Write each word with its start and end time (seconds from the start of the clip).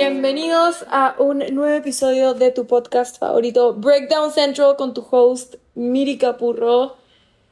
Bienvenidos 0.00 0.86
a 0.88 1.14
un 1.18 1.40
nuevo 1.52 1.76
episodio 1.76 2.32
de 2.32 2.50
tu 2.50 2.66
podcast 2.66 3.18
favorito, 3.18 3.74
Breakdown 3.74 4.32
Central, 4.32 4.76
con 4.76 4.94
tu 4.94 5.06
host, 5.10 5.56
Miri 5.74 6.16
Capurro. 6.16 6.96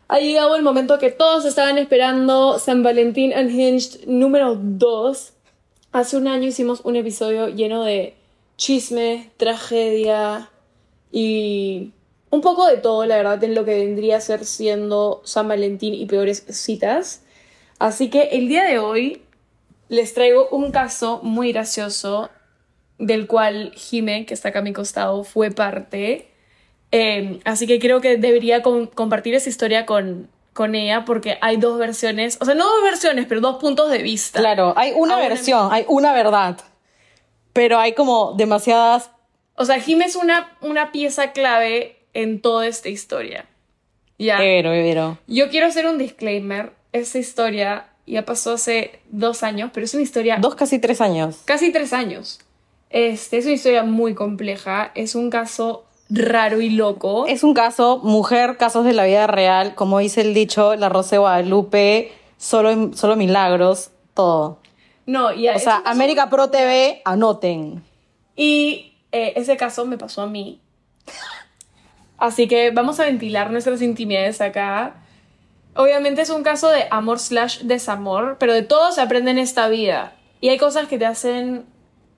Ha 0.08 0.18
llegado 0.18 0.56
el 0.56 0.62
momento 0.62 0.98
que 0.98 1.10
todos 1.10 1.44
estaban 1.44 1.76
esperando, 1.76 2.58
San 2.58 2.82
Valentín 2.82 3.34
Unhinged 3.38 4.06
número 4.06 4.56
2. 4.58 5.32
Hace 5.92 6.16
un 6.16 6.26
año 6.26 6.48
hicimos 6.48 6.80
un 6.84 6.96
episodio 6.96 7.48
lleno 7.48 7.84
de 7.84 8.14
chisme, 8.56 9.30
tragedia 9.36 10.48
y 11.12 11.92
un 12.30 12.40
poco 12.40 12.66
de 12.66 12.78
todo, 12.78 13.04
la 13.04 13.18
verdad, 13.18 13.44
en 13.44 13.54
lo 13.54 13.66
que 13.66 13.74
vendría 13.74 14.16
a 14.16 14.20
ser 14.22 14.46
siendo 14.46 15.20
San 15.22 15.48
Valentín 15.48 15.92
y 15.92 16.06
peores 16.06 16.46
citas. 16.48 17.20
Así 17.78 18.08
que 18.08 18.30
el 18.30 18.48
día 18.48 18.64
de 18.64 18.78
hoy 18.78 19.20
les 19.90 20.14
traigo 20.14 20.48
un 20.48 20.70
caso 20.70 21.20
muy 21.22 21.52
gracioso 21.52 22.30
del 22.98 23.26
cual 23.26 23.72
Jime, 23.76 24.26
que 24.26 24.34
está 24.34 24.48
acá 24.50 24.58
a 24.60 24.62
mi 24.62 24.72
costado, 24.72 25.24
fue 25.24 25.50
parte. 25.50 26.28
Eh, 26.90 27.40
así 27.44 27.66
que 27.66 27.78
creo 27.78 28.00
que 28.00 28.16
debería 28.16 28.62
com- 28.62 28.86
compartir 28.86 29.34
esa 29.34 29.48
historia 29.48 29.84
con, 29.86 30.28
con 30.54 30.74
ella 30.74 31.04
porque 31.04 31.38
hay 31.40 31.56
dos 31.58 31.78
versiones, 31.78 32.38
o 32.40 32.44
sea, 32.44 32.54
no 32.54 32.64
dos 32.64 32.82
versiones, 32.82 33.26
pero 33.28 33.40
dos 33.40 33.56
puntos 33.56 33.90
de 33.90 34.02
vista. 34.02 34.38
Claro, 34.40 34.72
hay 34.76 34.92
una 34.96 35.16
versión, 35.16 35.68
hay 35.70 35.84
una 35.88 36.12
verdad. 36.12 36.58
Pero 37.52 37.78
hay 37.78 37.92
como 37.92 38.34
demasiadas. 38.36 39.10
O 39.54 39.64
sea, 39.64 39.80
Jime 39.80 40.04
es 40.04 40.16
una, 40.16 40.56
una 40.60 40.92
pieza 40.92 41.32
clave 41.32 41.96
en 42.14 42.40
toda 42.40 42.66
esta 42.66 42.88
historia. 42.88 43.46
Ya. 44.18 44.38
Pero, 44.38 44.70
pero. 44.70 45.18
Yo 45.26 45.48
quiero 45.50 45.66
hacer 45.66 45.86
un 45.86 45.98
disclaimer. 45.98 46.72
Esta 46.92 47.18
historia 47.18 47.86
ya 48.06 48.24
pasó 48.24 48.52
hace 48.54 49.00
dos 49.10 49.42
años, 49.42 49.70
pero 49.74 49.84
es 49.84 49.92
una 49.94 50.02
historia 50.02 50.38
Dos, 50.40 50.54
casi 50.54 50.78
tres 50.78 51.00
años. 51.00 51.40
casi 51.44 51.70
tres 51.70 51.92
años. 51.92 52.40
Este, 52.90 53.38
es 53.38 53.44
una 53.44 53.54
historia 53.54 53.82
muy 53.82 54.14
compleja. 54.14 54.90
Es 54.94 55.14
un 55.14 55.30
caso 55.30 55.84
raro 56.10 56.60
y 56.60 56.70
loco. 56.70 57.26
Es 57.26 57.42
un 57.42 57.54
caso, 57.54 57.98
mujer, 58.02 58.56
casos 58.56 58.84
de 58.84 58.92
la 58.94 59.04
vida 59.04 59.26
real. 59.26 59.74
Como 59.74 59.98
dice 59.98 60.22
el 60.22 60.34
dicho, 60.34 60.74
la 60.76 60.88
Rosa 60.88 61.10
de 61.16 61.18
Guadalupe, 61.18 62.12
solo, 62.38 62.94
solo 62.94 63.16
milagros, 63.16 63.90
todo. 64.14 64.58
No, 65.06 65.32
ya. 65.34 65.56
O 65.56 65.58
sea, 65.58 65.78
caso- 65.78 65.88
América 65.88 66.30
Pro 66.30 66.48
TV, 66.50 67.02
anoten. 67.04 67.82
Y 68.36 68.94
eh, 69.12 69.32
ese 69.36 69.56
caso 69.56 69.84
me 69.86 69.98
pasó 69.98 70.22
a 70.22 70.26
mí. 70.26 70.60
Así 72.16 72.48
que 72.48 72.70
vamos 72.70 72.98
a 73.00 73.04
ventilar 73.04 73.50
nuestras 73.50 73.80
intimidades 73.82 74.40
acá. 74.40 74.94
Obviamente 75.76 76.22
es 76.22 76.30
un 76.30 76.42
caso 76.42 76.68
de 76.68 76.86
amor 76.90 77.20
slash 77.20 77.60
desamor, 77.62 78.36
pero 78.40 78.52
de 78.52 78.62
todo 78.62 78.90
se 78.92 79.00
aprende 79.00 79.30
en 79.30 79.38
esta 79.38 79.68
vida. 79.68 80.14
Y 80.40 80.48
hay 80.48 80.58
cosas 80.58 80.88
que 80.88 80.98
te 80.98 81.06
hacen 81.06 81.64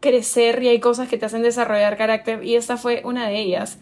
crecer 0.01 0.63
y 0.63 0.69
hay 0.69 0.81
cosas 0.81 1.09
que 1.09 1.19
te 1.19 1.27
hacen 1.27 1.43
desarrollar 1.43 1.97
carácter 1.97 2.43
y 2.45 2.57
esta 2.57 2.77
fue 2.77 3.03
una 3.05 3.29
de 3.29 3.39
ellas. 3.39 3.79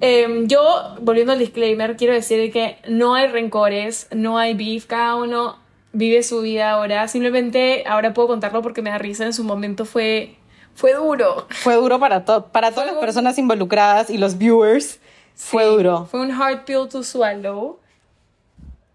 Em, 0.00 0.46
yo, 0.48 0.62
volviendo 1.00 1.32
al 1.32 1.38
disclaimer, 1.38 1.96
quiero 1.96 2.14
decir 2.14 2.52
que 2.52 2.76
no 2.88 3.14
hay 3.14 3.26
rencores, 3.28 4.08
no 4.12 4.38
hay 4.38 4.54
beef, 4.54 4.86
cada 4.86 5.16
uno 5.16 5.56
vive 5.92 6.22
su 6.22 6.40
vida 6.40 6.70
ahora. 6.70 7.06
Simplemente 7.08 7.84
ahora 7.86 8.14
puedo 8.14 8.28
contarlo 8.28 8.62
porque 8.62 8.80
me 8.82 8.90
da 8.90 8.98
risa, 8.98 9.24
en 9.26 9.34
su 9.34 9.44
momento 9.44 9.84
fue, 9.84 10.36
fue 10.74 10.94
duro. 10.94 11.46
Fue 11.50 11.74
duro 11.74 11.98
para, 12.00 12.24
to- 12.24 12.46
para 12.46 12.70
todas 12.70 12.86
las 12.86 12.96
personas 12.96 13.36
involucradas 13.38 14.08
y 14.08 14.16
los 14.16 14.38
viewers. 14.38 15.00
Fue 15.34 15.64
duro. 15.64 16.06
Fue 16.10 16.20
un 16.20 16.30
hard 16.30 16.64
pill 16.64 16.88
to 16.90 17.02
swallow. 17.02 17.78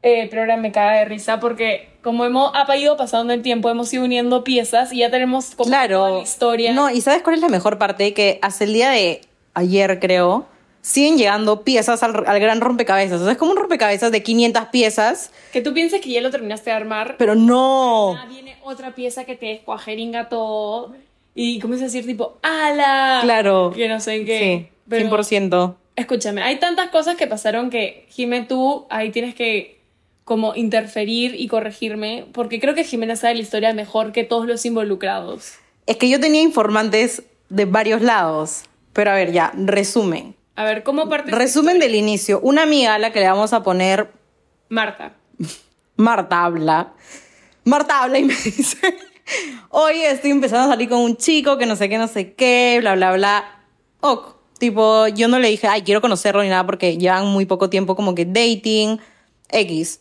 Eh, 0.08 0.28
pero 0.30 0.44
ahora 0.44 0.56
me 0.56 0.72
caga 0.72 1.00
de 1.00 1.06
risa 1.06 1.40
porque 1.40 1.90
como 2.04 2.24
hemos 2.26 2.52
ha 2.54 2.78
ido 2.78 2.96
pasando 2.96 3.34
el 3.34 3.42
tiempo, 3.42 3.70
hemos 3.72 3.92
ido 3.92 4.04
uniendo 4.04 4.44
piezas 4.44 4.94
y 4.94 5.00
ya 5.00 5.10
tenemos 5.10 5.56
como 5.56 5.70
toda 5.70 5.88
Claro. 5.88 6.18
la 6.18 6.22
historia. 6.24 6.74
No, 6.74 6.92
y 6.92 7.02
¿sabes 7.02 7.24
cuál 7.24 7.36
es 7.36 7.42
la 7.42 7.50
mejor 7.50 7.78
parte? 7.80 8.14
Que 8.14 8.38
hasta 8.44 8.64
el 8.66 8.74
día 8.74 8.92
de 8.92 9.22
ayer, 9.56 10.00
creo, 10.00 10.46
siguen 10.82 11.18
llegando 11.18 11.64
piezas 11.64 12.04
al, 12.04 12.24
al 12.28 12.40
gran 12.40 12.62
rompecabezas. 12.62 13.20
O 13.20 13.24
sea, 13.24 13.32
es 13.32 13.38
como 13.40 13.52
un 13.54 13.58
rompecabezas 13.58 14.12
de 14.12 14.22
500 14.22 14.66
piezas, 14.66 15.32
Que 15.52 15.62
tú 15.62 15.74
pienses 15.74 16.00
que 16.02 16.12
ya 16.12 16.22
lo 16.22 16.30
terminaste 16.30 16.70
de 16.70 16.76
armar, 16.76 17.16
pero 17.18 17.34
no. 17.34 18.14
ah, 18.16 18.28
viene 18.30 18.58
otra 18.64 18.94
pieza 18.94 19.24
que 19.26 19.36
te 19.36 19.48
descuajeringa 19.48 20.30
todo 20.30 20.94
y 21.34 21.60
comienza 21.60 21.86
a 21.86 21.88
decir 21.88 22.06
tipo, 22.06 22.38
¡ala! 22.44 23.22
Claro. 23.24 23.72
Que 23.76 23.90
no 23.90 24.00
sé 24.00 24.24
qué. 24.24 24.40
Sí, 24.70 24.78
Pero- 24.88 25.10
100%. 25.10 25.76
Escúchame, 25.96 26.44
hay 26.44 26.58
tantas 26.60 26.90
cosas 26.90 27.16
que 27.16 27.26
pasaron 27.26 27.70
que, 27.72 28.06
Jimé, 28.10 28.42
tú 28.44 28.86
ahí 28.92 29.10
tienes 29.12 29.34
que 29.34 29.80
como 30.26 30.56
interferir 30.56 31.36
y 31.40 31.48
corregirme, 31.48 32.26
porque 32.34 32.60
creo 32.60 32.76
que 32.76 32.84
Jimena 32.84 33.16
sabe 33.16 33.36
la 33.36 33.42
historia 33.42 33.74
mejor 33.74 34.12
que 34.12 34.24
todos 34.24 34.48
los 34.48 34.66
involucrados. 34.66 35.54
Es 35.86 35.98
que 35.98 36.10
yo 36.10 36.20
tenía 36.20 36.42
informantes 36.42 37.24
de 37.50 37.66
varios 37.66 38.02
lados. 38.02 38.64
Pero 38.92 39.12
a 39.12 39.14
ver, 39.14 39.32
ya, 39.32 39.54
resumen. 39.56 40.36
A 40.56 40.64
ver, 40.64 40.84
¿cómo 40.84 41.08
parte? 41.10 41.32
Resumen 41.32 41.80
del 41.80 41.96
inicio. 41.96 42.40
Una 42.42 42.64
amiga 42.64 42.96
a 42.96 43.00
la 43.00 43.12
que 43.12 43.20
le 43.20 43.28
vamos 43.28 43.54
a 43.54 43.62
poner 43.62 44.10
Marta. 44.70 45.14
Marta 45.96 46.44
habla. 46.44 46.94
Marta 47.64 48.04
habla 48.04 48.18
y 48.18 48.24
me 48.24 48.34
dice, 48.44 48.98
oye, 49.70 50.10
estoy 50.10 50.32
empezando 50.32 50.66
a 50.66 50.70
salir 50.70 50.90
con 50.90 51.00
un 51.00 51.18
chico 51.18 51.58
que 51.58 51.66
no 51.66 51.76
sé 51.76 51.88
qué, 51.88 51.98
no 51.98 52.08
sé 52.08 52.34
qué, 52.34 52.78
bla, 52.80 52.96
bla, 52.96 53.14
bla. 53.14 53.64
Ok, 54.02 54.38
tipo, 54.58 55.08
yo 55.08 55.28
no 55.28 55.40
le 55.40 55.50
dije, 55.50 55.68
ay, 55.68 55.84
quiero 55.84 56.02
conocerlo 56.02 56.42
ni 56.42 56.50
nada 56.50 56.66
porque 56.66 56.98
llevan 56.98 57.28
muy 57.28 57.46
poco 57.46 57.70
tiempo 57.70 57.96
como 57.96 58.16
que 58.16 58.26
dating, 58.26 59.00
X. 59.50 60.00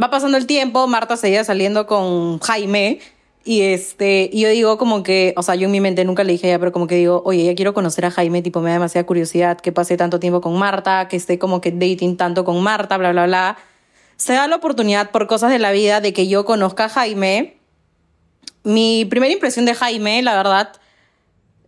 Va 0.00 0.10
pasando 0.10 0.36
el 0.38 0.46
tiempo, 0.46 0.86
Marta 0.86 1.16
seguía 1.16 1.44
saliendo 1.44 1.86
con 1.86 2.38
Jaime 2.40 3.00
y 3.44 3.62
este, 3.62 4.30
yo 4.32 4.48
digo 4.48 4.78
como 4.78 5.02
que, 5.02 5.34
o 5.36 5.42
sea, 5.42 5.54
yo 5.54 5.66
en 5.66 5.72
mi 5.72 5.80
mente 5.80 6.04
nunca 6.04 6.24
le 6.24 6.32
dije 6.32 6.46
a 6.46 6.50
ella, 6.50 6.58
pero 6.58 6.72
como 6.72 6.86
que 6.86 6.94
digo, 6.94 7.22
oye, 7.24 7.44
ya 7.44 7.54
quiero 7.54 7.74
conocer 7.74 8.04
a 8.06 8.10
Jaime, 8.10 8.42
tipo, 8.42 8.60
me 8.60 8.70
da 8.70 8.74
demasiada 8.74 9.06
curiosidad 9.06 9.60
que 9.60 9.72
pase 9.72 9.96
tanto 9.96 10.20
tiempo 10.20 10.40
con 10.40 10.56
Marta, 10.58 11.08
que 11.08 11.16
esté 11.16 11.38
como 11.38 11.60
que 11.60 11.72
dating 11.72 12.16
tanto 12.16 12.44
con 12.44 12.62
Marta, 12.62 12.96
bla, 12.96 13.12
bla, 13.12 13.26
bla 13.26 13.58
se 14.22 14.34
da 14.34 14.46
la 14.46 14.54
oportunidad 14.54 15.10
por 15.10 15.26
cosas 15.26 15.50
de 15.50 15.58
la 15.58 15.72
vida 15.72 16.00
de 16.00 16.12
que 16.12 16.28
yo 16.28 16.44
conozca 16.44 16.84
a 16.84 16.88
Jaime. 16.88 17.56
Mi 18.62 19.04
primera 19.04 19.32
impresión 19.32 19.64
de 19.64 19.74
Jaime, 19.74 20.22
la 20.22 20.36
verdad, 20.36 20.72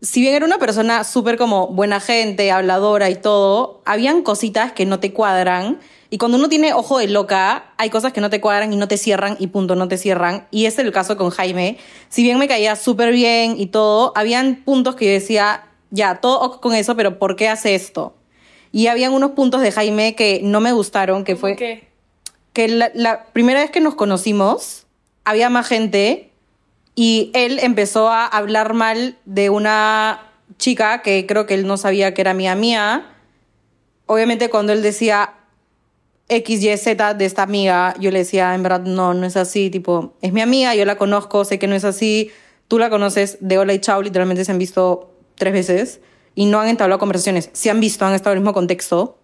si 0.00 0.20
bien 0.20 0.34
era 0.34 0.46
una 0.46 0.58
persona 0.58 1.02
súper 1.02 1.36
como 1.36 1.66
buena 1.66 1.98
gente, 1.98 2.52
habladora 2.52 3.10
y 3.10 3.16
todo, 3.16 3.82
habían 3.84 4.22
cositas 4.22 4.70
que 4.70 4.86
no 4.86 5.00
te 5.00 5.12
cuadran. 5.12 5.80
Y 6.14 6.18
cuando 6.18 6.38
uno 6.38 6.48
tiene 6.48 6.72
ojo 6.74 6.98
de 6.98 7.08
loca, 7.08 7.72
hay 7.76 7.90
cosas 7.90 8.12
que 8.12 8.20
no 8.20 8.30
te 8.30 8.40
cuadran 8.40 8.72
y 8.72 8.76
no 8.76 8.86
te 8.86 8.98
cierran 8.98 9.36
y 9.40 9.48
punto, 9.48 9.74
no 9.74 9.88
te 9.88 9.98
cierran. 9.98 10.46
Y 10.52 10.66
ese 10.66 10.82
es 10.82 10.86
el 10.86 10.92
caso 10.92 11.16
con 11.16 11.30
Jaime. 11.30 11.76
Si 12.08 12.22
bien 12.22 12.38
me 12.38 12.46
caía 12.46 12.76
súper 12.76 13.12
bien 13.12 13.56
y 13.58 13.66
todo, 13.66 14.12
habían 14.14 14.62
puntos 14.64 14.94
que 14.94 15.06
yo 15.06 15.10
decía, 15.10 15.64
ya, 15.90 16.20
todo 16.20 16.60
con 16.60 16.72
eso, 16.76 16.94
pero 16.94 17.18
¿por 17.18 17.34
qué 17.34 17.48
hace 17.48 17.74
esto? 17.74 18.14
Y 18.70 18.86
habían 18.86 19.12
unos 19.12 19.32
puntos 19.32 19.60
de 19.60 19.72
Jaime 19.72 20.14
que 20.14 20.38
no 20.44 20.60
me 20.60 20.70
gustaron, 20.70 21.24
que 21.24 21.34
fue 21.34 21.56
¿Qué? 21.56 21.88
que 22.52 22.68
la, 22.68 22.92
la 22.94 23.24
primera 23.32 23.58
vez 23.58 23.72
que 23.72 23.80
nos 23.80 23.96
conocimos 23.96 24.86
había 25.24 25.50
más 25.50 25.66
gente 25.66 26.30
y 26.94 27.32
él 27.34 27.58
empezó 27.60 28.08
a 28.08 28.24
hablar 28.24 28.72
mal 28.72 29.18
de 29.24 29.50
una 29.50 30.30
chica 30.58 31.02
que 31.02 31.26
creo 31.26 31.46
que 31.46 31.54
él 31.54 31.66
no 31.66 31.76
sabía 31.76 32.14
que 32.14 32.20
era 32.20 32.34
mía 32.34 32.54
mía. 32.54 33.16
Obviamente 34.06 34.48
cuando 34.48 34.72
él 34.72 34.80
decía 34.80 35.34
X, 36.28 36.62
Y, 36.62 36.76
Z 36.76 37.14
de 37.14 37.24
esta 37.24 37.42
amiga, 37.42 37.94
yo 38.00 38.10
le 38.10 38.20
decía, 38.20 38.54
en 38.54 38.62
verdad, 38.62 38.80
no, 38.80 39.12
no 39.12 39.26
es 39.26 39.36
así, 39.36 39.70
tipo, 39.70 40.14
es 40.22 40.32
mi 40.32 40.40
amiga, 40.40 40.74
yo 40.74 40.84
la 40.84 40.96
conozco, 40.96 41.44
sé 41.44 41.58
que 41.58 41.66
no 41.66 41.74
es 41.74 41.84
así, 41.84 42.30
tú 42.68 42.78
la 42.78 42.88
conoces 42.88 43.38
de 43.40 43.58
hola 43.58 43.74
y 43.74 43.78
chao, 43.78 44.00
literalmente 44.00 44.44
se 44.44 44.52
han 44.52 44.58
visto 44.58 45.12
tres 45.34 45.52
veces 45.52 46.00
y 46.34 46.46
no 46.46 46.60
han 46.60 46.68
entablado 46.68 46.98
conversaciones, 46.98 47.50
se 47.52 47.70
han 47.70 47.80
visto, 47.80 48.06
han 48.06 48.14
estado 48.14 48.32
en 48.32 48.38
el 48.38 48.42
mismo 48.42 48.54
contexto. 48.54 49.18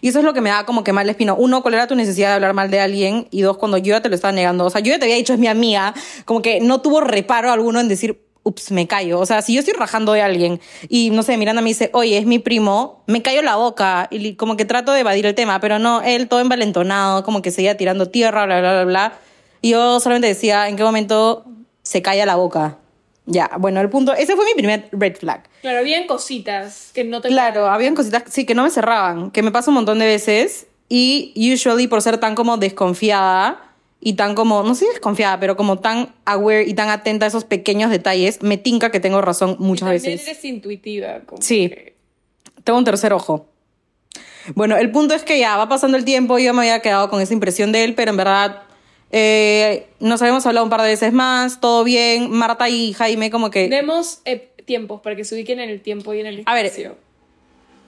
Y 0.00 0.08
eso 0.08 0.18
es 0.18 0.24
lo 0.24 0.32
que 0.32 0.40
me 0.40 0.50
da 0.50 0.66
como 0.66 0.82
que 0.82 0.92
mal 0.92 1.08
espino. 1.08 1.36
Uno, 1.36 1.62
¿cuál 1.62 1.74
era 1.74 1.86
tu 1.86 1.94
necesidad 1.94 2.30
de 2.30 2.34
hablar 2.34 2.54
mal 2.54 2.70
de 2.70 2.80
alguien? 2.80 3.28
Y 3.30 3.42
dos, 3.42 3.56
cuando 3.56 3.76
yo 3.78 3.94
ya 3.94 4.00
te 4.00 4.08
lo 4.08 4.16
estaba 4.16 4.32
negando. 4.32 4.64
O 4.64 4.70
sea, 4.70 4.80
yo 4.80 4.90
ya 4.90 4.98
te 4.98 5.04
había 5.04 5.16
dicho 5.16 5.32
es 5.32 5.38
mi 5.38 5.46
amiga, 5.46 5.94
como 6.24 6.42
que 6.42 6.60
no 6.60 6.80
tuvo 6.80 7.00
reparo 7.00 7.52
alguno 7.52 7.78
en 7.78 7.86
decir, 7.86 8.25
ups, 8.46 8.70
me 8.70 8.86
callo. 8.86 9.18
O 9.18 9.26
sea, 9.26 9.42
si 9.42 9.54
yo 9.54 9.60
estoy 9.60 9.74
rajando 9.74 10.12
de 10.12 10.22
alguien 10.22 10.60
y, 10.88 11.10
no 11.10 11.22
sé, 11.22 11.36
Miranda 11.36 11.60
me 11.60 11.68
dice, 11.68 11.90
oye, 11.92 12.16
es 12.16 12.26
mi 12.26 12.38
primo, 12.38 13.02
me 13.06 13.20
callo 13.20 13.42
la 13.42 13.56
boca 13.56 14.06
y 14.10 14.34
como 14.34 14.56
que 14.56 14.64
trato 14.64 14.92
de 14.92 15.00
evadir 15.00 15.26
el 15.26 15.34
tema, 15.34 15.60
pero 15.60 15.78
no, 15.78 16.00
él 16.02 16.28
todo 16.28 16.40
envalentonado, 16.40 17.24
como 17.24 17.42
que 17.42 17.50
seguía 17.50 17.76
tirando 17.76 18.08
tierra, 18.08 18.46
bla, 18.46 18.60
bla, 18.60 18.72
bla, 18.72 18.84
bla. 18.84 19.12
Y 19.60 19.70
yo 19.70 20.00
solamente 20.00 20.28
decía, 20.28 20.68
¿en 20.68 20.76
qué 20.76 20.84
momento 20.84 21.44
se 21.82 22.02
calla 22.02 22.24
la 22.24 22.36
boca? 22.36 22.78
Ya, 23.26 23.50
bueno, 23.58 23.80
el 23.80 23.90
punto, 23.90 24.14
ese 24.14 24.36
fue 24.36 24.44
mi 24.44 24.54
primer 24.54 24.88
red 24.92 25.16
flag. 25.16 25.42
Claro, 25.60 25.80
habían 25.80 26.06
cositas 26.06 26.92
que 26.94 27.02
no 27.02 27.20
te 27.20 27.28
Claro, 27.28 27.66
habían 27.66 27.96
cositas, 27.96 28.22
sí, 28.28 28.46
que 28.46 28.54
no 28.54 28.62
me 28.62 28.70
cerraban, 28.70 29.32
que 29.32 29.42
me 29.42 29.50
pasa 29.50 29.72
un 29.72 29.74
montón 29.74 29.98
de 29.98 30.06
veces. 30.06 30.68
Y 30.88 31.34
usually 31.52 31.88
por 31.88 32.00
ser 32.00 32.18
tan 32.18 32.36
como 32.36 32.58
desconfiada 32.58 33.65
y 34.00 34.12
tan 34.14 34.34
como, 34.34 34.62
no 34.62 34.74
sé 34.74 34.84
si 34.86 34.90
desconfiada, 34.92 35.40
pero 35.40 35.56
como 35.56 35.78
tan 35.80 36.14
aware 36.24 36.64
y 36.66 36.74
tan 36.74 36.88
atenta 36.90 37.24
a 37.26 37.28
esos 37.28 37.44
pequeños 37.44 37.90
detalles, 37.90 38.42
me 38.42 38.56
tinca 38.58 38.90
que 38.90 39.00
tengo 39.00 39.20
razón 39.22 39.56
muchas 39.58 39.88
También 39.88 40.02
veces. 40.16 40.28
eres 40.28 40.44
intuitiva. 40.44 41.20
como 41.26 41.40
Sí. 41.42 41.68
que- 41.70 41.96
Tengo 42.64 42.78
un 42.78 42.84
tercer 42.84 43.12
ojo. 43.12 43.48
Bueno, 44.54 44.76
el 44.76 44.90
punto 44.90 45.14
es 45.14 45.22
que 45.24 45.38
ya 45.38 45.56
va 45.56 45.68
pasando 45.68 45.96
el 45.96 46.04
tiempo, 46.04 46.38
yo 46.38 46.52
me 46.54 46.60
había 46.62 46.80
quedado 46.80 47.08
con 47.10 47.20
esa 47.20 47.32
impresión 47.32 47.72
de 47.72 47.84
él, 47.84 47.94
pero 47.94 48.10
en 48.10 48.16
verdad 48.16 48.62
Eh, 49.12 49.86
nos 50.00 50.20
habíamos 50.20 50.44
hablado 50.46 50.64
un 50.64 50.68
par 50.70 50.82
de 50.82 50.88
veces 50.88 51.12
más, 51.12 51.60
todo 51.60 51.84
bien. 51.84 52.28
Marta 52.32 52.68
y 52.68 52.92
Jaime 52.92 53.30
como 53.30 53.50
que... 53.50 53.68
Demos 53.68 54.18
eh, 54.24 54.50
tiempos 54.64 55.00
para 55.00 55.14
que 55.14 55.24
se 55.24 55.36
ubiquen 55.36 55.60
en 55.60 55.70
el 55.70 55.80
tiempo 55.80 56.12
y 56.12 56.18
en 56.20 56.26
el 56.26 56.42
A 56.44 56.54
ver, 56.54 56.66
espacio. 56.66 56.96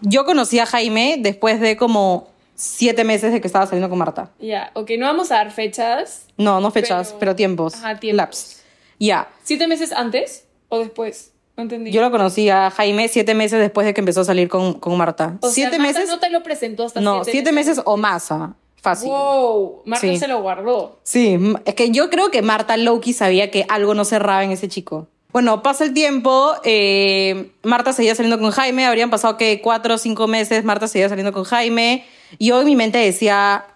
Yo 0.01 0.25
conocí 0.25 0.61
a 0.61 0.65
Jaime 0.67 1.17
después 1.19 1.61
de 1.61 1.77
como 1.77 2.28
siete 2.61 3.05
meses 3.05 3.33
de 3.33 3.41
que 3.41 3.47
estaba 3.47 3.67
saliendo 3.67 3.89
con 3.89 3.99
Marta. 3.99 4.33
Ya, 4.41 4.73
ok, 4.75 4.91
no 4.99 5.07
vamos 5.07 5.31
a 5.31 5.37
dar 5.37 5.53
fechas. 5.53 6.27
No, 6.37 6.61
no 6.61 6.73
fechas, 6.73 7.09
Pero- 7.11 7.19
pero, 7.21 7.37
tiempos. 7.37 7.75
Ajá, 7.77 8.01
tiempos. 8.01 8.17
Laps. 8.17 8.63
Ya. 8.99 9.29
¿Siete 9.45 9.69
meses 9.69 9.93
antes 9.93 10.45
o 10.69 10.81
después? 10.81 11.31
No 11.57 11.63
entendí. 11.63 11.93
Yo 11.93 12.01
lo 12.01 12.11
conocí 12.11 12.51
a 12.51 12.71
Jaime 12.71 13.07
siete 13.09 13.35
meses 13.35 13.61
después 13.61 13.87
de 13.87 13.95
que 13.95 14.01
empezó 14.01 14.23
a 14.23 14.25
salir 14.25 14.49
con, 14.49 14.75
con 14.75 14.97
Marta. 14.97 15.39
o 15.41 15.47
sea, 15.47 15.55
siete 15.55 15.79
Marta 15.79 16.01
meses. 16.01 16.09
no 16.11 16.19
te 16.19 16.31
lo 16.31 16.43
presentó 16.43 16.85
hasta 16.85 17.01
No, 17.01 17.25
siete 17.25 17.53
meses 17.53 17.81
o 17.85 17.97
más. 17.97 18.31
ah, 18.33 18.55
Fácil. 18.81 19.09
Wow, 19.09 19.83
Marta 19.87 20.07
Sí. 20.07 20.17
se 20.19 20.29
lo 20.29 20.41
guardó. 20.43 20.99
Sí, 21.05 21.37
es 21.65 21.75
que 21.75 21.91
yo 21.91 22.11
creo 22.11 22.31
que 22.31 22.43
Marta 22.43 22.77
Loki 22.77 23.13
sabía 23.13 23.51
que 23.51 23.67
algo 23.69 23.95
no 23.95 24.05
cerraba 24.05 24.45
en 24.45 24.51
ese 24.53 24.69
chico. 24.69 25.09
Bueno, 25.33 25.63
pasa 25.63 25.85
el 25.85 25.93
tiempo, 25.95 26.53
eh, 26.65 27.51
Marta 27.65 27.93
seguía 27.93 28.15
saliendo 28.15 28.39
con 28.41 28.51
Jaime, 28.53 28.87
habrían 28.87 29.11
pasado 29.11 29.37
que 29.37 29.61
cuatro 29.61 29.95
o 29.95 29.99
cinco 29.99 30.27
meses, 30.29 30.65
Marta 30.65 30.87
seguía 30.89 31.09
saliendo 31.09 31.33
con 31.33 31.43
Jaime, 31.45 32.05
y 32.37 32.49
yo 32.49 32.61
en 32.61 32.67
mi 32.67 32.77
mente 32.77 32.99
decía, 32.99 33.67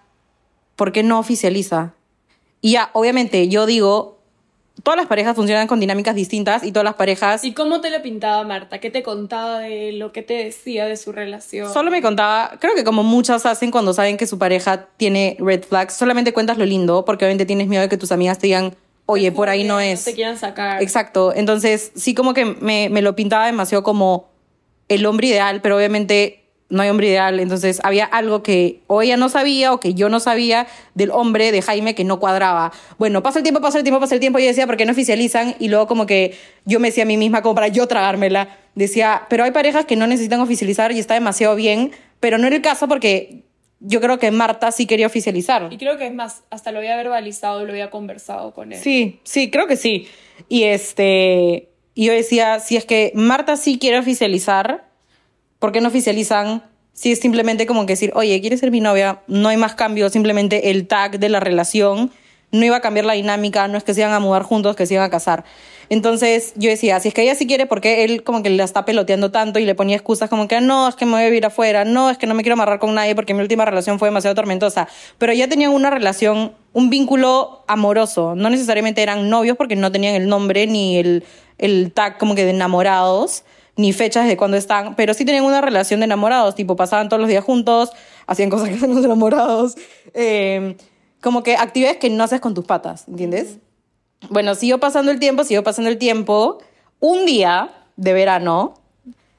¿por 0.75 0.91
qué 0.91 1.01
no 1.03 1.19
oficializa? 1.19 1.93
Y 2.61 2.73
ya, 2.73 2.91
obviamente, 2.93 3.49
yo 3.49 3.65
digo, 3.65 4.19
todas 4.83 4.97
las 4.97 5.07
parejas 5.07 5.35
funcionan 5.35 5.67
con 5.67 5.79
dinámicas 5.79 6.15
distintas 6.15 6.63
y 6.63 6.71
todas 6.71 6.85
las 6.85 6.95
parejas... 6.95 7.43
¿Y 7.43 7.53
cómo 7.53 7.81
te 7.81 7.89
lo 7.89 8.01
pintaba 8.01 8.43
Marta? 8.43 8.79
¿Qué 8.79 8.89
te 8.89 9.03
contaba 9.03 9.59
de 9.59 9.93
lo 9.93 10.11
que 10.11 10.23
te 10.23 10.33
decía 10.35 10.85
de 10.85 10.97
su 10.97 11.11
relación? 11.11 11.71
Solo 11.71 11.91
me 11.91 12.01
contaba, 12.01 12.57
creo 12.59 12.75
que 12.75 12.83
como 12.83 13.03
muchas 13.03 13.45
hacen 13.45 13.71
cuando 13.71 13.93
saben 13.93 14.17
que 14.17 14.27
su 14.27 14.37
pareja 14.37 14.87
tiene 14.97 15.37
red 15.39 15.63
flags, 15.63 15.95
solamente 15.95 16.33
cuentas 16.33 16.57
lo 16.57 16.65
lindo, 16.65 17.05
porque 17.05 17.25
obviamente 17.25 17.45
tienes 17.45 17.67
miedo 17.67 17.81
de 17.81 17.89
que 17.89 17.97
tus 17.97 18.11
amigas 18.11 18.39
te 18.39 18.47
digan, 18.47 18.75
oye, 19.05 19.31
por 19.31 19.49
ahí 19.49 19.63
no 19.63 19.79
es. 19.79 20.01
No 20.01 20.11
te 20.11 20.15
quieran 20.15 20.37
sacar. 20.37 20.81
Exacto. 20.81 21.33
Entonces, 21.35 21.91
sí 21.95 22.13
como 22.13 22.33
que 22.33 22.45
me, 22.45 22.89
me 22.89 23.01
lo 23.01 23.15
pintaba 23.15 23.45
demasiado 23.45 23.83
como 23.83 24.29
el 24.87 25.05
hombre 25.05 25.27
ideal, 25.27 25.61
pero 25.61 25.77
obviamente 25.77 26.42
no 26.73 26.81
hay 26.81 26.89
hombre 26.89 27.07
ideal. 27.07 27.39
Entonces, 27.39 27.79
había 27.83 28.05
algo 28.05 28.43
que 28.43 28.81
o 28.87 29.01
ella 29.01 29.15
no 29.15 29.29
sabía 29.29 29.71
o 29.73 29.79
que 29.79 29.93
yo 29.93 30.09
no 30.09 30.19
sabía 30.19 30.67
del 30.95 31.11
hombre 31.11 31.51
de 31.51 31.61
Jaime 31.61 31.95
que 31.95 32.03
no 32.03 32.19
cuadraba. 32.19 32.71
Bueno, 32.97 33.21
pasa 33.21 33.39
el 33.39 33.43
tiempo, 33.43 33.61
pasa 33.61 33.77
el 33.77 33.83
tiempo, 33.83 33.99
pasa 33.99 34.15
el 34.15 34.19
tiempo. 34.19 34.39
Y 34.39 34.43
yo 34.43 34.47
decía, 34.47 34.65
¿por 34.65 34.75
qué 34.75 34.85
no 34.85 34.91
oficializan? 34.91 35.55
Y 35.59 35.69
luego 35.69 35.87
como 35.87 36.05
que 36.05 36.35
yo 36.65 36.79
me 36.79 36.89
decía 36.89 37.03
a 37.03 37.05
mí 37.05 37.15
misma, 37.15 37.41
como 37.41 37.55
para 37.55 37.67
yo 37.67 37.87
tragármela, 37.87 38.57
decía, 38.75 39.23
pero 39.29 39.43
hay 39.43 39.51
parejas 39.51 39.85
que 39.85 39.95
no 39.95 40.07
necesitan 40.07 40.39
oficializar 40.39 40.91
y 40.91 40.99
está 40.99 41.13
demasiado 41.13 41.55
bien, 41.55 41.91
pero 42.19 42.37
no 42.37 42.47
era 42.47 42.55
el 42.55 42.61
caso 42.61 42.87
porque 42.87 43.43
yo 43.79 44.01
creo 44.01 44.17
que 44.17 44.31
Marta 44.31 44.71
sí 44.71 44.87
quería 44.87 45.05
oficializar. 45.05 45.71
Y 45.71 45.77
creo 45.77 45.97
que 45.97 46.07
es 46.07 46.13
más, 46.13 46.43
hasta 46.49 46.71
lo 46.71 46.79
había 46.79 46.95
verbalizado, 46.95 47.63
lo 47.65 47.71
había 47.71 47.91
conversado 47.91 48.53
con 48.53 48.73
él. 48.73 48.79
Sí, 48.79 49.19
sí, 49.23 49.51
creo 49.51 49.67
que 49.67 49.75
sí. 49.75 50.07
Y 50.49 50.63
este, 50.63 51.69
y 51.93 52.05
yo 52.05 52.13
decía, 52.13 52.59
si 52.59 52.77
es 52.77 52.85
que 52.85 53.11
Marta 53.13 53.57
sí 53.57 53.77
quiere 53.77 53.99
oficializar, 53.99 54.85
¿por 55.63 55.71
qué 55.71 55.79
no 55.79 55.87
oficializan? 55.87 56.61
Si 56.91 57.13
es 57.13 57.21
simplemente 57.21 57.65
como 57.65 57.85
que 57.85 57.93
decir, 57.93 58.11
oye, 58.15 58.41
¿quieres 58.41 58.59
ser 58.59 58.69
mi 58.69 58.81
novia? 58.81 59.21
No 59.27 59.47
hay 59.47 59.55
más 59.55 59.75
cambio, 59.75 60.09
simplemente 60.09 60.71
el 60.71 60.87
tag 60.87 61.19
de 61.19 61.29
la 61.29 61.39
relación 61.39 62.11
no 62.51 62.65
iba 62.65 62.75
a 62.75 62.81
cambiar 62.81 63.05
la 63.05 63.13
dinámica, 63.13 63.69
no 63.69 63.77
es 63.77 63.85
que 63.85 63.93
se 63.93 64.01
iban 64.01 64.11
a 64.11 64.19
mudar 64.19 64.43
juntos, 64.43 64.75
que 64.75 64.85
se 64.85 64.95
iban 64.95 65.05
a 65.05 65.09
casar. 65.09 65.45
Entonces 65.87 66.51
yo 66.57 66.69
decía, 66.69 66.99
si 66.99 67.07
es 67.07 67.13
que 67.13 67.21
ella 67.21 67.33
sí 67.33 67.47
quiere, 67.47 67.65
¿por 67.65 67.79
qué 67.79 68.03
él 68.03 68.25
como 68.25 68.43
que 68.43 68.49
la 68.49 68.65
está 68.65 68.83
peloteando 68.83 69.31
tanto 69.31 69.57
y 69.57 69.63
le 69.63 69.73
ponía 69.73 69.95
excusas 69.95 70.29
como 70.29 70.49
que 70.49 70.59
no, 70.59 70.89
es 70.89 70.95
que 70.95 71.05
me 71.05 71.13
voy 71.13 71.21
a 71.21 71.25
vivir 71.27 71.45
afuera, 71.45 71.85
no, 71.85 72.09
es 72.09 72.17
que 72.17 72.27
no 72.27 72.33
me 72.33 72.43
quiero 72.43 72.55
amarrar 72.55 72.79
con 72.79 72.93
nadie 72.93 73.15
porque 73.15 73.33
mi 73.33 73.39
última 73.39 73.63
relación 73.63 73.99
fue 73.99 74.09
demasiado 74.09 74.35
tormentosa? 74.35 74.89
Pero 75.17 75.31
ya 75.31 75.47
tenían 75.47 75.71
una 75.71 75.91
relación, 75.91 76.55
un 76.73 76.89
vínculo 76.89 77.63
amoroso, 77.69 78.35
no 78.35 78.49
necesariamente 78.49 79.01
eran 79.01 79.29
novios 79.29 79.55
porque 79.55 79.77
no 79.77 79.93
tenían 79.93 80.15
el 80.15 80.27
nombre 80.27 80.67
ni 80.67 80.97
el, 80.97 81.23
el 81.57 81.93
tag 81.93 82.17
como 82.17 82.35
que 82.35 82.43
de 82.43 82.49
enamorados 82.49 83.45
ni 83.75 83.91
fechas 83.93 84.27
de 84.27 84.37
cuándo 84.37 84.57
están, 84.57 84.95
pero 84.95 85.13
sí 85.13 85.25
tenían 85.25 85.45
una 85.45 85.61
relación 85.61 85.99
de 85.99 86.05
enamorados, 86.05 86.55
tipo 86.55 86.75
pasaban 86.75 87.09
todos 87.09 87.19
los 87.19 87.29
días 87.29 87.43
juntos, 87.43 87.91
hacían 88.27 88.49
cosas 88.49 88.69
que 88.69 88.75
hacen 88.75 88.93
los 88.95 89.03
enamorados, 89.03 89.75
eh, 90.13 90.77
como 91.21 91.41
que 91.43 91.55
actividades 91.55 91.97
que 91.97 92.09
no 92.09 92.23
haces 92.23 92.39
con 92.41 92.53
tus 92.53 92.65
patas, 92.65 93.07
¿entiendes? 93.07 93.57
Bueno, 94.29 94.55
siguió 94.55 94.79
pasando 94.79 95.11
el 95.11 95.19
tiempo, 95.19 95.43
siguió 95.43 95.63
pasando 95.63 95.89
el 95.89 95.97
tiempo. 95.97 96.59
Un 96.99 97.25
día 97.25 97.71
de 97.97 98.13
verano, 98.13 98.75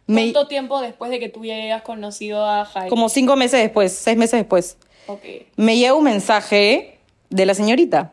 me- 0.07 0.31
¿Cuánto 0.33 0.49
tiempo 0.49 0.81
después 0.83 1.11
de 1.11 1.19
que 1.19 1.29
tú 1.31 1.45
ya 1.45 1.55
hayas 1.55 1.83
conocido 1.83 2.45
a 2.45 2.65
Jaime? 2.67 2.91
como 2.91 3.09
cinco 3.09 3.37
meses 3.37 3.61
después, 3.61 3.93
seis 3.93 4.17
meses 4.19 4.41
después, 4.41 4.77
Ok. 5.07 5.21
me 5.57 5.79
llega 5.79 5.95
un 5.95 6.05
mensaje 6.05 6.99
de 7.31 7.47
la 7.47 7.55
señorita. 7.55 8.13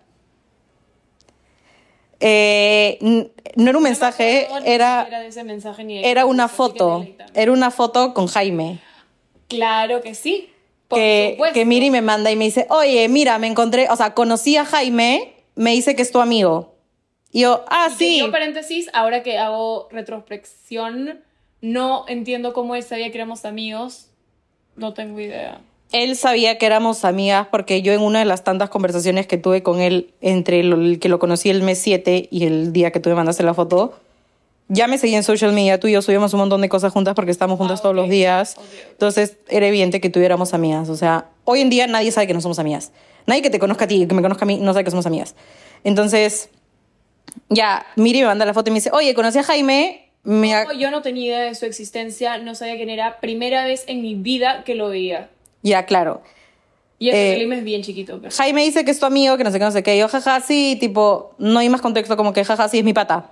Eh, 2.22 3.00
no 3.56 3.70
era 3.70 3.78
un 3.78 3.84
mensaje, 3.84 4.48
No 4.50 4.60
era, 4.60 5.26
ese 5.26 5.44
mensaje 5.44 5.84
ni 5.84 6.04
era 6.06 6.26
una 6.26 6.48
foto. 6.48 7.06
Era 7.34 7.52
una 7.52 7.72
foto 7.72 8.14
con 8.14 8.28
Jaime. 8.28 8.80
Claro 9.48 10.02
que 10.02 10.16
sí. 10.16 10.50
Por 10.88 11.00
que, 11.00 11.32
supuesto. 11.34 11.54
que 11.54 11.66
Miri 11.66 11.90
me 11.90 12.02
manda 12.02 12.32
y 12.32 12.36
me 12.36 12.46
dice, 12.46 12.68
oye, 12.70 13.08
mira, 13.08 13.38
me 13.40 13.48
encontré, 13.48 13.90
o 13.90 13.96
sea, 13.96 14.14
conocí 14.14 14.58
a 14.58 14.66
Jaime, 14.66 15.34
me 15.56 15.72
dice 15.72 15.96
que 15.96 16.02
es 16.02 16.12
tu 16.12 16.20
amigo. 16.20 16.76
Y 17.32 17.42
yo, 17.42 17.64
ah, 17.70 17.90
Y 17.92 17.96
sí. 17.98 18.20
Yo, 18.20 18.32
paréntesis, 18.32 18.90
ahora 18.94 19.24
que 19.24 19.38
hago 19.38 19.88
retrospección, 19.90 21.22
no 21.62 22.06
entiendo 22.08 22.54
cómo 22.54 22.76
él 22.76 22.84
sabía 22.84 23.10
que 23.10 23.18
éramos 23.18 23.46
amigos. 23.46 24.10
No 24.76 24.94
tengo 24.94 25.20
idea. 25.20 25.62
Él 25.92 26.16
sabía 26.16 26.58
que 26.58 26.66
éramos 26.66 27.04
amigas 27.04 27.48
porque 27.52 27.82
yo 27.82 27.92
en 27.94 28.02
una 28.02 28.20
de 28.20 28.26
las 28.26 28.44
tantas 28.44 28.70
conversaciones 28.70 29.28
que 29.28 29.38
tuve 29.38 29.62
con 29.62 29.82
él 29.82 30.14
entre 30.22 30.64
lo- 30.64 30.78
el 30.78 31.00
que 31.00 31.10
lo 31.10 31.20
conocí 31.20 31.50
el 31.50 31.64
mes 31.64 31.80
7 31.80 32.28
y 32.32 32.46
el 32.46 32.72
día 32.72 32.92
que 32.92 33.00
tú 33.00 33.10
me 33.10 33.16
mandaste 33.16 33.44
la 33.44 33.54
foto, 33.54 34.00
ya 34.70 34.88
me 34.88 34.98
seguí 34.98 35.16
en 35.16 35.24
social 35.24 35.52
media, 35.52 35.80
tú 35.82 35.88
y 35.88 35.92
yo 35.92 36.02
subíamos 36.02 36.34
un 36.34 36.40
montón 36.40 36.62
de 36.62 36.70
cosas 36.70 36.94
juntas 36.94 37.14
porque 37.14 37.32
estamos 37.32 37.58
juntas 37.58 37.80
Ah, 37.80 37.84
todos 37.84 37.96
los 37.96 38.10
días. 38.10 38.56
Entonces 38.92 39.36
era 39.50 39.68
evidente 39.68 40.00
que 40.00 40.10
tuviéramos 40.10 40.54
amigas. 40.54 40.88
O 40.88 40.96
sea, 40.96 41.26
hoy 41.44 41.60
en 41.60 41.70
día 41.70 41.88
nadie 41.88 42.12
sabe 42.14 42.26
que 42.28 42.34
no 42.34 42.40
somos 42.40 42.58
amigas. 42.58 42.94
Nadie 43.28 43.42
que 43.42 43.50
te 43.50 43.60
conozca 43.60 43.84
a 43.84 43.88
ti, 43.90 44.08
que 44.08 44.16
me 44.16 44.22
conozca 44.22 44.46
a 44.46 44.48
mí, 44.48 44.58
no 44.62 44.72
sabe 44.72 44.86
que 44.86 44.92
somos 44.92 45.06
amigas. 45.06 45.36
Entonces, 45.84 46.50
ya, 47.50 47.86
Miri 47.98 48.20
me 48.22 48.28
manda 48.28 48.46
la 48.46 48.54
foto 48.54 48.70
y 48.70 48.72
me 48.72 48.78
dice, 48.78 48.92
oye, 48.94 49.14
conocí 49.14 49.40
a 49.40 49.44
Jaime, 49.44 50.10
me... 50.24 50.54
No, 50.64 50.72
yo 50.74 50.90
no 50.90 51.02
tenía 51.02 51.26
idea 51.26 51.40
de 51.42 51.56
su 51.56 51.66
existencia, 51.66 52.38
no 52.38 52.56
sabía 52.56 52.76
quién 52.78 52.90
era. 52.90 53.20
Primera 53.20 53.66
vez 53.66 53.84
en 53.88 54.02
mi 54.02 54.16
vida 54.16 54.64
que 54.64 54.76
lo 54.76 54.88
veía. 54.90 55.30
Ya, 55.64 55.86
claro. 55.86 56.22
Y 57.00 57.10
eso 57.10 57.18
Eh, 57.18 57.34
que 57.34 57.40
Lima 57.40 57.56
es 57.56 57.64
bien 57.64 57.82
chiquito. 57.82 58.20
pero- 58.22 58.34
Jaime 58.36 58.64
dice 58.64 58.86
que 58.86 58.92
es 58.92 59.00
tu 59.00 59.06
amigo, 59.06 59.36
que 59.38 59.44
no 59.44 59.52
sé 59.52 59.58
qué, 59.60 59.66
no 59.66 59.72
sé 59.72 59.82
qué. 59.84 59.98
Yo, 59.98 60.08
jaja, 60.08 60.40
sí, 60.42 60.78
tipo, 60.80 61.34
no 61.40 61.60
hay 61.60 61.70
más 61.70 61.82
contexto, 61.82 62.16
como 62.18 62.32
que 62.34 62.44
jaja, 62.46 62.68
sí, 62.70 62.80
es 62.80 62.84
mi 62.84 62.94
pata. 62.94 63.32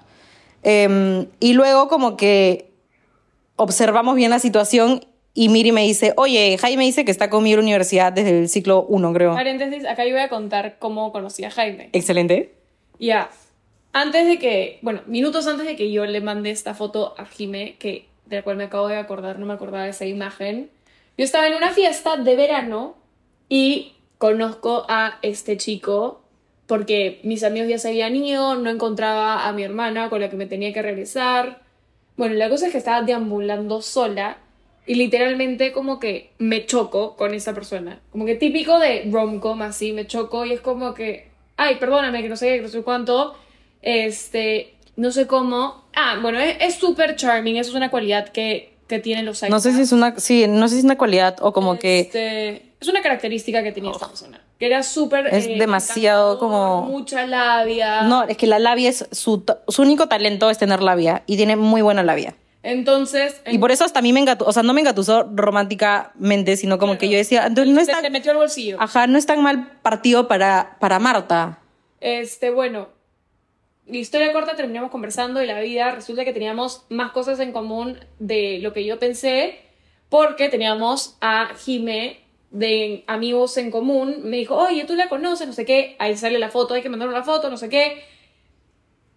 Em, 0.64 1.28
y 1.40 1.54
luego 1.54 1.88
como 1.88 2.18
que 2.18 2.70
observamos 3.56 4.16
bien 4.16 4.30
la 4.32 4.40
situación 4.40 5.06
y 5.34 5.50
Miri 5.50 5.72
me 5.72 5.84
dice, 5.84 6.14
oye, 6.18 6.58
Jaime 6.60 6.84
dice 6.86 7.06
que 7.06 7.12
está 7.12 7.30
conmigo 7.30 7.56
en 7.60 7.66
la 7.66 7.70
universidad 7.70 8.12
desde 8.12 8.40
el 8.40 8.50
ciclo 8.50 8.84
1, 8.90 9.14
creo. 9.14 9.34
Paréntesis, 9.36 9.86
acá 9.86 10.04
yo 10.06 10.12
voy 10.14 10.22
a 10.22 10.30
contar 10.30 10.78
cómo 10.80 11.12
conocí 11.12 11.44
a 11.44 11.52
Jaime. 11.52 11.90
Excelente. 11.94 12.54
Ya, 13.00 13.30
antes 13.94 14.28
de 14.28 14.40
que, 14.40 14.80
bueno, 14.82 15.02
minutos 15.06 15.46
antes 15.48 15.66
de 15.66 15.76
que 15.76 15.92
yo 15.92 16.06
le 16.06 16.20
mandé 16.22 16.50
esta 16.50 16.74
foto 16.74 17.14
a 17.18 17.26
Jime, 17.26 17.76
que 17.80 18.06
de 18.26 18.38
la 18.38 18.42
cual 18.44 18.58
me 18.58 18.66
acabo 18.66 18.88
de 18.88 18.98
acordar, 18.98 19.40
no 19.40 19.46
me 19.46 19.54
acordaba 19.54 19.84
de 19.86 19.92
esa 19.92 20.06
imagen, 20.06 20.70
yo 21.20 21.26
estaba 21.26 21.48
en 21.48 21.54
una 21.54 21.72
fiesta 21.72 22.16
de 22.16 22.38
verano 22.38 22.96
y 23.50 23.92
conozco 24.18 24.86
a 24.88 25.20
este 25.22 25.58
chico 25.58 26.22
porque 26.66 27.20
mis 27.24 27.44
amigos 27.44 27.68
ya 27.68 27.78
se 27.78 27.90
habían 27.90 28.16
ido, 28.16 28.56
no 28.56 28.70
encontraba 28.70 29.46
a 29.46 29.52
mi 29.52 29.64
hermana 29.64 30.10
con 30.10 30.22
la 30.22 30.30
que 30.30 30.38
me 30.38 30.46
tenía 30.46 30.72
que 30.72 30.82
regresar. 30.82 31.62
Bueno, 32.16 32.36
la 32.36 32.48
cosa 32.48 32.68
es 32.68 32.72
que 32.72 32.78
estaba 32.78 33.02
deambulando 33.02 33.82
sola 33.82 34.38
y 34.86 34.96
literalmente 34.96 35.74
como 35.74 36.00
que 36.00 36.32
me 36.38 36.66
choco 36.66 37.18
con 37.18 37.34
esa 37.34 37.54
persona. 37.54 38.00
Como 38.14 38.26
que 38.26 38.36
típico 38.36 38.80
de 38.80 39.06
rom-com 39.12 39.62
así, 39.62 39.92
me 39.92 40.08
choco 40.08 40.46
y 40.46 40.54
es 40.54 40.62
como 40.62 40.94
que, 40.94 41.28
ay, 41.58 41.76
perdóname, 41.82 42.22
que 42.22 42.30
no 42.30 42.38
sé 42.38 42.48
qué, 42.48 42.56
que 42.56 42.62
no 42.62 42.70
sé 42.70 42.82
cuánto. 42.82 43.36
Este, 43.82 44.74
no 44.96 45.12
sé 45.12 45.28
cómo. 45.28 45.84
Ah, 45.94 46.18
bueno, 46.22 46.40
es 46.40 46.76
súper 46.76 47.18
charming, 47.18 47.58
eso 47.58 47.72
es 47.72 47.76
una 47.76 47.92
cualidad 47.92 48.30
que, 48.30 48.79
que 48.90 49.00
tienen 49.00 49.26
los 49.26 49.42
No 49.44 49.60
sé 49.60 49.72
si 49.72 49.82
es 49.82 49.92
una, 49.94 50.20
sí, 50.20 50.48
no 50.48 50.68
sé 50.68 50.74
si 50.74 50.80
es 50.80 50.86
una 50.86 50.98
cualidad 50.98 51.38
o 51.42 51.54
como 51.54 51.78
que 51.80 52.00
este, 52.02 52.74
es 52.82 52.88
una 52.90 53.02
característica 53.02 53.64
que 53.64 53.72
tenía 53.72 53.92
esta 53.92 54.08
persona. 54.08 54.42
Que 54.58 54.66
era 54.66 54.84
súper. 54.84 55.28
Es 55.28 55.46
eh, 55.46 55.56
demasiado 55.58 56.40
como- 56.40 56.82
Mucha 56.82 57.26
labia. 57.26 58.02
no, 58.02 58.24
es 58.24 58.36
que 58.36 58.48
la 58.48 58.60
labia 58.60 58.90
es 58.90 59.08
su, 59.12 59.46
su 59.70 59.82
único 59.84 60.08
talento 60.08 60.50
es 60.50 60.58
tener 60.58 60.82
labia 60.82 61.24
y 61.28 61.38
tiene 61.38 61.56
muy 61.56 61.82
buena 61.82 62.04
labia. 62.04 62.36
Entonces. 62.62 63.42
Y 63.50 63.58
por 63.60 63.72
eso 63.72 63.86
hasta 63.86 64.00
a 64.00 64.02
mí 64.02 64.12
me 64.12 64.20
engatusó, 64.20 64.50
o 64.50 64.54
sea, 64.54 64.64
no 64.64 64.74
me 64.74 64.82
engatusó 64.82 65.30
románticamente, 65.34 66.58
sino 66.58 66.78
como 66.78 66.98
que 66.98 67.08
yo 67.10 67.18
decía, 67.18 67.46
entonces 67.46 67.74
no 67.74 67.80
es 67.80 67.88
tan, 67.88 68.02
te 68.02 68.10
metió 68.10 68.32
al 68.32 68.38
bolsillo. 68.38 68.78
ajá, 68.82 69.08
no 69.08 69.18
es 69.18 69.26
tan 69.26 69.42
mal 69.42 69.72
partido 69.82 70.28
para, 70.28 70.76
para 70.80 71.00
Marta. 71.00 71.60
Este, 72.02 72.50
bueno, 72.50 72.90
la 73.90 73.98
historia 73.98 74.32
corta 74.32 74.56
terminamos 74.56 74.92
conversando 74.92 75.42
y 75.42 75.48
la 75.48 75.60
vida 75.60 75.92
resulta 75.92 76.24
que 76.24 76.34
teníamos 76.34 76.86
más 76.90 77.12
cosas 77.12 77.40
en 77.40 77.52
común 77.52 78.00
de 78.20 78.60
lo 78.62 78.74
que 78.74 78.86
yo 78.86 79.00
pensé, 79.00 79.60
porque 80.10 80.50
teníamos 80.50 81.18
a 81.22 81.50
Jime 81.56 82.20
de 82.52 83.04
amigos 83.08 83.58
en 83.58 83.72
común, 83.72 84.22
me 84.24 84.38
dijo, 84.38 84.56
oye, 84.56 84.86
tú 84.86 84.96
la 84.96 85.10
conoces, 85.10 85.48
no 85.48 85.54
sé 85.54 85.66
qué, 85.66 85.96
ahí 86.00 86.18
sale 86.18 86.40
la 86.40 86.50
foto, 86.50 86.74
hay 86.74 86.82
que 86.82 86.90
mandar 86.90 87.10
una 87.10 87.24
foto, 87.24 87.50
no 87.50 87.58
sé 87.58 87.70
qué. 87.70 88.04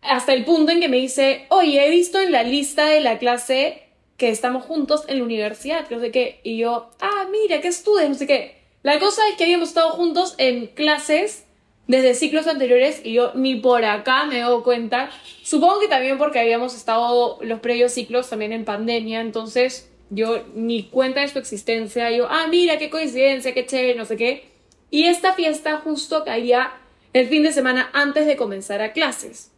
Hasta 0.03 0.33
el 0.33 0.45
punto 0.45 0.73
en 0.73 0.81
que 0.81 0.89
me 0.89 0.99
dice, 0.99 1.47
oye, 1.51 1.87
he 1.87 1.91
visto 1.91 2.21
en 2.21 2.33
la 2.33 2.43
lista 2.43 2.87
de 2.87 3.01
la 3.01 3.19
clase 3.19 3.83
que 4.17 4.29
estamos 4.29 4.65
juntos 4.65 5.05
en 5.09 5.19
la 5.19 5.25
universidad, 5.25 5.89
no 5.91 6.01
sé 6.01 6.11
qué. 6.11 6.41
Y 6.43 6.59
yo, 6.59 6.91
ah, 7.01 7.27
mira, 7.31 7.61
¿qué 7.61 7.69
estudias? 7.69 8.09
No 8.09 8.15
sé 8.15 8.27
qué. 8.27 8.63
La 8.83 8.99
cosa 8.99 9.23
es 9.29 9.37
que 9.37 9.45
habíamos 9.45 9.69
estado 9.69 9.91
juntos 9.91 10.35
en 10.39 10.67
clases 10.67 11.47
desde 11.87 12.15
ciclos 12.15 12.47
anteriores 12.47 13.01
y 13.05 13.13
yo 13.13 13.33
ni 13.35 13.57
por 13.57 13.85
acá 13.85 14.25
me 14.25 14.41
doy 14.41 14.63
cuenta. 14.63 15.11
Supongo 15.43 15.81
que 15.81 15.89
también 15.89 16.19
porque 16.19 16.39
habíamos 16.39 16.75
estado 16.75 17.39
los 17.43 17.61
previos 17.61 17.93
ciclos 17.93 18.31
también 18.31 18.53
en 18.53 18.65
pandemia, 18.65 19.21
entonces 19.21 19.91
yo 20.11 20.45
ni 20.55 20.85
cuenta 20.85 21.21
de 21.21 21.29
su 21.29 21.39
existencia. 21.39 22.11
Yo, 22.11 22.27
ah, 22.29 22.47
mira, 22.49 22.79
qué 22.79 22.91
coincidencia, 22.91 23.55
qué 23.55 23.67
chévere, 23.67 23.95
no 23.97 24.05
sé 24.05 24.17
qué. 24.17 24.49
Y 24.91 25.05
esta 25.05 25.33
fiesta 25.33 25.79
justo 25.79 26.25
caía 26.25 26.73
el 27.13 27.29
fin 27.29 27.43
de 27.43 27.53
semana 27.53 27.91
antes 27.93 28.27
de 28.27 28.37
comenzar 28.37 28.83
a 28.83 28.93
clases. 28.93 29.51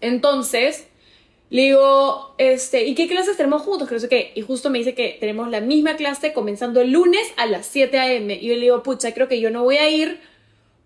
Entonces, 0.00 0.88
le 1.50 1.62
digo, 1.62 2.34
este, 2.36 2.84
¿y 2.84 2.94
qué 2.94 3.08
clases 3.08 3.38
tenemos 3.38 3.62
juntos? 3.62 3.88
Que 3.88 3.94
no 3.94 4.00
sé 4.00 4.08
qué. 4.08 4.32
Y 4.34 4.42
justo 4.42 4.68
me 4.68 4.78
dice 4.78 4.94
que 4.94 5.16
tenemos 5.18 5.48
la 5.50 5.60
misma 5.60 5.96
clase 5.96 6.34
comenzando 6.34 6.82
el 6.82 6.90
lunes 6.90 7.26
a 7.36 7.46
las 7.46 7.66
7 7.66 7.98
a.m. 7.98 8.34
Y 8.34 8.46
yo 8.46 8.54
le 8.54 8.60
digo, 8.60 8.82
pucha, 8.82 9.14
creo 9.14 9.28
que 9.28 9.40
yo 9.40 9.50
no 9.50 9.64
voy 9.64 9.78
a 9.78 9.88
ir 9.88 10.20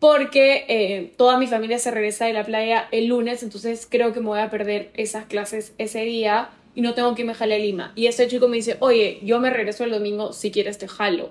porque 0.03 0.65
eh, 0.67 1.13
toda 1.17 1.39
mi 1.39 1.47
familia 1.47 1.79
se 1.79 1.93
regresa 1.93 2.27
de 2.27 2.33
la 2.33 2.43
playa 2.43 2.89
el 2.91 3.07
lunes, 3.07 3.45
entonces 3.45 3.87
creo 3.89 4.13
que 4.13 4.19
me 4.19 4.27
voy 4.27 4.41
a 4.41 4.51
perder 4.51 4.91
esas 4.95 5.27
clases 5.27 5.75
ese 5.79 6.01
día 6.01 6.51
y 6.75 6.81
no 6.81 6.95
tengo 6.95 7.15
que 7.15 7.23
irme 7.23 7.35
a 7.39 7.47
Lima. 7.47 7.93
Y 7.95 8.09
ese 8.09 8.27
chico 8.27 8.49
me 8.49 8.57
dice, 8.57 8.79
oye, 8.81 9.21
yo 9.23 9.39
me 9.39 9.49
regreso 9.49 9.85
el 9.85 9.93
domingo, 9.93 10.33
si 10.33 10.51
quieres 10.51 10.77
te 10.77 10.89
jalo. 10.89 11.31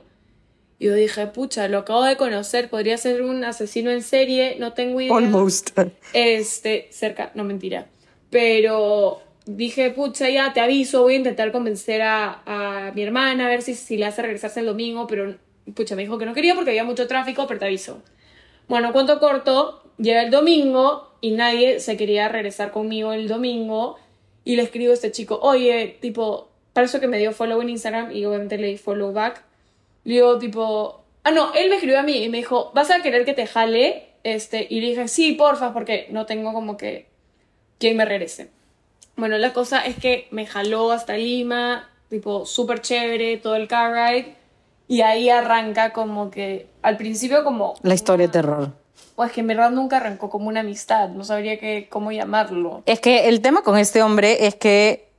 Y 0.79 0.85
yo 0.85 0.93
dije, 0.93 1.27
pucha, 1.27 1.67
lo 1.67 1.79
acabo 1.79 2.05
de 2.05 2.15
conocer, 2.15 2.69
podría 2.69 2.97
ser 2.97 3.23
un 3.23 3.43
asesino 3.43 3.91
en 3.91 4.01
serie, 4.01 4.55
no 4.57 4.71
tengo 4.71 5.01
idea. 5.01 5.17
Almost. 5.17 5.77
Este, 6.13 6.87
cerca, 6.91 7.33
no 7.35 7.43
mentira. 7.43 7.87
Pero 8.29 9.21
dije, 9.45 9.89
pucha, 9.89 10.29
ya 10.29 10.53
te 10.53 10.61
aviso, 10.61 11.01
voy 11.01 11.15
a 11.15 11.17
intentar 11.17 11.51
convencer 11.51 12.03
a, 12.03 12.41
a 12.45 12.93
mi 12.93 13.03
hermana 13.03 13.47
a 13.47 13.49
ver 13.49 13.63
si, 13.63 13.75
si 13.75 13.97
le 13.97 14.05
hace 14.05 14.21
regresarse 14.21 14.61
el 14.61 14.67
domingo, 14.67 15.07
pero 15.07 15.35
pucha, 15.75 15.97
me 15.97 16.03
dijo 16.03 16.17
que 16.17 16.25
no 16.25 16.33
quería 16.33 16.55
porque 16.55 16.69
había 16.69 16.85
mucho 16.85 17.05
tráfico, 17.05 17.47
pero 17.47 17.59
te 17.59 17.65
aviso. 17.65 18.01
Bueno, 18.67 18.93
cuento 18.93 19.19
corto, 19.19 19.83
llega 19.97 20.23
el 20.23 20.31
domingo 20.31 21.11
y 21.21 21.31
nadie 21.31 21.79
se 21.79 21.97
quería 21.97 22.27
regresar 22.29 22.71
conmigo 22.71 23.13
el 23.13 23.27
domingo 23.27 23.97
y 24.43 24.55
le 24.55 24.63
escribo 24.63 24.91
a 24.91 24.95
este 24.95 25.11
chico, 25.11 25.39
oye, 25.41 25.97
tipo, 26.01 26.49
para 26.73 26.85
eso 26.85 26.99
que 26.99 27.07
me 27.07 27.19
dio 27.19 27.31
follow 27.31 27.61
en 27.61 27.69
Instagram 27.69 28.11
y 28.11 28.25
obviamente 28.25 28.57
le 28.57 28.67
di 28.67 28.77
follow 28.77 29.13
back. 29.13 29.43
Le 30.03 30.15
digo, 30.15 30.37
tipo, 30.39 31.03
ah, 31.23 31.31
no, 31.31 31.53
él 31.53 31.69
me 31.69 31.75
escribió 31.75 31.99
a 31.99 32.03
mí 32.03 32.23
y 32.23 32.29
me 32.29 32.37
dijo, 32.37 32.71
¿vas 32.73 32.89
a 32.91 33.01
querer 33.01 33.25
que 33.25 33.33
te 33.33 33.45
jale? 33.45 34.07
Este, 34.23 34.67
y 34.69 34.81
le 34.81 34.87
dije, 34.89 35.07
sí, 35.07 35.33
porfa, 35.33 35.73
porque 35.73 36.07
no 36.09 36.25
tengo 36.25 36.53
como 36.53 36.77
que 36.77 37.07
quien 37.77 37.97
me 37.97 38.05
regrese. 38.05 38.49
Bueno, 39.15 39.37
la 39.37 39.53
cosa 39.53 39.85
es 39.85 39.97
que 39.97 40.27
me 40.31 40.45
jaló 40.45 40.91
hasta 40.91 41.17
Lima, 41.17 41.89
tipo, 42.09 42.45
súper 42.45 42.81
chévere, 42.81 43.37
todo 43.37 43.55
el 43.55 43.67
car 43.67 43.93
ride. 43.93 44.35
Y 44.91 45.03
ahí 45.03 45.29
arranca 45.29 45.93
como 45.93 46.29
que, 46.31 46.67
al 46.81 46.97
principio 46.97 47.45
como... 47.45 47.75
La 47.81 47.93
historia 47.93 48.27
de 48.27 48.33
terror. 48.33 48.73
O 49.15 49.23
es 49.23 49.31
que 49.31 49.39
en 49.39 49.47
verdad 49.47 49.71
nunca 49.71 49.95
arrancó 49.95 50.29
como 50.29 50.49
una 50.49 50.59
amistad, 50.59 51.07
no 51.07 51.23
sabría 51.23 51.57
qué, 51.57 51.87
cómo 51.89 52.11
llamarlo. 52.11 52.83
Es 52.85 52.99
que 52.99 53.29
el 53.29 53.39
tema 53.39 53.61
con 53.61 53.77
este 53.77 54.03
hombre 54.03 54.47
es 54.47 54.55
que... 54.55 55.09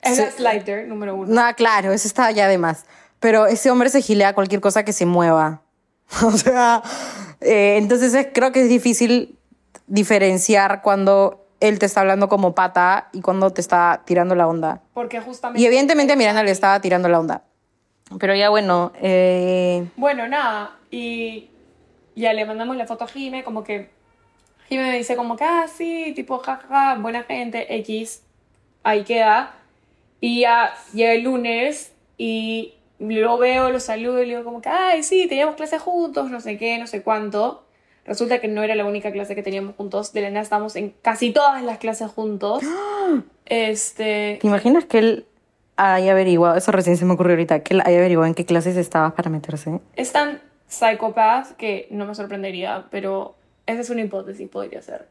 Es 0.00 0.16
Se- 0.16 0.24
gaslighter, 0.24 0.88
número 0.88 1.14
uno. 1.14 1.32
No, 1.32 1.54
claro, 1.54 1.92
eso 1.92 2.08
está 2.08 2.28
ya 2.32 2.48
de 2.48 2.58
más. 2.58 2.86
Pero 3.20 3.46
ese 3.46 3.70
hombre 3.70 3.88
se 3.88 4.02
gilea 4.02 4.34
cualquier 4.34 4.60
cosa 4.60 4.84
que 4.84 4.92
se 4.92 5.06
mueva. 5.06 5.62
O 6.24 6.32
sea, 6.32 6.82
eh, 7.40 7.76
entonces 7.78 8.12
es- 8.14 8.26
creo 8.34 8.50
que 8.50 8.62
es 8.62 8.68
difícil 8.68 9.38
diferenciar 9.86 10.82
cuando 10.82 11.46
él 11.60 11.78
te 11.78 11.86
está 11.86 12.00
hablando 12.00 12.28
como 12.28 12.52
pata 12.52 13.10
y 13.12 13.20
cuando 13.20 13.50
te 13.50 13.60
está 13.60 14.02
tirando 14.04 14.34
la 14.34 14.48
onda. 14.48 14.82
Porque 14.92 15.20
justamente... 15.20 15.62
Y 15.62 15.66
evidentemente 15.66 16.16
Miranda 16.16 16.42
le 16.42 16.50
estaba 16.50 16.80
tirando 16.80 17.08
la 17.08 17.20
onda. 17.20 17.44
Pero 18.18 18.34
ya 18.34 18.50
bueno, 18.50 18.92
eh, 19.00 19.86
Bueno, 19.96 20.28
nada, 20.28 20.76
y 20.90 21.48
ya 22.14 22.32
le 22.32 22.44
mandamos 22.44 22.76
la 22.76 22.86
foto 22.86 23.04
a 23.04 23.08
Jime, 23.08 23.44
como 23.44 23.64
que 23.64 23.90
Jime 24.68 24.90
me 24.90 24.98
dice 24.98 25.16
como 25.16 25.36
que, 25.36 25.44
ah, 25.44 25.66
sí, 25.68 26.12
tipo, 26.14 26.38
jajaja, 26.38 26.96
buena 26.96 27.24
gente, 27.24 27.76
X, 27.76 28.22
ahí 28.82 29.04
queda. 29.04 29.54
Y 30.20 30.40
ya 30.40 30.74
llega 30.94 31.12
el 31.12 31.22
lunes 31.24 31.92
y 32.16 32.74
lo 32.98 33.36
veo, 33.38 33.70
lo 33.70 33.80
saludo 33.80 34.22
y 34.22 34.26
le 34.26 34.32
digo 34.32 34.44
como 34.44 34.62
que, 34.62 34.68
ay, 34.68 35.02
sí, 35.02 35.26
teníamos 35.28 35.56
clase 35.56 35.78
juntos, 35.78 36.30
no 36.30 36.40
sé 36.40 36.56
qué, 36.56 36.78
no 36.78 36.86
sé 36.86 37.02
cuánto. 37.02 37.64
Resulta 38.04 38.40
que 38.40 38.48
no 38.48 38.62
era 38.62 38.74
la 38.74 38.84
única 38.84 39.12
clase 39.12 39.34
que 39.34 39.42
teníamos 39.42 39.76
juntos, 39.76 40.12
de 40.12 40.22
la 40.22 40.30
nada 40.30 40.42
estábamos 40.42 40.74
en 40.76 40.94
casi 41.02 41.32
todas 41.32 41.62
las 41.62 41.78
clases 41.78 42.10
juntos. 42.10 42.62
Este, 43.44 44.38
¿te 44.40 44.46
imaginas 44.46 44.86
que 44.86 44.98
él 44.98 45.26
haya 45.76 46.12
averiguado, 46.12 46.56
eso 46.56 46.72
recién 46.72 46.96
se 46.96 47.04
me 47.04 47.14
ocurrió 47.14 47.32
ahorita, 47.32 47.62
que 47.62 47.74
él 47.74 47.82
haya 47.84 47.98
averiguado 47.98 48.26
en 48.26 48.34
qué 48.34 48.44
clases 48.44 48.76
estabas 48.76 49.12
para 49.12 49.30
meterse? 49.30 49.80
es 49.96 50.12
tan 50.12 50.40
psychopath 50.68 51.56
que 51.56 51.86
no 51.90 52.06
me 52.06 52.14
sorprendería, 52.14 52.86
pero 52.90 53.34
esa 53.66 53.80
es 53.80 53.90
una 53.90 54.02
hipótesis, 54.02 54.48
podría 54.48 54.82
ser. 54.82 55.06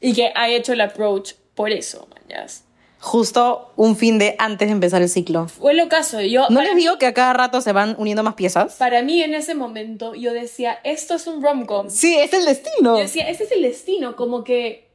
Y 0.00 0.14
que 0.14 0.32
ha 0.34 0.48
hecho 0.48 0.72
el 0.72 0.80
approach 0.80 1.34
por 1.54 1.70
eso, 1.70 2.08
mañas. 2.10 2.64
Justo 2.98 3.72
un 3.76 3.96
fin 3.96 4.18
de 4.18 4.36
antes 4.38 4.68
de 4.68 4.72
empezar 4.72 5.02
el 5.02 5.08
ciclo. 5.08 5.48
Fue 5.48 5.74
lo 5.74 5.88
caso, 5.88 6.20
yo... 6.20 6.46
¿No 6.50 6.62
les 6.62 6.76
digo 6.76 6.98
que 6.98 7.06
a 7.06 7.12
cada 7.12 7.32
rato 7.32 7.60
se 7.60 7.72
van 7.72 7.96
uniendo 7.98 8.22
más 8.22 8.34
piezas? 8.34 8.76
Para 8.76 9.02
mí 9.02 9.22
en 9.22 9.34
ese 9.34 9.54
momento 9.56 10.14
yo 10.14 10.32
decía, 10.32 10.78
esto 10.84 11.16
es 11.16 11.26
un 11.26 11.42
rom-com. 11.42 11.90
Sí, 11.90 12.16
es 12.16 12.32
el 12.32 12.44
destino. 12.44 12.96
Yo 12.96 13.02
decía, 13.02 13.28
este 13.28 13.44
es 13.44 13.52
el 13.52 13.62
destino, 13.62 14.14
como 14.14 14.44
que... 14.44 14.88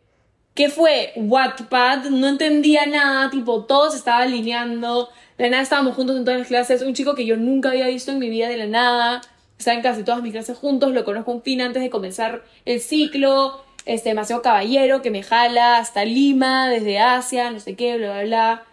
¿Qué 0.57 0.69
fue? 0.69 1.11
Wattpad, 1.15 2.05
no 2.05 2.27
entendía 2.27 2.87
nada, 2.87 3.29
tipo, 3.29 3.65
todo 3.65 3.91
se 3.91 3.97
estaba 3.97 4.23
alineando, 4.23 5.07
de 5.37 5.51
nada 5.51 5.61
estábamos 5.61 5.93
juntos 5.93 6.17
en 6.17 6.25
todas 6.25 6.39
las 6.39 6.47
clases, 6.47 6.81
un 6.81 6.95
chico 6.95 7.13
que 7.13 7.27
yo 7.27 7.37
nunca 7.37 7.69
había 7.69 7.85
visto 7.85 8.11
en 8.11 8.17
mi 8.17 8.27
vida 8.27 8.49
de 8.49 8.57
la 8.57 8.65
nada, 8.65 9.21
estaba 9.59 9.77
en 9.77 9.83
casi 9.83 10.01
todas 10.01 10.23
mis 10.23 10.31
clases 10.31 10.57
juntos, 10.57 10.93
lo 10.93 11.05
conozco 11.05 11.31
un 11.31 11.43
fin 11.43 11.61
antes 11.61 11.83
de 11.83 11.91
comenzar 11.91 12.41
el 12.65 12.81
ciclo, 12.81 13.63
este, 13.85 14.09
demasiado 14.09 14.41
caballero 14.41 15.03
que 15.03 15.11
me 15.11 15.21
jala 15.21 15.77
hasta 15.77 16.03
Lima, 16.05 16.67
desde 16.69 16.97
Asia, 16.97 17.51
no 17.51 17.59
sé 17.59 17.75
qué, 17.75 17.95
bla, 17.97 18.13
bla, 18.13 18.23
bla. 18.23 18.63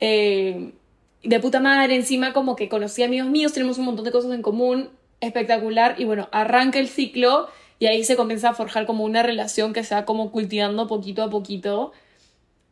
Eh, 0.00 0.72
de 1.22 1.38
puta 1.38 1.60
madre, 1.60 1.94
encima 1.94 2.32
como 2.32 2.56
que 2.56 2.68
conocí 2.68 3.04
amigos 3.04 3.28
míos, 3.30 3.52
tenemos 3.52 3.78
un 3.78 3.84
montón 3.84 4.04
de 4.04 4.10
cosas 4.10 4.32
en 4.32 4.42
común, 4.42 4.90
espectacular, 5.20 5.94
y 5.96 6.06
bueno, 6.06 6.28
arranca 6.32 6.80
el 6.80 6.88
ciclo 6.88 7.48
y 7.80 7.86
ahí 7.86 8.04
se 8.04 8.14
comienza 8.14 8.50
a 8.50 8.54
forjar 8.54 8.86
como 8.86 9.04
una 9.04 9.22
relación 9.22 9.72
que 9.72 9.82
se 9.82 9.94
va 9.94 10.04
como 10.04 10.30
cultivando 10.30 10.86
poquito 10.86 11.22
a 11.22 11.30
poquito. 11.30 11.92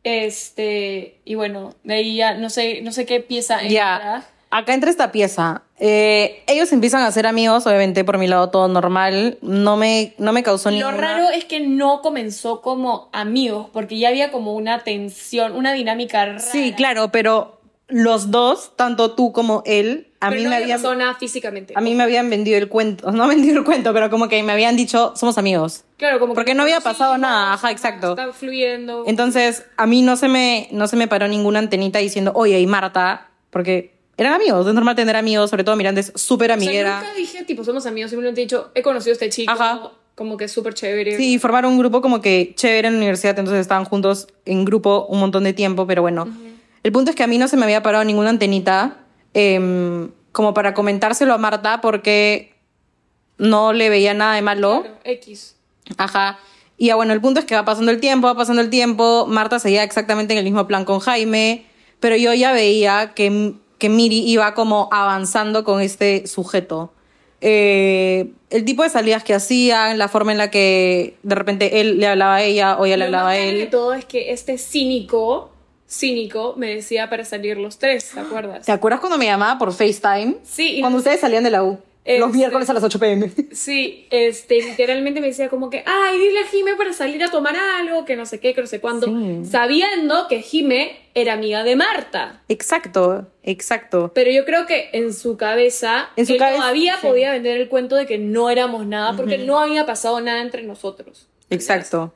Este, 0.03 1.19
y 1.25 1.33
bueno, 1.33 1.73
de 1.83 1.95
ahí 1.95 2.15
ya 2.15 2.35
no 2.35 2.49
sé, 2.49 2.81
no 2.83 2.91
sé 2.91 3.07
qué 3.07 3.19
pieza 3.19 3.55
entra. 3.55 3.69
Ya, 3.69 4.29
acá 4.51 4.73
entra 4.75 4.91
esta 4.91 5.11
pieza. 5.11 5.63
Eh, 5.79 6.43
ellos 6.45 6.71
empiezan 6.71 7.01
a 7.01 7.11
ser 7.11 7.25
amigos, 7.25 7.65
obviamente 7.65 8.03
por 8.03 8.19
mi 8.19 8.27
lado 8.27 8.51
todo 8.51 8.67
normal. 8.67 9.39
No 9.41 9.77
me, 9.77 10.13
no 10.19 10.31
me 10.31 10.43
causó 10.43 10.69
Lo 10.69 10.75
ninguna... 10.75 10.97
raro 10.97 11.29
es 11.31 11.43
que 11.45 11.59
no 11.59 12.03
comenzó 12.03 12.61
como 12.61 13.09
amigos, 13.11 13.67
porque 13.73 13.97
ya 13.97 14.09
había 14.09 14.31
como 14.31 14.53
una 14.53 14.83
tensión, 14.83 15.55
una 15.55 15.73
dinámica 15.73 16.23
rara. 16.23 16.39
Sí, 16.39 16.73
claro, 16.77 17.11
pero 17.11 17.58
los 17.89 18.31
dos, 18.31 18.73
tanto 18.75 19.11
tú 19.11 19.31
como 19.31 19.63
él, 19.65 20.07
a 20.19 20.29
Pero 20.29 20.39
mí 20.39 20.43
no 20.43 20.49
me 20.51 20.57
había 20.57 20.75
habían... 20.75 20.97
nada 20.97 21.15
físicamente. 21.15 21.73
A 21.75 21.81
mí 21.81 21.95
me 21.95 22.03
habían 22.03 22.29
vendido 22.29 22.57
el 22.57 22.67
cuento, 22.69 23.11
no 23.11 23.27
vendido 23.27 23.57
el 23.59 23.63
cuento, 23.65 23.93
pero 23.93 24.09
como 24.09 24.27
que 24.27 24.41
me 24.43 24.51
habían 24.51 24.75
dicho, 24.77 25.13
somos 25.15 25.37
amigos. 25.37 25.83
Claro, 25.97 26.19
como 26.19 26.33
que 26.33 26.35
Porque 26.35 26.53
no 26.55 26.63
había 26.63 26.79
pasado 26.81 27.17
nada, 27.17 27.53
ajá, 27.53 27.71
exacto. 27.71 28.11
Está 28.11 28.31
fluyendo. 28.31 29.03
Entonces, 29.07 29.65
a 29.77 29.85
mí 29.87 30.01
no 30.01 30.15
se 30.15 30.27
me, 30.27 30.67
no 30.71 30.87
se 30.87 30.95
me 30.95 31.07
paró 31.07 31.27
ninguna 31.27 31.59
antenita 31.59 31.99
diciendo, 31.99 32.31
oye, 32.35 32.59
y 32.59 32.67
Marta, 32.67 33.29
porque 33.49 33.93
eran 34.17 34.33
amigos, 34.33 34.67
es 34.67 34.73
normal 34.73 34.95
tener 34.95 35.15
amigos, 35.15 35.49
sobre 35.49 35.63
todo 35.63 35.75
Miranda 35.75 36.01
es 36.01 36.11
súper 36.15 36.51
o 36.51 36.55
sea, 36.55 36.63
amiguera. 36.63 36.99
nunca 36.99 37.13
dije, 37.15 37.43
tipo, 37.45 37.63
somos 37.63 37.85
amigos, 37.85 38.11
simplemente 38.11 38.41
he 38.41 38.43
dicho, 38.43 38.71
he 38.75 38.81
conocido 38.81 39.11
a 39.11 39.13
este 39.13 39.29
chico, 39.29 39.51
Ajá. 39.51 39.91
como 40.15 40.35
que 40.35 40.45
es 40.45 40.51
súper 40.51 40.73
chévere. 40.73 41.15
Sí, 41.17 41.39
formaron 41.39 41.71
un 41.71 41.79
grupo 41.79 42.01
como 42.01 42.19
que 42.21 42.53
chévere 42.55 42.89
en 42.89 42.95
la 42.95 42.97
universidad, 42.97 43.39
entonces 43.39 43.61
estaban 43.61 43.85
juntos 43.85 44.27
en 44.45 44.65
grupo 44.65 45.05
un 45.09 45.21
montón 45.21 45.45
de 45.45 45.53
tiempo, 45.53 45.87
pero 45.87 46.01
bueno. 46.01 46.27
El 46.83 46.91
punto 46.91 47.11
es 47.11 47.15
que 47.15 47.23
a 47.23 47.27
mí 47.27 47.37
no 47.37 47.47
se 47.47 47.57
me 47.57 47.63
había 47.65 47.83
parado 47.83 48.03
ninguna 48.03 48.29
antenita 48.29 48.97
em, 49.33 50.11
como 50.31 50.53
para 50.53 50.73
comentárselo 50.73 51.33
a 51.33 51.37
Marta 51.37 51.81
porque 51.81 52.55
no 53.37 53.73
le 53.73 53.89
veía 53.89 54.13
nada 54.13 54.35
de 54.35 54.41
malo. 54.41 54.81
Claro, 54.81 54.97
X. 55.03 55.55
Ajá. 55.97 56.39
Y 56.77 56.87
ya 56.87 56.95
bueno, 56.95 57.13
el 57.13 57.21
punto 57.21 57.39
es 57.41 57.45
que 57.45 57.55
va 57.55 57.65
pasando 57.65 57.91
el 57.91 57.99
tiempo, 57.99 58.27
va 58.27 58.35
pasando 58.35 58.61
el 58.61 58.69
tiempo, 58.69 59.25
Marta 59.27 59.59
seguía 59.59 59.83
exactamente 59.83 60.33
en 60.33 60.37
el 60.37 60.45
mismo 60.45 60.65
plan 60.65 60.85
con 60.85 60.99
Jaime, 60.99 61.65
pero 61.99 62.15
yo 62.15 62.33
ya 62.33 62.53
veía 62.53 63.13
que, 63.13 63.53
que 63.77 63.89
Miri 63.89 64.19
iba 64.29 64.53
como 64.53 64.87
avanzando 64.91 65.65
con 65.65 65.81
este 65.81 66.25
sujeto. 66.25 66.93
Eh, 67.41 68.31
el 68.49 68.65
tipo 68.65 68.83
de 68.83 68.89
salidas 68.89 69.23
que 69.23 69.33
hacían, 69.33 69.97
la 69.97 70.07
forma 70.07 70.31
en 70.31 70.37
la 70.37 70.51
que 70.51 71.17
de 71.23 71.35
repente 71.35 71.81
él 71.81 71.99
le 71.99 72.07
hablaba 72.07 72.35
a 72.35 72.43
ella 72.43 72.77
o 72.77 72.85
ella 72.85 72.97
le 72.97 73.05
Lo 73.09 73.17
hablaba 73.17 73.29
a 73.31 73.37
él. 73.37 73.69
todo 73.69 73.93
es 73.93 74.05
que 74.05 74.31
este 74.31 74.57
cínico 74.57 75.51
cínico 75.89 76.53
me 76.57 76.75
decía 76.75 77.09
para 77.09 77.25
salir 77.25 77.57
los 77.57 77.79
tres, 77.79 78.11
¿te 78.13 78.19
acuerdas? 78.19 78.65
¿Te 78.65 78.71
acuerdas 78.71 78.99
cuando 78.99 79.17
me 79.17 79.25
llamaba 79.25 79.57
por 79.57 79.73
FaceTime? 79.73 80.35
Sí, 80.43 80.77
y- 80.77 80.81
Cuando 80.81 80.99
ustedes 80.99 81.19
salían 81.19 81.43
de 81.43 81.49
la 81.51 81.63
U. 81.63 81.79
Los 82.05 82.27
Este- 82.27 82.37
miércoles 82.37 82.67
a 82.69 82.73
las 82.73 82.83
8 82.83 82.97
pm. 82.97 83.29
Sí, 83.51 84.07
este, 84.09 84.61
literalmente 84.63 85.19
me 85.21 85.27
decía 85.27 85.47
como 85.49 85.69
que, 85.69 85.83
ay, 85.85 86.17
dile 86.17 86.39
a 86.39 86.47
Jime 86.47 86.75
para 86.75 86.91
salir 86.93 87.23
a 87.23 87.29
tomar 87.29 87.55
algo, 87.55 88.03
que 88.05 88.15
no 88.15 88.25
sé 88.25 88.39
qué, 88.39 88.55
que 88.55 88.61
no 88.61 88.67
sé 88.67 88.79
cuándo, 88.79 89.05
Sí. 89.05 89.45
sabiendo 89.45 90.27
que 90.27 90.41
Jime 90.41 90.97
era 91.13 91.33
amiga 91.33 91.63
de 91.63 91.75
Marta. 91.75 92.41
Exacto, 92.47 93.27
exacto. 93.43 94.11
Pero 94.15 94.31
yo 94.31 94.43
creo 94.45 94.65
que 94.65 94.89
en 94.93 95.13
su 95.13 95.37
cabeza, 95.37 96.09
En 96.15 96.25
su 96.25 96.33
él 96.33 96.39
cabeza, 96.39 96.61
todavía 96.61 96.95
sí. 96.99 97.05
podía 97.07 97.31
vender 97.31 97.57
el 97.61 97.69
cuento 97.69 97.95
de 97.95 98.07
que 98.07 98.17
no 98.17 98.49
éramos 98.49 98.87
nada, 98.87 99.15
porque 99.15 99.37
no 99.37 99.59
había 99.59 99.85
pasado 99.85 100.19
nada 100.21 100.41
entre 100.41 100.63
nosotros. 100.63 101.27
Exacto. 101.51 102.11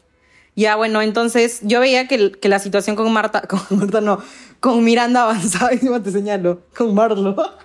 Ya, 0.55 0.75
bueno, 0.75 1.01
entonces 1.01 1.59
yo 1.63 1.79
veía 1.79 2.07
que, 2.07 2.31
que 2.31 2.47
la 2.49 2.59
situación 2.59 2.95
con 2.95 3.11
Marta, 3.11 3.41
con 3.47 3.59
Marta 3.71 4.01
no, 4.01 4.21
con 4.59 4.83
Miranda 4.83 5.23
avanzaba, 5.23 5.71
encima 5.71 6.01
te 6.03 6.11
señalo, 6.11 6.61
con 6.75 6.93
Marlo. 6.93 7.35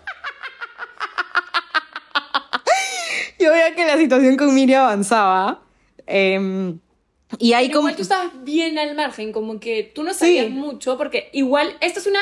yo 3.39 3.51
veía 3.53 3.75
que 3.75 3.85
la 3.87 3.97
situación 3.97 4.37
con 4.37 4.55
Miriam 4.55 4.85
avanzaba. 4.85 5.61
em, 6.07 6.79
y 7.39 7.53
ahí 7.53 7.69
como... 7.69 7.81
igual 7.89 7.97
tú 7.97 8.03
estabas 8.03 8.31
bien 8.43 8.79
al 8.79 8.95
margen, 8.95 9.33
como 9.33 9.61
que 9.61 9.91
tú 9.95 10.03
no 10.03 10.15
sabías 10.15 10.47
Sí. 10.47 10.53
mucho, 10.53 10.97
porque 10.97 11.29
igual 11.33 11.77
esta 11.81 12.01
es 12.01 12.07
una 12.07 12.21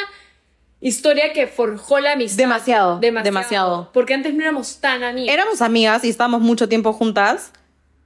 historia 0.80 1.32
que 1.32 1.46
forjó 1.46 2.00
la 2.00 2.12
amistad. 2.12 2.38
Demasiado, 2.38 2.98
demasiado. 3.00 3.90
Porque 3.92 4.14
antes 4.14 4.34
no 4.34 4.42
éramos 4.42 4.78
tan 4.80 5.04
amigas. 5.04 5.32
Éramos 5.32 5.62
amigas 5.62 6.04
y 6.04 6.08
estábamos 6.08 6.40
mucho 6.40 6.68
tiempo 6.68 6.92
juntas, 6.92 7.52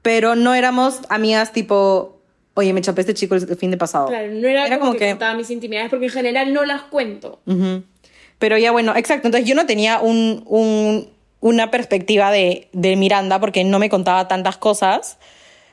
pero 0.03 0.37
no 0.37 0.55
éramos 0.55 1.01
amigas 1.09 1.53
tipo, 1.53 2.20
oye, 2.61 2.73
me 2.73 2.81
chapé 2.81 3.01
este 3.03 3.15
chico 3.15 3.35
el 3.35 3.57
fin 3.57 3.71
de 3.71 3.77
pasado. 3.77 4.07
Claro, 4.07 4.29
no 4.33 4.49
era, 4.49 4.67
Era 4.67 4.79
como, 4.79 4.91
como 4.91 4.99
que, 4.99 5.07
que- 5.07 5.11
contaba 5.11 5.35
mis 5.35 5.51
intimidades, 5.51 5.91
porque 5.91 6.07
en 6.07 6.13
general 6.13 6.53
no 6.55 6.65
las 6.65 6.83
cuento. 6.83 7.41
Ujú. 7.47 7.83
Pero 8.39 8.57
ya 8.57 8.71
bueno, 8.73 8.95
exacto. 8.97 9.29
Entonces 9.29 9.49
yo 9.49 9.55
no 9.55 9.67
tenía 9.67 10.01
un, 10.01 10.43
un- 10.47 11.11
una 11.41 11.71
perspectiva 11.71 12.31
de, 12.31 12.69
de 12.73 12.97
Miranda 12.97 13.39
porque 13.41 13.65
no 13.65 13.79
me 13.79 13.89
contaba 13.91 14.29
tantas 14.29 14.57
cosas. 14.57 15.19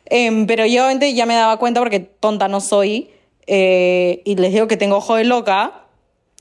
Em, 0.06 0.48
pero 0.48 0.66
yo 0.66 0.84
obviamente 0.84 1.14
ya 1.14 1.26
me 1.26 1.34
daba 1.36 1.58
cuenta 1.58 1.80
porque 1.82 2.00
tonta 2.00 2.48
no 2.48 2.60
soy. 2.62 3.10
eh, 3.48 4.22
y 4.26 4.36
les 4.36 4.52
digo 4.54 4.68
que 4.68 4.76
tengo 4.78 4.98
ojo 4.98 5.16
de 5.16 5.24
loca. 5.24 5.84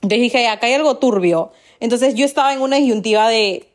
Entonces 0.01 0.19
dije, 0.19 0.47
acá 0.47 0.67
hay 0.67 0.73
algo 0.73 0.97
turbio. 0.97 1.51
Entonces 1.79 2.15
yo 2.15 2.25
estaba 2.25 2.53
en 2.53 2.61
una 2.61 2.77
disyuntiva 2.77 3.29
de 3.29 3.67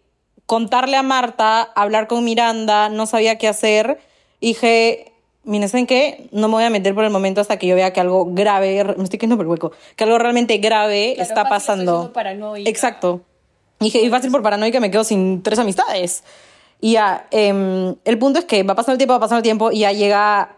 contarle 0.46 0.96
a 0.96 1.02
Marta, 1.02 1.62
hablar 1.74 2.06
con 2.08 2.24
Miranda, 2.24 2.88
no 2.88 3.06
sabía 3.06 3.38
qué 3.38 3.48
hacer. 3.48 3.98
Dije, 4.40 5.11
miren, 5.44 5.68
¿saben 5.68 5.86
qué? 5.86 6.28
No 6.32 6.48
me 6.48 6.54
voy 6.54 6.64
a 6.64 6.70
meter 6.70 6.94
por 6.94 7.04
el 7.04 7.10
momento 7.10 7.40
hasta 7.40 7.58
que 7.58 7.66
yo 7.66 7.74
vea 7.74 7.92
que 7.92 8.00
algo 8.00 8.26
grave, 8.32 8.84
me 8.96 9.04
estoy 9.04 9.18
quedando 9.18 9.36
por 9.36 9.46
el 9.46 9.50
hueco, 9.50 9.72
que 9.96 10.04
algo 10.04 10.18
realmente 10.18 10.58
grave 10.58 11.12
Claro, 11.16 11.28
está 11.28 11.48
pasando. 11.48 12.12
paranoica. 12.12 12.68
Exacto. 12.68 13.20
Y 13.80 13.96
y 13.98 14.08
fácil 14.10 14.30
por 14.30 14.42
paranoica 14.42 14.78
me 14.80 14.90
quedo 14.90 15.04
sin 15.04 15.42
tres 15.42 15.58
amistades. 15.58 16.22
Y 16.80 16.92
ya, 16.92 17.26
em, 17.30 17.94
el 18.04 18.18
punto 18.18 18.38
es 18.40 18.44
que 18.44 18.62
va 18.62 18.74
pasando 18.74 18.92
el 18.92 18.98
tiempo, 18.98 19.14
va 19.14 19.20
pasando 19.20 19.38
el 19.38 19.42
tiempo 19.44 19.70
y 19.72 19.80
ya 19.80 19.92
llega, 19.92 20.56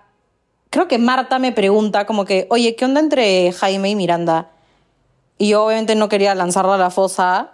creo 0.71 0.89
que 0.89 0.99
Marta 0.99 1.39
me 1.39 1.53
pregunta 1.53 2.07
como 2.07 2.25
que, 2.25 2.47
oye, 2.51 2.77
¿qué 2.77 2.85
onda 2.87 3.01
entre 3.01 3.53
Jaime 3.53 3.91
y 3.91 3.95
Miranda? 3.95 4.51
Y 5.39 5.49
yo 5.51 5.65
obviamente 5.67 5.95
no 5.97 6.09
quería 6.09 6.35
lanzarla 6.35 6.75
a 6.77 6.79
la 6.79 6.91
fosa. 6.91 7.51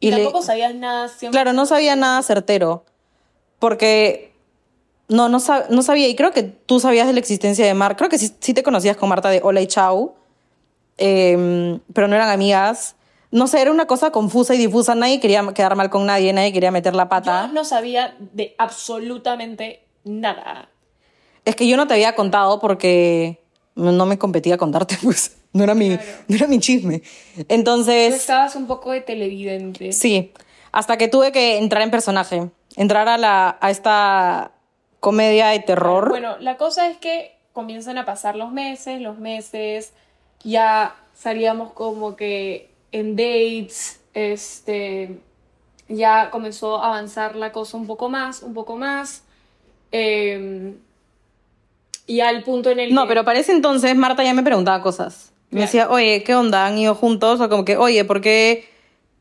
Y, 0.00 0.10
le- 0.10 0.22
tampoco 0.24 0.42
sabías 0.42 0.74
nada. 0.74 1.08
siempre- 1.08 1.36
Claro, 1.38 1.52
no 1.54 1.64
sabía 1.64 1.96
nada 1.96 2.22
certero. 2.22 2.84
Porque. 3.58 4.33
No, 5.08 5.28
no, 5.28 5.38
sab- 5.38 5.68
no 5.68 5.82
sabía. 5.82 6.08
Y 6.08 6.16
creo 6.16 6.32
que 6.32 6.42
tú 6.42 6.80
sabías 6.80 7.06
de 7.06 7.12
la 7.12 7.20
existencia 7.20 7.66
de 7.66 7.74
Mar. 7.74 7.96
Creo 7.96 8.08
que 8.08 8.18
sí, 8.18 8.30
sí 8.40 8.54
te 8.54 8.62
conocías 8.62 8.96
con 8.96 9.08
Marta 9.08 9.28
de 9.30 9.40
Hola 9.42 9.60
y 9.60 9.66
Chau. 9.66 10.14
em, 10.96 11.80
pero 11.92 12.08
no 12.08 12.14
eran 12.16 12.30
amigas. 12.30 12.96
No 13.30 13.48
sé, 13.48 13.60
era 13.60 13.70
una 13.72 13.86
cosa 13.86 14.10
confusa 14.12 14.54
y 14.54 14.58
difusa. 14.58 14.94
Nadie 14.94 15.18
quería 15.20 15.44
quedar 15.54 15.74
mal 15.76 15.90
con 15.90 16.06
nadie, 16.06 16.32
nadie 16.32 16.52
quería 16.52 16.70
meter 16.70 16.94
la 16.94 17.08
pata. 17.08 17.46
Yo 17.48 17.52
no 17.52 17.64
sabía 17.64 18.16
de 18.32 18.54
absolutamente 18.58 19.82
nada. 20.04 20.68
Es 21.44 21.56
que 21.56 21.66
yo 21.66 21.76
no 21.76 21.86
te 21.86 21.94
había 21.94 22.14
contado 22.14 22.60
porque 22.60 23.42
no 23.74 24.06
me 24.06 24.18
competía 24.18 24.56
contarte, 24.56 24.96
pues. 25.02 25.36
No 25.52 25.62
era 25.64 25.74
mi, 25.74 25.88
Claro. 25.96 26.02
no 26.28 26.36
era 26.36 26.46
mi 26.48 26.58
chisme. 26.60 27.00
Tú 27.36 27.44
Entonces. 27.48 28.14
estabas 28.14 28.56
un 28.56 28.66
poco 28.66 28.90
de 28.92 29.00
televidente. 29.00 29.92
Sí, 29.92 30.32
hasta 30.72 30.96
que 30.96 31.06
tuve 31.08 31.30
que 31.32 31.58
entrar 31.58 31.82
en 31.82 31.90
personaje, 31.92 32.50
entrar 32.76 33.08
a, 33.08 33.18
la, 33.18 33.58
a 33.60 33.70
esta 33.70 34.50
comedia 35.04 35.48
de 35.48 35.60
terror. 35.60 36.08
Bueno, 36.08 36.36
la 36.40 36.56
cosa 36.56 36.88
es 36.88 36.96
que 36.96 37.36
comienzan 37.52 37.98
a 37.98 38.04
pasar 38.06 38.36
los 38.36 38.50
meses, 38.52 39.00
los 39.02 39.18
meses, 39.18 39.92
ya 40.42 40.96
salíamos 41.14 41.72
como 41.72 42.16
que 42.16 42.70
en 42.90 43.14
dates, 43.16 44.00
este, 44.14 45.18
ya 45.88 46.30
comenzó 46.30 46.78
a 46.82 46.86
avanzar 46.88 47.36
la 47.36 47.52
cosa 47.52 47.76
un 47.76 47.86
poco 47.86 48.08
más, 48.08 48.42
un 48.42 48.54
poco 48.54 48.76
más, 48.76 49.24
eh, 49.92 50.74
y 52.06 52.20
al 52.20 52.42
punto 52.42 52.70
en 52.70 52.80
el 52.80 52.94
no, 52.94 53.02
que- 53.02 53.08
pero 53.08 53.24
para 53.24 53.38
ese 53.38 53.52
entonces 53.52 53.94
Marta 53.96 54.24
ya 54.24 54.34
me 54.34 54.42
preguntaba 54.42 54.82
cosas. 54.82 55.32
Me 55.50 55.58
Claro. 55.60 55.66
decía, 55.66 55.90
oye, 55.90 56.22
¿qué 56.24 56.34
onda? 56.34 56.66
¿Han 56.66 56.78
ido 56.78 56.94
juntos? 56.94 57.40
O 57.40 57.48
como 57.48 57.64
que, 57.64 57.76
oye, 57.76 58.04
¿por 58.04 58.20
qué 58.20 58.68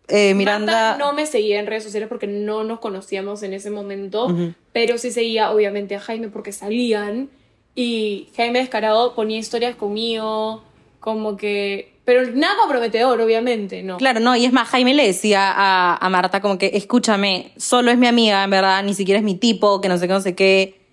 eh, 0.07 0.33
Miranda... 0.33 0.89
Marta 0.89 1.05
no 1.05 1.13
me 1.13 1.25
seguía 1.25 1.59
en 1.59 1.67
redes 1.67 1.83
sociales 1.83 2.09
porque 2.09 2.27
no 2.27 2.63
nos 2.63 2.79
conocíamos 2.79 3.43
en 3.43 3.53
ese 3.53 3.69
momento, 3.69 4.25
Ujú. 4.25 4.53
pero 4.71 4.97
sí 4.97 5.11
seguía 5.11 5.51
obviamente 5.51 5.95
a 5.95 5.99
Jaime 5.99 6.29
porque 6.29 6.51
salían 6.51 7.29
y 7.75 8.29
Jaime 8.35 8.59
Descarado 8.59 9.15
ponía 9.15 9.37
historias 9.37 9.75
conmigo, 9.75 10.63
como 10.99 11.37
que... 11.37 11.93
Pero 12.05 12.29
nada 12.33 12.55
comprometedor, 12.59 13.21
obviamente, 13.21 13.81
¿no? 13.81 13.97
Claro, 13.97 14.19
no, 14.19 14.35
y 14.35 14.43
es 14.43 14.51
más, 14.51 14.67
Jaime 14.67 14.93
le 14.93 15.07
decía 15.07 15.53
a, 15.55 15.95
a 15.95 16.09
Marta 16.09 16.41
como 16.41 16.57
que, 16.57 16.71
escúchame, 16.73 17.53
solo 17.55 17.91
es 17.91 17.97
mi 17.97 18.07
amiga, 18.07 18.43
en 18.43 18.49
verdad, 18.49 18.83
ni 18.83 18.93
siquiera 18.93 19.19
es 19.19 19.23
mi 19.23 19.35
tipo, 19.35 19.79
que 19.79 19.87
no 19.87 19.97
sé 19.97 20.07
qué, 20.07 20.13
no 20.13 20.21
sé 20.21 20.35
qué. 20.35 20.83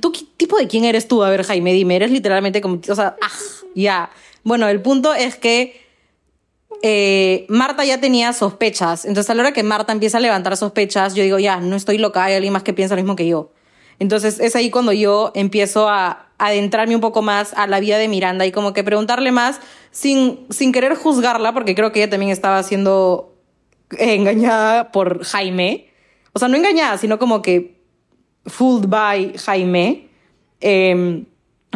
¿Tú 0.00 0.10
qué 0.10 0.22
tipo 0.36 0.56
de 0.58 0.66
quién 0.66 0.84
eres 0.84 1.06
tú? 1.06 1.22
A 1.22 1.30
ver, 1.30 1.44
Jaime, 1.44 1.72
dime, 1.72 1.94
eres 1.94 2.10
literalmente 2.10 2.60
como, 2.60 2.80
o 2.88 2.94
sea, 2.94 3.16
ah, 3.22 3.28
ya. 3.76 4.10
Bueno, 4.42 4.68
el 4.68 4.82
punto 4.82 5.14
es 5.14 5.36
que 5.36 5.80
eh, 6.82 7.46
Marta 7.48 7.84
ya 7.84 8.00
tenía 8.00 8.32
sospechas, 8.32 9.04
entonces 9.04 9.30
a 9.30 9.34
la 9.34 9.42
hora 9.42 9.52
que 9.52 9.62
Marta 9.62 9.92
empieza 9.92 10.18
a 10.18 10.20
levantar 10.20 10.56
sospechas, 10.56 11.14
yo 11.14 11.22
digo, 11.22 11.38
ya, 11.38 11.58
no 11.58 11.76
estoy 11.76 11.98
loca, 11.98 12.24
hay 12.24 12.34
alguien 12.34 12.52
más 12.52 12.62
que 12.62 12.72
piensa 12.72 12.94
lo 12.94 13.02
mismo 13.02 13.16
que 13.16 13.26
yo. 13.26 13.52
Entonces 13.98 14.40
es 14.40 14.56
ahí 14.56 14.70
cuando 14.70 14.92
yo 14.92 15.30
empiezo 15.34 15.88
a 15.88 16.30
adentrarme 16.38 16.94
un 16.94 17.02
poco 17.02 17.20
más 17.20 17.52
a 17.52 17.66
la 17.66 17.80
vida 17.80 17.98
de 17.98 18.08
Miranda 18.08 18.46
y 18.46 18.52
como 18.52 18.72
que 18.72 18.82
preguntarle 18.82 19.30
más 19.30 19.60
sin, 19.90 20.46
sin 20.48 20.72
querer 20.72 20.94
juzgarla, 20.94 21.52
porque 21.52 21.74
creo 21.74 21.92
que 21.92 22.02
ella 22.02 22.10
también 22.10 22.32
estaba 22.32 22.62
siendo 22.62 23.34
engañada 23.98 24.90
por 24.90 25.22
Jaime. 25.22 25.90
O 26.32 26.38
sea, 26.38 26.48
no 26.48 26.56
engañada, 26.56 26.96
sino 26.96 27.18
como 27.18 27.42
que 27.42 27.82
fooled 28.46 28.88
by 28.88 29.36
Jaime. 29.36 30.08
Eh, 30.62 31.24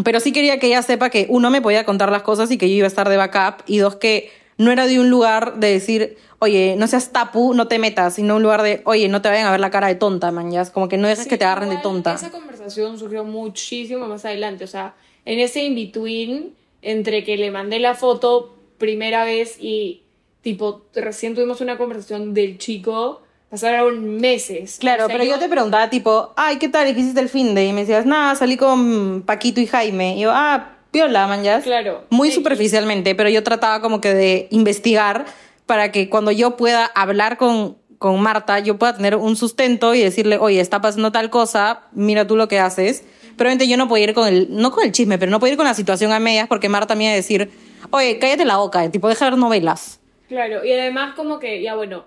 pero 0.03 0.19
sí 0.19 0.33
quería 0.33 0.59
que 0.59 0.67
ella 0.69 0.83
sepa 0.83 1.11
que 1.11 1.27
uno 1.29 1.51
me 1.51 1.63
podía 1.63 1.85
contar 1.85 2.11
las 2.11 2.23
cosas 2.23 2.51
y 2.51 2.59
que 2.59 2.69
yo 2.69 2.75
iba 2.75 2.87
a 2.87 2.89
estar 2.89 3.09
de 3.09 3.17
backup 3.17 3.63
y 3.67 3.79
dos 3.79 3.97
que 3.97 4.31
no 4.59 4.71
era 4.71 4.87
de 4.87 5.01
un 5.01 5.11
lugar 5.11 5.57
de 5.57 5.71
decir, 5.73 6.17
oye, 6.39 6.75
no 6.77 6.87
seas 6.87 7.11
tapu, 7.13 7.55
no 7.55 7.69
te 7.69 7.79
metas, 7.79 8.15
sino 8.15 8.37
un 8.37 8.43
lugar 8.43 8.63
de, 8.63 8.83
oye, 8.85 9.09
no 9.09 9.23
te 9.23 9.29
vayan 9.29 9.47
a 9.47 9.51
ver 9.51 9.61
la 9.61 9.71
cara 9.71 9.89
de 9.89 9.95
tonta, 9.95 10.31
man, 10.31 10.51
ya. 10.51 10.65
Como 10.67 10.89
que 10.89 10.97
no 10.97 11.09
dejes 11.09 11.25
Sí, 11.25 11.31
que 11.31 11.39
te 11.39 11.45
agarren 11.45 11.71
de 11.71 11.79
tonta. 11.79 12.15
Esa 12.15 12.31
conversación 12.31 12.99
surgió 12.99 13.25
muchísimo 13.25 14.07
más 14.07 14.25
adelante, 14.25 14.65
o 14.65 14.69
sea, 14.69 14.95
en 15.25 15.39
ese 15.41 15.63
in-between 15.65 16.55
entre 16.83 17.25
que 17.25 17.37
le 17.37 17.51
mandé 17.51 17.79
la 17.79 17.95
foto 17.95 18.55
primera 18.79 19.25
vez 19.25 19.57
y 19.59 20.03
tipo 20.43 20.83
recién 20.95 21.35
tuvimos 21.35 21.61
una 21.63 21.79
conversación 21.79 22.35
del 22.35 22.59
chico, 22.59 23.23
pasaron 23.49 24.17
meses. 24.17 24.77
Claro, 24.79 25.05
O 25.05 25.07
sea, 25.07 25.17
pero 25.17 25.29
yo 25.29 25.39
te 25.39 25.49
preguntaba 25.49 25.89
tipo, 25.89 26.35
ay, 26.37 26.59
¿qué 26.59 26.69
tal? 26.69 26.89
¿Y 26.89 26.95
qué 26.95 27.01
hiciste 27.01 27.21
el 27.21 27.31
fin 27.31 27.55
de? 27.55 27.65
Y 27.67 27.73
me 27.73 27.81
decías, 27.81 28.05
nada, 28.05 28.35
salí 28.35 28.57
con 28.57 29.23
Paquito 29.23 29.61
y 29.61 29.67
Jaime. 29.67 30.17
Y 30.17 30.21
yo, 30.21 30.31
ah, 30.33 30.74
piola, 30.95 31.27
man, 31.27 31.43
ya. 31.43 31.61
Claro. 31.61 32.05
Muy 32.11 32.31
superficialmente, 32.31 33.17
pero 33.17 33.29
yo 33.29 33.43
trataba 33.43 33.81
como 33.81 34.01
que 34.01 34.15
de 34.15 34.47
investigar 34.51 35.27
para 35.67 35.91
que 35.91 36.09
cuando 36.09 36.31
yo 36.31 36.57
pueda 36.57 36.87
hablar 36.87 37.37
con, 37.37 37.77
con 37.99 38.21
Marta, 38.21 38.61
yo 38.61 38.79
pueda 38.79 38.97
tener 38.97 39.17
un 39.17 39.35
sustento 39.35 39.95
y 39.95 40.01
decirle, 40.01 40.39
oye, 40.39 40.61
está 40.61 40.81
pasando 40.81 41.11
tal 41.11 41.31
cosa, 41.31 41.83
mira 41.93 42.27
tú 42.27 42.37
lo 42.37 42.47
que 42.47 42.61
haces. 42.61 43.05
Pero 43.37 43.49
obviamente 43.49 43.67
yo 43.67 43.77
no 43.77 43.89
puedo 43.89 44.05
ir 44.05 44.15
con 44.15 44.29
el, 44.29 44.47
no 44.51 44.71
con 44.71 44.85
el 44.85 44.93
chisme, 44.93 45.19
pero 45.19 45.33
no 45.33 45.41
puedo 45.41 45.53
ir 45.53 45.57
con 45.57 45.67
la 45.67 45.75
situación 45.75 46.13
a 46.13 46.21
medias 46.21 46.47
porque 46.47 46.69
Marta 46.69 46.95
me 46.95 47.05
iba 47.05 47.13
a 47.13 47.17
decir, 47.17 47.51
oye, 47.91 48.21
cállate 48.21 48.45
la 48.45 48.59
boca, 48.59 48.89
tipo, 48.93 49.09
deja 49.09 49.25
de 49.25 49.33
ver 49.33 49.41
novelas. 49.41 50.01
Claro, 50.29 50.65
y 50.65 50.73
además 50.73 51.17
como 51.17 51.41
que, 51.41 51.61
ya 51.61 51.75
bueno, 51.75 52.05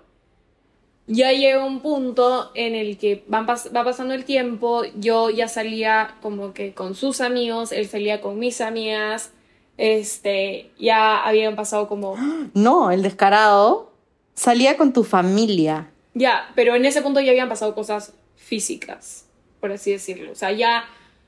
ya 1.08 1.32
llega 1.32 1.64
un 1.64 1.80
punto 1.80 2.50
en 2.54 2.74
el 2.76 2.96
que 2.98 3.24
van 3.26 3.46
pas- 3.46 3.74
va 3.74 3.82
pasando 3.82 4.14
el 4.14 4.24
tiempo, 4.24 4.82
yo 4.94 5.30
ya 5.30 5.48
salía 5.48 6.16
como 6.22 6.52
que 6.54 6.74
con 6.74 6.94
sus 6.94 7.20
amigos, 7.20 7.72
él 7.72 7.88
salía 7.88 8.20
con 8.20 8.38
mis 8.38 8.60
amigas, 8.60 9.32
este, 9.78 10.70
ya 10.78 11.22
habían 11.24 11.56
pasado 11.56 11.88
como... 11.88 12.14
No, 12.54 12.90
el 12.90 13.02
descarado 13.02 13.92
salía 14.34 14.76
con 14.76 14.92
tu 14.92 15.02
familia. 15.04 15.90
Ya, 16.14 16.50
pero 16.54 16.74
en 16.76 16.84
ese 16.84 17.00
punto 17.02 17.20
ya 17.20 17.30
habían 17.30 17.48
pasado 17.48 17.74
cosas 17.74 18.12
físicas, 18.36 19.24
por 19.60 19.72
así 19.72 19.92
decirlo. 19.92 20.32
O 20.32 20.34
sea, 20.34 20.52
ya 20.52 20.84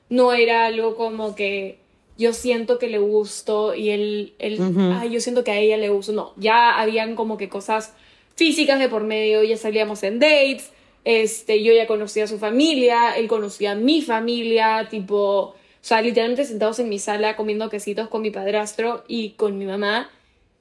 no 0.09 0.33
era 0.33 0.65
algo 0.65 0.95
como 0.95 1.33
que 1.35 1.79
yo 2.17 2.33
siento 2.33 2.77
que 2.77 2.87
le 2.87 2.99
gusto 2.99 3.73
y 3.73 3.89
él, 3.89 4.33
él 4.37 4.59
ay, 4.99 5.09
yo 5.09 5.19
siento 5.21 5.43
que 5.43 5.51
a 5.51 5.57
ella 5.57 5.77
le 5.77 5.89
gusto. 5.89 6.11
No, 6.11 6.33
ya 6.37 6.77
habían 6.79 7.15
como 7.15 7.37
que 7.37 7.47
cosas 7.49 7.93
físicas 8.41 8.79
de 8.79 8.89
por 8.89 9.03
medio, 9.03 9.43
ya 9.43 9.55
salíamos 9.55 10.01
en 10.01 10.17
dates, 10.17 10.71
este, 11.05 11.61
yo 11.61 11.73
ya 11.73 11.85
conocía 11.85 12.23
a 12.23 12.27
su 12.27 12.39
familia, 12.39 13.15
él 13.15 13.27
conocía 13.27 13.73
a 13.73 13.75
mi 13.75 14.01
familia, 14.01 14.87
tipo, 14.89 15.17
o 15.49 15.55
sea, 15.79 16.01
literalmente 16.01 16.45
sentados 16.45 16.79
en 16.79 16.89
mi 16.89 16.97
sala 16.97 17.35
comiendo 17.35 17.69
quesitos 17.69 18.07
con 18.07 18.23
mi 18.23 18.31
padrastro 18.31 19.03
y 19.07 19.33
con 19.33 19.59
mi 19.59 19.65
mamá. 19.65 20.09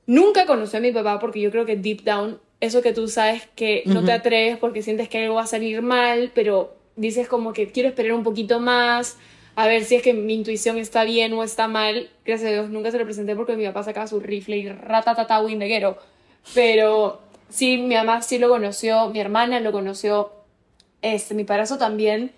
Nunca 0.05 0.45
conocí 0.45 0.77
a 0.77 0.81
mi 0.81 0.93
papá 0.93 1.19
porque 1.21 1.41
yo 1.41 1.51
creo 1.51 1.65
que 1.65 1.77
deep 1.77 2.03
down, 2.03 2.39
eso 2.61 2.83
que 2.83 2.93
tú 2.93 3.09
sabes 3.09 3.49
que 3.55 3.83
no 3.87 4.05
te 4.05 4.13
atreves 4.13 4.59
porque 4.59 4.83
sientes 4.83 5.09
que 5.09 5.23
algo 5.23 5.37
va 5.37 5.45
a 5.45 5.47
salir 5.47 5.81
mal, 5.81 6.33
pero 6.35 6.77
dices 6.97 7.29
como 7.29 7.55
que 7.55 7.73
quiero 7.73 7.89
esperar 7.89 8.13
un 8.13 8.25
poquito 8.25 8.61
más, 8.61 9.17
a 9.57 9.67
ver 9.67 9.85
si 9.85 9.95
es 9.95 10.03
que 10.03 10.13
mi 10.13 10.35
intuición 10.35 10.77
está 10.77 11.05
bien 11.05 11.33
o 11.33 11.43
está 11.43 11.67
mal. 11.67 12.11
Gracias 12.27 12.51
a 12.51 12.53
Dios 12.53 12.69
nunca 12.69 12.91
se 12.91 12.99
lo 12.99 13.07
presenté 13.07 13.35
porque 13.35 13.57
mi 13.57 13.65
papá 13.65 13.85
sacaba 13.85 14.07
su 14.07 14.21
rifle 14.21 14.59
y 14.59 14.69
ratatata 14.69 15.41
windeguero. 15.41 15.97
Pero 16.55 17.30
sí, 17.51 17.79
mi 17.79 17.95
mamá 17.95 18.23
sí 18.23 18.39
lo 18.39 18.49
conoció, 18.49 19.09
mi 19.11 19.21
hermana 19.21 19.61
lo 19.61 19.73
conoció, 19.73 20.33
este, 21.03 21.35
mi 21.35 21.45
padrastro 21.45 21.79
también. 21.79 22.33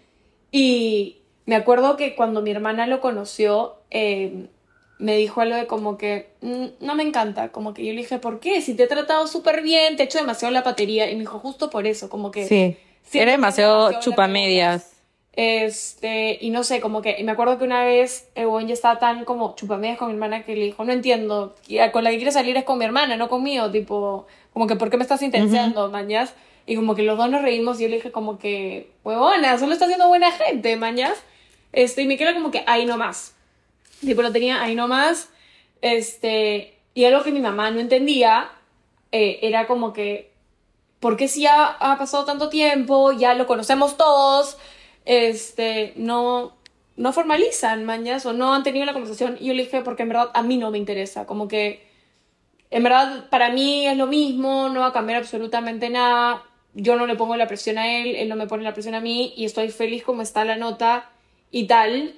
Y 0.50 1.18
me 1.46 1.56
acuerdo 1.56 1.96
que 1.96 2.14
cuando 2.14 2.42
mi 2.42 2.50
hermana 2.50 2.86
lo 2.86 3.00
conoció, 3.00 3.76
em, 3.90 4.48
me 4.98 5.16
dijo 5.16 5.40
algo 5.40 5.56
de 5.56 5.66
como 5.66 5.98
que 5.98 6.30
mm, 6.40 6.66
no 6.80 6.94
me 6.94 7.02
encanta, 7.02 7.50
como 7.50 7.74
que 7.74 7.84
yo 7.84 7.92
le 7.92 8.02
dije, 8.02 8.18
¿por 8.18 8.38
qué? 8.40 8.60
Si 8.60 8.74
te 8.74 8.84
he 8.84 8.86
tratado 8.86 9.26
súper 9.26 9.62
bien, 9.62 9.96
te 9.96 10.02
he 10.02 10.06
hecho 10.06 10.18
demasiado 10.18 10.52
la 10.52 10.62
patería. 10.62 11.10
Y 11.10 11.14
me 11.14 11.20
dijo, 11.20 11.38
justo 11.38 11.70
por 11.70 11.86
eso, 11.86 12.08
como 12.08 12.30
que... 12.30 12.46
Sí, 12.46 12.76
era 13.18 13.32
demasiado 13.32 14.00
chupamedias. 14.00 15.01
Este, 15.34 16.36
y 16.40 16.50
no 16.50 16.62
sé, 16.62 16.80
como 16.80 17.00
que, 17.00 17.16
y 17.18 17.24
me 17.24 17.32
acuerdo 17.32 17.56
que 17.56 17.64
una 17.64 17.84
vez 17.84 18.28
el 18.34 18.48
buen 18.48 18.68
ya 18.68 18.74
estaba 18.74 18.98
tan 18.98 19.24
como 19.24 19.54
chupamedias 19.56 19.96
con 19.96 20.08
mi 20.08 20.14
hermana 20.14 20.44
que 20.44 20.54
le 20.54 20.64
dijo, 20.64 20.84
no 20.84 20.92
entiendo, 20.92 21.54
con 21.92 22.04
la 22.04 22.10
que 22.10 22.16
quiere 22.16 22.32
salir 22.32 22.56
es 22.56 22.64
con 22.64 22.78
mi 22.78 22.84
hermana, 22.84 23.16
no 23.16 23.28
conmigo, 23.28 23.70
tipo, 23.70 24.26
como 24.52 24.66
que, 24.66 24.76
¿por 24.76 24.90
qué 24.90 24.98
me 24.98 25.02
estás 25.02 25.22
intensiando, 25.22 25.90
mañas? 25.90 26.34
Y 26.66 26.76
como 26.76 26.94
que 26.94 27.02
los 27.02 27.16
dos 27.16 27.30
nos 27.30 27.42
reímos 27.42 27.80
y 27.80 27.84
yo 27.84 27.88
le 27.88 27.96
dije 27.96 28.12
como 28.12 28.38
que, 28.38 28.90
huevona, 29.04 29.58
solo 29.58 29.72
está 29.72 29.86
haciendo 29.86 30.08
buena 30.08 30.30
gente, 30.30 30.76
mañas. 30.76 31.22
Este, 31.72 32.02
y 32.02 32.06
me 32.06 32.16
quedó 32.16 32.34
como 32.34 32.50
que 32.50 32.62
ahí 32.66 32.84
nomás. 32.84 33.34
Tipo, 34.00 34.22
lo 34.22 34.32
tenía 34.32 34.62
ahí 34.62 34.74
nomás. 34.74 35.30
Este, 35.80 36.76
y 36.94 37.04
algo 37.04 37.24
que 37.24 37.32
mi 37.32 37.40
mamá 37.40 37.70
no 37.70 37.80
entendía 37.80 38.50
eh, 39.10 39.40
era 39.42 39.66
como 39.66 39.92
que, 39.92 40.30
¿por 41.00 41.16
qué 41.16 41.26
si 41.26 41.42
ya 41.42 41.68
ha 41.80 41.98
pasado 41.98 42.24
tanto 42.24 42.48
tiempo, 42.48 43.12
ya 43.12 43.34
lo 43.34 43.46
conocemos 43.46 43.96
todos? 43.96 44.58
Este, 45.04 45.92
no, 45.96 46.56
no 46.96 47.12
formalizan 47.12 47.84
mañas 47.84 48.26
o 48.26 48.32
no 48.32 48.54
han 48.54 48.62
tenido 48.62 48.86
la 48.86 48.92
conversación. 48.92 49.36
Y 49.40 49.46
yo 49.46 49.54
le 49.54 49.64
dije, 49.64 49.82
porque 49.82 50.02
en 50.02 50.10
verdad 50.10 50.30
a 50.34 50.42
mí 50.42 50.56
no 50.56 50.70
me 50.70 50.78
interesa, 50.78 51.26
como 51.26 51.48
que 51.48 51.86
en 52.70 52.82
verdad 52.82 53.28
para 53.28 53.50
mí 53.50 53.86
es 53.86 53.96
lo 53.96 54.06
mismo, 54.06 54.68
no 54.68 54.80
va 54.80 54.88
a 54.88 54.92
cambiar 54.92 55.18
absolutamente 55.18 55.90
nada. 55.90 56.42
Yo 56.74 56.96
no 56.96 57.06
le 57.06 57.16
pongo 57.16 57.36
la 57.36 57.46
presión 57.46 57.76
a 57.78 57.98
él, 57.98 58.16
él 58.16 58.28
no 58.28 58.36
me 58.36 58.46
pone 58.46 58.64
la 58.64 58.72
presión 58.72 58.94
a 58.94 59.00
mí 59.00 59.34
y 59.36 59.44
estoy 59.44 59.68
feliz 59.70 60.02
como 60.02 60.22
está 60.22 60.44
la 60.44 60.56
nota 60.56 61.10
y 61.50 61.66
tal. 61.66 62.14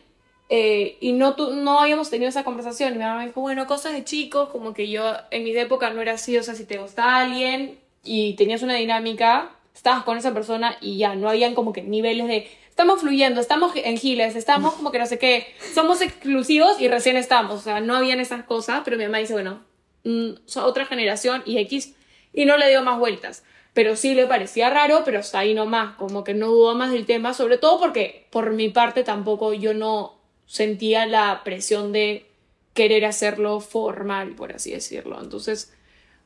Eh, 0.49 0.99
y 1.01 1.13
no, 1.13 1.35
no 1.37 1.81
habíamos 1.81 2.11
tenido 2.11 2.29
esa 2.29 2.45
conversación. 2.45 2.95
Y 2.95 2.99
mi 2.99 3.05
mamá 3.05 3.19
me 3.19 3.27
dijo, 3.27 3.41
bueno, 3.41 3.67
cosas 3.67 3.95
de 3.95 4.05
chicos, 4.05 4.51
como 4.51 4.75
que 4.75 4.89
yo 4.89 5.13
en 5.31 5.43
mi 5.43 5.57
época 5.57 5.91
no 5.91 6.01
era 6.01 6.13
así, 6.13 6.37
o 6.39 6.43
sea, 6.43 6.55
si 6.55 6.65
te 6.65 6.79
gusta 6.79 7.17
alguien 7.17 7.79
y 8.05 8.35
tenías 8.35 8.63
una 8.63 8.75
dinámica, 8.75 9.51
estabas 9.75 10.05
con 10.05 10.19
esa 10.19 10.33
persona 10.33 10.77
y 10.81 10.99
ya, 10.99 11.17
no 11.17 11.29
habían 11.29 11.55
como 11.55 11.73
que 11.73 11.83
niveles 11.83 12.29
de 12.29 12.49
estamos 12.75 13.03
fluyendo, 13.03 13.41
estamos 13.41 13.71
en 13.77 13.97
giles, 13.97 14.35
estamos 14.35 14.75
como 14.75 14.91
que 14.91 14.99
no 14.99 15.07
sé 15.07 15.17
qué, 15.17 15.47
somos 15.75 16.01
exclusivos 16.01 16.81
y 16.81 16.89
recién 16.89 17.17
estamos, 17.17 17.61
o 17.61 17.63
sea, 17.63 17.79
no 17.79 17.95
habían 17.95 18.19
esas 18.19 18.43
cosas, 18.43 18.81
pero 18.85 18.97
mi 18.97 19.05
mamá 19.05 19.19
dice, 19.19 19.33
bueno, 19.33 19.63
mm, 20.03 20.31
otra 20.57 20.85
generación 20.85 21.45
y 21.47 21.59
X, 21.59 21.95
y 22.33 22.47
no 22.47 22.57
le 22.57 22.69
dio 22.69 22.83
más 22.83 22.99
vueltas. 22.99 23.45
Pero 23.75 23.95
sí 23.95 24.15
le 24.15 24.27
parecía 24.27 24.71
raro, 24.71 25.03
pero 25.05 25.21
está 25.21 25.39
ahí 25.39 25.55
nomás, 25.55 25.95
como 25.95 26.25
que 26.25 26.35
no 26.35 26.49
dudó 26.49 26.75
más 26.75 26.91
del 26.91 27.07
tema, 27.07 27.33
sobre 27.33 27.59
todo 27.59 27.79
porque 27.79 28.27
por 28.31 28.51
mi 28.51 28.71
parte 28.71 29.05
tampoco 29.05 29.55
yo 29.55 29.73
no 29.73 30.19
sentía 30.47 31.07
la 31.07 31.43
presión 31.45 31.93
de 31.93 32.27
querer 32.73 33.05
hacerlo 33.05 33.61
formal, 33.61 34.35
por 34.35 34.53
así 34.53 34.73
decirlo. 34.73 35.21
Entonces, 35.21 35.73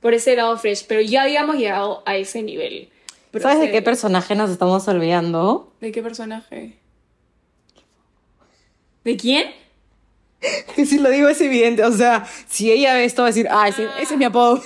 por 0.00 0.14
ese 0.14 0.34
lado 0.34 0.56
fresh, 0.56 0.86
pero 0.86 1.02
ya 1.02 1.24
habíamos 1.24 1.56
llegado 1.56 2.02
a 2.06 2.16
ese 2.16 2.42
nivel. 2.42 2.88
¿Sabes 3.40 3.60
de 3.60 3.70
qué 3.70 3.82
personaje 3.82 4.34
nos 4.34 4.50
estamos 4.50 4.86
olvidando? 4.88 5.72
¿De 5.80 5.92
qué 5.92 6.02
personaje? 6.02 6.78
¿De 9.04 9.16
quién? 9.16 9.46
que 10.74 10.86
si 10.86 10.98
lo 10.98 11.10
digo 11.10 11.28
es 11.28 11.40
evidente, 11.40 11.84
o 11.84 11.92
sea, 11.92 12.26
si 12.46 12.70
ella 12.70 12.94
ve 12.94 13.04
esto 13.04 13.22
va 13.22 13.28
a 13.28 13.30
decir, 13.30 13.48
ah, 13.50 13.68
ese, 13.68 13.88
es 14.00 14.16
mi 14.16 14.24
apodo. 14.24 14.62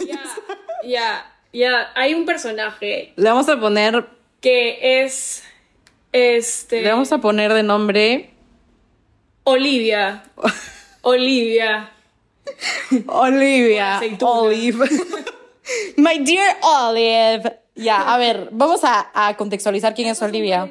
Ya, 0.84 1.32
ya, 1.52 1.90
hay 1.94 2.14
un 2.14 2.24
personaje. 2.24 3.12
Le 3.16 3.28
vamos 3.28 3.48
a 3.48 3.58
poner... 3.58 4.06
Que 4.40 5.04
es... 5.04 5.44
Este... 6.10 6.82
Le 6.82 6.90
vamos 6.90 7.12
a 7.12 7.18
poner 7.18 7.52
de 7.52 7.62
nombre... 7.62 8.30
Olivia. 9.44 10.24
Olivia. 11.02 11.92
Olivia. 13.06 14.00
Olive. 14.20 14.88
My 15.96 16.18
dear 16.18 16.56
Olive. 16.62 17.61
Ya, 17.74 18.12
a 18.12 18.18
ver, 18.18 18.48
vamos 18.52 18.80
a, 18.84 19.34
contextualizar 19.38 19.94
quién 19.94 20.08
es 20.08 20.20
Olivia. 20.20 20.70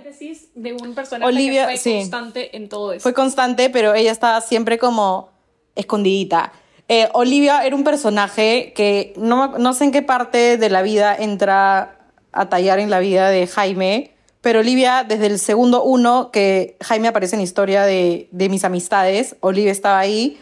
de 0.54 0.74
un 0.74 0.94
personaje 0.94 1.28
Olivia, 1.28 1.68
que 1.68 1.78
fue 1.78 1.94
constante 2.00 2.56
en 2.56 2.70
todo 2.70 2.94
eso. 2.94 3.02
Fue 3.02 3.14
constante, 3.14 3.70
pero 3.70 3.94
ella 3.94 4.12
estaba 4.12 4.40
siempre 4.42 4.78
como 4.78 5.30
escondidita. 5.76 6.52
Eh, 6.88 7.10
Olivia 7.14 7.66
era 7.66 7.76
un 7.76 7.84
personaje 7.84 8.74
que 8.76 9.14
no, 9.16 9.58
no 9.58 9.74
sé 9.74 9.86
en 9.86 9.92
qué 9.92 10.02
parte 10.02 10.58
de 10.58 10.70
la 10.70 10.82
vida 10.82 11.16
entra 11.16 12.00
a 12.34 12.50
tallar 12.50 12.80
en 12.80 12.90
la 12.90 13.00
vida 13.00 13.30
de 13.30 13.48
Jaime, 13.48 14.12
pero 14.42 14.60
Olivia, 14.60 15.06
desde 15.08 15.28
el 15.28 15.40
segundo 15.40 15.84
uno 15.84 16.32
que 16.32 16.76
Jaime 16.82 17.08
aparece 17.08 17.36
en 17.36 17.42
historia 17.42 17.84
de, 17.84 18.28
de 18.32 18.50
mis 18.50 18.64
amistades, 18.64 19.36
Olivia 19.40 19.72
estaba 19.72 20.00
ahí. 20.00 20.40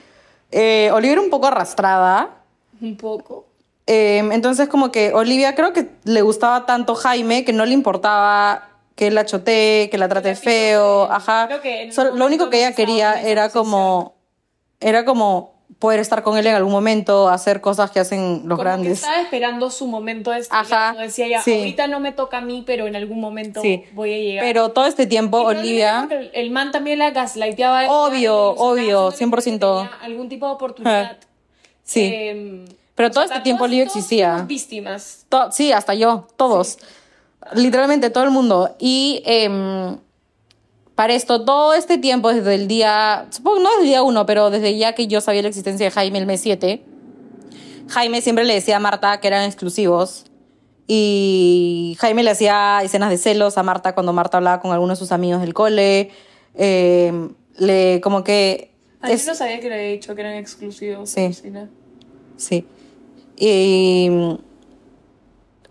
Eh, 0.52 0.90
Olivia 0.94 1.14
era 1.14 1.22
un 1.22 1.30
poco 1.30 1.48
arrastrada. 1.48 2.42
Un 2.82 2.96
poco. 2.96 3.49
Em, 3.92 4.32
entonces 4.32 4.68
como 4.70 4.92
que 4.92 5.14
Olivia 5.16 5.56
creo 5.56 5.74
que 5.74 5.90
le 6.04 6.22
gustaba 6.22 6.68
tanto 6.68 6.94
Jaime 6.94 7.44
que 7.44 7.54
no 7.54 7.66
le 7.66 7.74
importaba 7.74 8.70
que 8.94 9.10
la 9.10 9.26
chotee, 9.26 9.90
que 9.90 9.98
la 9.98 10.08
trate 10.08 10.36
feo, 10.36 11.12
ajá. 11.12 11.50
lo 12.14 12.28
único 12.28 12.52
que 12.52 12.60
ella 12.60 12.76
quería 12.76 13.20
era 13.20 13.50
como, 13.50 14.14
era 14.80 15.06
como 15.06 15.56
poder 15.80 16.00
estar 16.00 16.22
con 16.22 16.38
él 16.38 16.46
en 16.46 16.54
algún 16.54 16.72
momento, 16.72 17.30
hacer 17.30 17.62
cosas 17.62 17.90
que 17.90 18.00
hacen 18.00 18.44
los 18.46 18.60
grandes. 18.60 19.00
estaba 19.00 19.22
esperando 19.22 19.72
su 19.72 19.88
momento 19.88 20.30
de 20.30 20.46
Ajá, 20.52 20.94
decía 20.94 21.26
ella, 21.26 21.42
ahorita 21.44 21.88
no 21.88 22.00
me 22.00 22.12
toca 22.12 22.38
a 22.38 22.42
mí, 22.42 22.64
pero 22.68 22.86
en 22.86 22.96
algún 22.96 23.20
momento 23.20 23.60
voy 23.94 24.14
a 24.14 24.18
llegar. 24.18 24.46
Pero 24.46 24.70
todo 24.70 24.86
este 24.86 25.08
tiempo, 25.08 25.40
Olivia... 25.40 26.08
El, 26.34 26.52
man 26.52 26.72
también 26.72 27.00
la 27.00 27.10
gaslighteaba. 27.10 27.90
Obvio, 27.90 28.50
obvio, 28.50 29.12
100%. 29.12 29.90
Algún 30.04 30.30
tipo 30.30 30.46
de 30.46 30.52
oportunidad. 30.52 31.18
Sí. 31.84 32.12
Em, 32.14 32.66
pero 33.00 33.12
todo 33.12 33.24
este 33.24 33.40
tiempo 33.40 33.64
Olivia 33.64 33.86
existía. 33.86 34.44
víctimas. 34.46 35.26
sí, 35.52 35.72
hasta 35.72 35.94
yo, 35.94 36.28
todos. 36.36 36.80
Literalmente 37.54 38.10
todo 38.10 38.26
el 38.26 38.30
mundo. 38.30 38.76
Y 38.78 39.24
em, 39.26 39.96
para 40.96 41.14
esto, 41.14 41.46
todo 41.46 41.74
este 41.74 41.98
tiempo, 41.98 42.34
desde 42.34 42.56
el 42.56 42.68
día, 42.68 43.28
supongo 43.30 43.60
no 43.60 43.70
desde 43.70 43.84
el 43.84 43.88
día 43.88 44.04
uno, 44.04 44.26
pero 44.26 44.50
desde 44.50 44.78
ya 44.78 44.96
que 44.96 45.08
yo 45.08 45.22
sabía 45.22 45.42
la 45.42 45.48
existencia 45.48 45.86
de 45.86 45.92
Jaime 45.92 46.20
el 46.20 46.26
mes 46.26 46.42
7, 46.42 46.84
Jaime 47.88 48.20
siempre 48.20 48.44
le 48.44 48.56
decía 48.56 48.76
a 48.76 48.80
Marta 48.82 49.22
que 49.22 49.28
eran 49.28 49.46
exclusivos. 49.46 50.26
Y 50.86 51.96
Jaime 52.02 52.22
le 52.24 52.32
hacía 52.32 52.82
escenas 52.84 53.12
de 53.12 53.18
celos 53.18 53.58
a 53.58 53.64
Marta 53.64 53.94
cuando 53.94 54.12
Marta 54.12 54.40
hablaba 54.40 54.60
con 54.60 54.74
algunos 54.74 55.00
de 55.00 55.06
sus 55.06 55.14
amigos 55.14 55.40
del 55.40 55.54
cole. 55.54 56.12
Em, 56.54 57.34
le, 57.56 58.02
como 58.02 58.26
que. 58.26 58.74
A 59.00 59.10
es... 59.10 59.26
no 59.26 59.36
sabía 59.36 59.62
que 59.62 59.70
le 59.70 59.76
había 59.76 59.88
dicho 59.88 60.16
que 60.16 60.20
eran 60.20 60.34
exclusivos. 60.34 61.10
Sí. 61.10 61.32
Sí. 62.36 62.66
Y, 63.40 64.10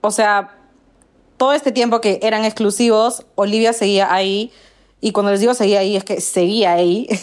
o 0.00 0.10
sea, 0.10 0.56
todo 1.36 1.52
este 1.52 1.70
tiempo 1.70 2.00
que 2.00 2.18
eran 2.22 2.44
exclusivos, 2.44 3.26
Olivia 3.34 3.72
seguía 3.72 4.12
ahí. 4.12 4.50
Y 5.00 5.12
cuando 5.12 5.30
les 5.30 5.40
digo 5.40 5.54
seguía 5.54 5.80
ahí, 5.80 5.94
es 5.94 6.04
que 6.04 6.20
seguía 6.20 6.72
ahí. 6.72 7.06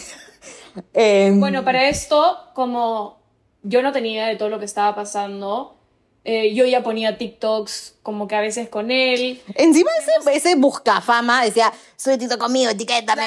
Em, 0.92 1.40
bueno, 1.40 1.64
para 1.64 1.88
esto, 1.88 2.36
como 2.52 3.18
yo 3.62 3.80
no 3.80 3.92
tenía 3.92 4.12
idea 4.12 4.26
de 4.26 4.36
todo 4.36 4.50
lo 4.50 4.58
que 4.58 4.66
estaba 4.66 4.94
pasando, 4.94 5.74
eh, 6.22 6.52
yo 6.52 6.66
ya 6.66 6.82
ponía 6.82 7.16
TikToks 7.16 8.00
como 8.02 8.28
que 8.28 8.34
a 8.34 8.42
veces 8.42 8.68
con 8.68 8.90
él. 8.90 9.40
Encima 9.54 9.90
ese, 9.98 10.36
ese 10.36 10.54
busca 10.54 11.00
fama 11.00 11.42
decía, 11.42 11.72
TikTok 11.96 12.38
conmigo, 12.38 12.70
etiquétame. 12.70 13.24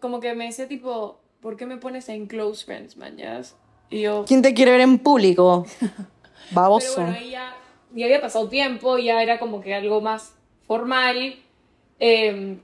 como 0.00 0.20
que 0.20 0.34
me 0.34 0.44
decía 0.44 0.68
tipo, 0.68 1.18
¿por 1.40 1.56
qué 1.56 1.64
me 1.64 1.78
pones 1.78 2.10
en 2.10 2.26
close 2.26 2.62
friends, 2.66 2.98
mañas? 2.98 3.54
Y 3.88 4.02
yo... 4.02 4.26
¿Quién 4.26 4.42
te 4.42 4.52
quiere 4.52 4.72
ver 4.72 4.82
en 4.82 4.98
público? 4.98 5.64
Baboso. 6.52 6.94
Pero 6.96 7.08
bueno, 7.08 7.26
ya, 7.26 7.56
ya 7.94 8.06
había 8.06 8.20
pasado 8.20 8.48
tiempo, 8.48 8.98
ya 8.98 9.22
era 9.22 9.38
como 9.38 9.60
que 9.60 9.74
algo 9.74 10.00
más 10.00 10.34
formal. 10.66 11.36
Em, 11.98 12.58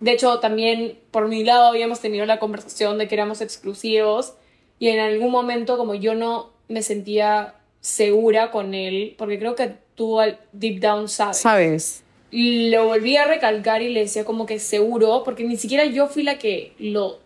de 0.00 0.12
hecho, 0.12 0.38
también 0.40 0.98
por 1.10 1.28
mi 1.28 1.44
lado 1.44 1.68
habíamos 1.68 2.00
tenido 2.00 2.26
la 2.26 2.38
conversación 2.38 2.98
de 2.98 3.08
que 3.08 3.14
éramos 3.14 3.40
exclusivos. 3.40 4.34
y 4.78 4.88
en 4.88 4.98
algún 4.98 5.30
momento 5.30 5.78
como 5.78 5.94
yo 5.94 6.16
no 6.16 6.50
me 6.66 6.82
sentía 6.82 7.54
segura 7.80 8.50
con 8.50 8.74
él, 8.74 9.14
porque 9.16 9.38
creo 9.38 9.54
que 9.54 9.74
tú 9.94 10.18
al 10.18 10.40
deep 10.52 10.80
down 10.80 11.08
sabes. 11.08 11.36
¿Sabes? 11.36 12.02
Lo 12.30 12.86
volví 12.86 13.16
a 13.16 13.26
recalcar 13.26 13.82
y 13.82 13.90
le 13.90 14.00
decía 14.00 14.24
como 14.24 14.46
que 14.46 14.58
seguro, 14.58 15.22
porque 15.24 15.44
ni 15.44 15.56
siquiera 15.56 15.84
yo 15.84 16.06
fui 16.08 16.22
la 16.22 16.38
que 16.38 16.72
lo 16.78 17.20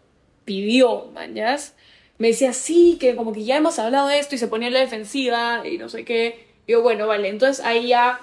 pidió, 0.44 1.06
mañas. 1.14 1.74
Me 2.18 2.28
decía, 2.28 2.52
sí, 2.52 2.96
que 3.00 3.14
como 3.16 3.32
que 3.32 3.44
ya 3.44 3.56
hemos 3.56 3.78
hablado 3.78 4.08
de 4.08 4.18
esto 4.18 4.34
y 4.34 4.38
se 4.38 4.48
ponía 4.48 4.68
en 4.68 4.74
la 4.74 4.80
defensiva 4.80 5.62
y 5.66 5.76
no 5.78 5.88
sé 5.88 6.04
qué. 6.04 6.46
Y 6.66 6.72
yo, 6.72 6.82
bueno, 6.82 7.06
vale. 7.06 7.28
Entonces 7.28 7.64
ahí 7.64 7.88
ya 7.88 8.18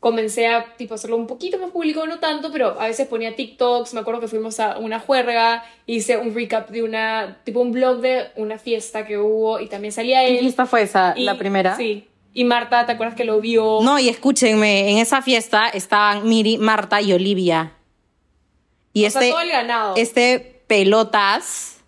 comencé 0.00 0.46
a 0.48 0.74
tipo 0.76 0.94
hacerlo 0.94 1.16
un 1.16 1.26
poquito 1.26 1.58
más 1.58 1.70
público, 1.70 2.06
no 2.06 2.18
tanto, 2.18 2.50
pero 2.50 2.80
a 2.80 2.86
veces 2.86 3.06
ponía 3.06 3.36
TikToks, 3.36 3.92
me 3.94 4.00
acuerdo 4.00 4.20
que 4.20 4.28
fuimos 4.28 4.58
a 4.58 4.78
una 4.78 4.98
juerga, 4.98 5.62
hice 5.86 6.16
un 6.16 6.34
recap 6.34 6.70
de 6.70 6.82
una, 6.82 7.38
tipo 7.44 7.60
un 7.60 7.70
blog 7.70 8.00
de 8.00 8.28
una 8.36 8.58
fiesta 8.58 9.06
que 9.06 9.18
hubo 9.18 9.60
y 9.60 9.68
también 9.68 9.92
salía 9.92 10.20
¿Qué 10.20 10.32
él. 10.34 10.38
fiesta 10.40 10.64
fue 10.66 10.82
esa? 10.82 11.12
Y- 11.16 11.24
¿La 11.24 11.36
primera? 11.36 11.76
Sí. 11.76 12.06
Y 12.32 12.44
Marta, 12.44 12.86
¿te 12.86 12.92
acuerdas 12.92 13.14
que 13.16 13.24
lo 13.24 13.40
vio? 13.40 13.80
No, 13.82 13.98
y 13.98 14.08
escúchenme, 14.08 14.90
en 14.92 14.98
esa 14.98 15.20
fiesta 15.20 15.68
estaban 15.68 16.26
Miri, 16.28 16.58
Marta 16.58 17.00
y 17.02 17.12
Olivia. 17.12 17.72
Y 18.92 19.04
o 19.04 19.10
sea, 19.10 19.20
este, 19.20 19.32
todo 19.32 19.40
el 19.42 19.50
ganado. 19.50 19.94
este 19.96 20.62
pelotas, 20.66 21.79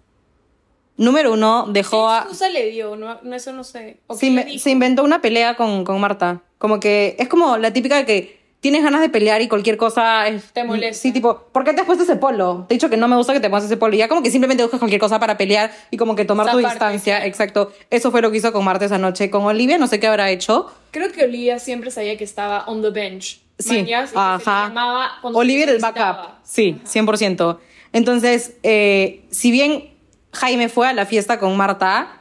número 0.97 1.33
uno, 1.33 1.67
dejó 1.69 2.07
¿Qué 2.09 2.15
a... 2.15 2.19
excusa 2.21 2.49
le 2.49 2.71
dio? 2.71 2.97
No, 2.97 3.19
no, 3.23 3.35
eso 3.37 3.53
no 3.53 3.65
sé. 3.65 3.99
¿O 4.07 4.15
Se, 4.15 4.27
inve- 4.27 4.71
inventó 4.71 5.03
una 5.05 5.21
pelea 5.21 5.55
con, 5.57 5.85
con 5.85 6.01
Marta. 6.01 6.41
Como 6.59 6.81
que 6.81 7.17
es 7.19 7.29
como 7.29 7.57
la 7.57 7.73
típica 7.73 7.97
de 7.97 8.07
que 8.07 8.43
tienes 8.61 8.85
ganas 8.85 9.01
de 9.01 9.09
pelear 9.09 9.43
y 9.43 9.49
cualquier 9.49 9.77
cosa 9.77 10.29
es- 10.29 10.53
Te 10.53 10.63
molesta. 10.63 11.03
Sí, 11.03 11.11
tipo, 11.13 11.49
¿por 11.51 11.65
qué 11.65 11.73
te 11.73 11.81
has 11.81 11.87
puesto 11.87 12.05
ese 12.05 12.15
polo? 12.17 12.65
Te 12.69 12.75
he 12.75 12.77
dicho 12.77 12.89
que 12.89 12.97
no 12.97 13.09
me 13.09 13.17
gusta 13.17 13.33
que 13.33 13.41
te 13.41 13.49
pongas 13.51 13.65
ese 13.65 13.77
polo. 13.77 13.95
Y 13.95 13.99
ya 13.99 14.07
como 14.09 14.23
que 14.23 14.31
simplemente 14.31 14.63
buscas 14.63 14.79
cualquier 14.79 15.01
cosa 15.01 15.19
para 15.19 15.37
pelear 15.37 15.73
y 15.91 15.97
como 15.97 16.15
que 16.15 16.25
tomar 16.25 16.49
tu 16.51 16.59
distancia. 16.59 17.27
Exacto. 17.27 17.73
Eso 17.91 18.11
fue 18.13 18.23
lo 18.23 18.31
que 18.31 18.37
hizo 18.39 18.53
con 18.53 18.65
Marta 18.65 18.85
esa 18.85 18.99
noche. 18.99 19.31
Con 19.31 19.43
Olivia 19.45 19.79
no 19.79 19.89
sé 19.89 19.99
qué 19.99 20.07
habrá 20.07 20.31
hecho. 20.31 20.71
Creo 20.93 21.11
que 21.11 21.25
Olivia 21.25 21.59
siempre 21.59 21.91
sabía 21.91 22.17
que 22.17 22.25
estaba 22.25 22.65
on 22.67 22.83
the 22.83 22.91
bench. 22.91 23.41
Sí, 23.59 23.83
mañas, 23.83 24.11
y 24.11 24.15
que 24.15 24.19
se 24.45 24.51
le 24.51 24.51
ajá. 24.51 25.19
Olivia 25.23 25.65
era 25.65 25.73
el 25.73 25.79
backup. 25.79 26.35
Sí, 26.43 26.81
100%. 26.85 27.59
Entonces, 27.93 28.55
eh, 28.63 29.25
si 29.31 29.51
bien 29.51 29.92
Jaime 30.33 30.69
fue 30.69 30.89
a 30.89 30.93
la 30.93 31.07
fiesta 31.07 31.39
con 31.39 31.57
Marta, 31.57 32.21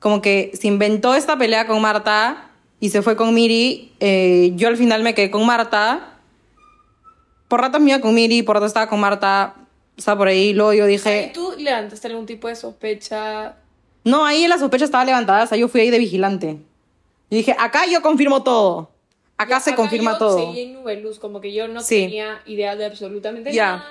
como 0.00 0.20
que 0.20 0.50
se 0.58 0.66
inventó 0.68 1.14
esta 1.14 1.36
pelea 1.38 1.66
con 1.66 1.80
Marta 1.80 2.50
y 2.80 2.90
se 2.90 3.00
fue 3.02 3.16
con 3.16 3.32
Miri, 3.34 3.92
eh, 4.00 4.52
yo 4.56 4.68
al 4.68 4.76
final 4.76 5.02
me 5.02 5.14
quedé 5.14 5.30
con 5.30 5.46
Marta. 5.46 6.18
Por 7.48 7.60
ratos 7.60 7.80
me 7.80 7.90
iba 7.90 8.00
con 8.00 8.14
Miri, 8.14 8.42
por 8.42 8.56
ratos 8.56 8.68
estaba 8.68 8.88
con 8.88 9.00
Marta, 9.00 9.54
estaba 9.96 10.18
por 10.18 10.28
ahí. 10.28 10.52
Luego 10.52 10.72
yo 10.72 10.86
¿Y 10.86 10.92
dije, 10.92 11.30
tú 11.32 11.54
levantaste 11.56 12.08
algún 12.08 12.26
tipo 12.26 12.48
de 12.48 12.56
sospecha? 12.56 13.54
no, 14.02 14.24
ahí 14.26 14.46
la 14.48 14.58
sospecha 14.58 14.84
estaba 14.84 15.04
levantada, 15.04 15.44
o 15.44 15.46
sea, 15.46 15.56
yo 15.56 15.68
fui 15.68 15.80
ahí 15.82 15.90
de 15.90 15.98
vigilante. 15.98 16.58
Y 17.30 17.36
dije, 17.36 17.56
acá 17.58 17.84
yo 17.90 18.02
confirmo 18.02 18.42
todo. 18.42 18.90
Acá 19.36 19.58
se 19.60 19.70
Acá 19.70 19.76
confirma 19.78 20.12
yo 20.12 20.18
todo. 20.18 20.38
Seguí 20.46 20.60
en 20.62 20.74
Nube 20.74 21.00
Luz, 21.00 21.18
como 21.18 21.40
que 21.40 21.52
yo 21.52 21.66
no 21.68 21.80
Sí. 21.80 22.02
tenía 22.04 22.40
idea 22.46 22.76
de 22.76 22.84
absolutamente 22.84 23.52
nada. 23.52 23.84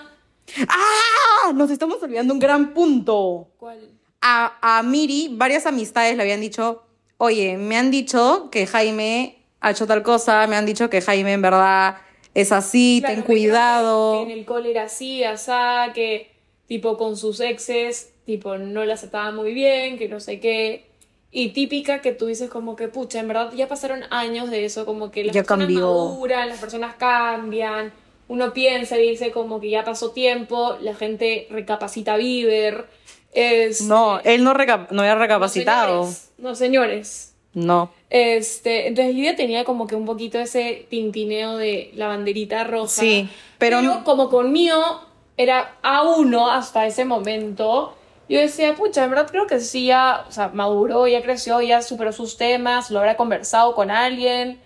¡Ah! 0.67 1.51
Nos 1.53 1.69
estamos 1.71 2.01
olvidando 2.01 2.33
un 2.33 2.39
gran 2.39 2.73
punto. 2.73 3.49
¿Cuál? 3.57 3.89
a, 4.25 4.77
a 4.79 4.83
Miri, 4.83 5.29
varias 5.33 5.65
amistades 5.65 6.15
le 6.15 6.23
habían 6.23 6.39
dicho, 6.39 6.83
oye, 7.17 7.57
me 7.57 7.75
han 7.75 7.91
dicho 7.91 8.47
que 8.51 8.65
Jaime 8.65 9.43
ha 9.59 9.71
hecho 9.71 9.85
tal 9.85 10.01
cosa, 10.01 10.47
me 10.47 10.55
han 10.55 10.65
dicho 10.65 10.89
que 10.89 11.01
Jaime 11.01 11.33
en 11.33 11.41
verdad 11.41 11.97
es 12.33 12.53
así, 12.53 12.99
Claro, 13.01 13.15
ten 13.15 13.23
cuidado. 13.25 14.25
Que, 14.25 14.31
en 14.31 14.39
el 14.39 14.45
cole 14.45 14.71
era 14.71 14.83
así, 14.83 15.25
asá, 15.25 15.91
que 15.93 16.31
tipo 16.67 16.97
con 16.97 17.17
sus 17.17 17.41
exes, 17.41 18.13
tipo 18.25 18.57
no 18.57 18.85
la 18.85 18.93
aceptaba 18.93 19.31
muy 19.31 19.53
bien, 19.53 19.97
que 19.97 20.07
no 20.07 20.21
sé 20.21 20.39
qué. 20.39 20.85
Y 21.29 21.49
típica 21.49 21.99
que 21.99 22.13
tú 22.13 22.27
dices 22.27 22.49
como 22.49 22.77
que, 22.77 22.87
pucha, 22.87 23.19
en 23.19 23.27
verdad 23.27 23.51
ya 23.53 23.67
pasaron 23.67 24.03
años 24.09 24.49
de 24.49 24.63
eso, 24.63 24.85
como 24.85 25.11
que 25.11 25.25
las 25.25 25.35
Ya 25.35 25.41
personas 25.41 25.65
cambió. 25.67 25.81
maduran, 25.81 26.47
las 26.47 26.59
personas 26.59 26.95
cambian, 26.95 27.91
uno 28.27 28.53
piensa 28.53 28.97
y 28.97 29.09
dice 29.09 29.31
como 29.31 29.59
que 29.59 29.69
ya 29.69 29.83
pasó 29.83 30.11
tiempo, 30.11 30.77
la 30.81 30.95
gente 30.95 31.47
recapacita 31.49 32.15
vivir. 32.17 32.85
Es, 33.33 33.81
No, 33.81 34.19
él 34.23 34.43
no, 34.43 34.53
reca- 34.53 34.87
no 34.91 35.01
había 35.01 35.15
recapacitado. 35.15 36.01
No, 36.01 36.05
señores. 36.05 36.31
No, 36.37 36.55
señores. 36.55 37.29
No. 37.55 37.91
Este, 38.09 38.87
entonces 38.87 39.15
yo 39.15 39.23
ya 39.23 39.35
tenía 39.35 39.63
como 39.63 39.85
que 39.87 39.95
un 39.95 40.05
poquito 40.05 40.39
ese 40.39 40.85
tintineo 40.89 41.57
de 41.57 41.91
la 41.95 42.07
banderita 42.07 42.63
roja. 42.63 42.87
Sí, 42.87 43.27
pero- 43.57 44.01
como 44.03 44.29
conmigo 44.29 45.01
era 45.37 45.75
a 45.81 46.03
uno 46.03 46.49
hasta 46.49 46.85
ese 46.87 47.05
momento, 47.05 47.95
yo 48.29 48.39
decía, 48.39 48.75
pucha, 48.75 49.03
en 49.03 49.09
verdad 49.11 49.27
creo 49.29 49.47
que 49.47 49.59
sí 49.59 49.87
ya, 49.87 50.25
o 50.27 50.31
sea, 50.31 50.49
maduró, 50.49 51.07
ya 51.07 51.21
creció, 51.21 51.59
ya 51.61 51.81
superó 51.81 52.11
sus 52.13 52.37
temas, 52.37 52.89
lo 52.91 52.99
habrá 52.99 53.17
conversado 53.17 53.73
con 53.75 53.91
alguien. 53.91 54.59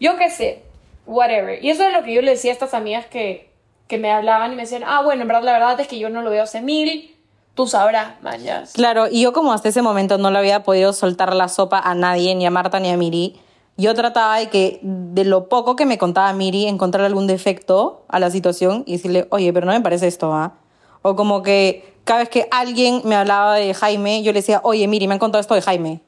Yo 0.00 0.16
qué 0.16 0.30
sé, 0.30 0.62
whatever. 1.06 1.62
Y 1.62 1.70
eso 1.70 1.86
es 1.86 1.92
lo 1.92 2.02
que 2.02 2.14
yo 2.14 2.22
le 2.22 2.32
decía 2.32 2.50
a 2.50 2.54
estas 2.54 2.74
amigas 2.74 3.06
que, 3.06 3.50
que 3.88 3.98
me 3.98 4.10
hablaban 4.10 4.52
y 4.52 4.56
me 4.56 4.62
decían, 4.62 4.82
ah, 4.86 5.02
bueno, 5.02 5.22
en 5.22 5.28
verdad 5.28 5.42
la 5.42 5.52
verdad 5.52 5.80
es 5.80 5.88
que 5.88 5.98
yo 5.98 6.10
no 6.10 6.22
lo 6.22 6.30
veo 6.30 6.42
hace 6.42 6.60
mil, 6.60 7.14
tú 7.54 7.66
sabrás, 7.66 8.20
mañas. 8.22 8.72
Claro, 8.72 9.06
y 9.10 9.22
yo 9.22 9.32
como 9.32 9.52
hasta 9.52 9.68
ese 9.68 9.82
momento 9.82 10.18
no 10.18 10.30
le 10.30 10.38
había 10.38 10.62
podido 10.62 10.92
soltar 10.92 11.34
la 11.34 11.48
sopa 11.48 11.78
a 11.78 11.94
nadie, 11.94 12.34
ni 12.34 12.46
a 12.46 12.50
Marta 12.50 12.80
ni 12.80 12.90
a 12.90 12.96
Miri, 12.96 13.40
yo 13.76 13.94
trataba 13.94 14.38
de 14.38 14.48
que 14.50 14.78
de 14.82 15.24
lo 15.24 15.48
poco 15.48 15.74
que 15.74 15.84
me 15.86 15.98
contaba 15.98 16.32
Miri, 16.32 16.66
encontrar 16.66 17.04
algún 17.04 17.26
defecto 17.26 18.04
a 18.08 18.20
la 18.20 18.30
situación 18.30 18.84
y 18.86 18.92
decirle, 18.92 19.26
oye, 19.30 19.52
pero 19.52 19.66
no 19.66 19.72
me 19.72 19.80
parece 19.80 20.06
esto, 20.06 20.32
¿ah? 20.32 20.54
O 21.02 21.16
como 21.16 21.42
que 21.42 21.94
cada 22.04 22.20
vez 22.20 22.28
que 22.28 22.48
alguien 22.50 23.02
me 23.04 23.16
hablaba 23.16 23.56
de 23.56 23.74
Jaime, 23.74 24.22
yo 24.22 24.32
le 24.32 24.40
decía, 24.40 24.60
oye, 24.62 24.86
Miri, 24.86 25.08
me 25.08 25.14
han 25.14 25.18
contado 25.18 25.40
esto 25.40 25.54
de 25.54 25.62
Jaime. 25.62 26.00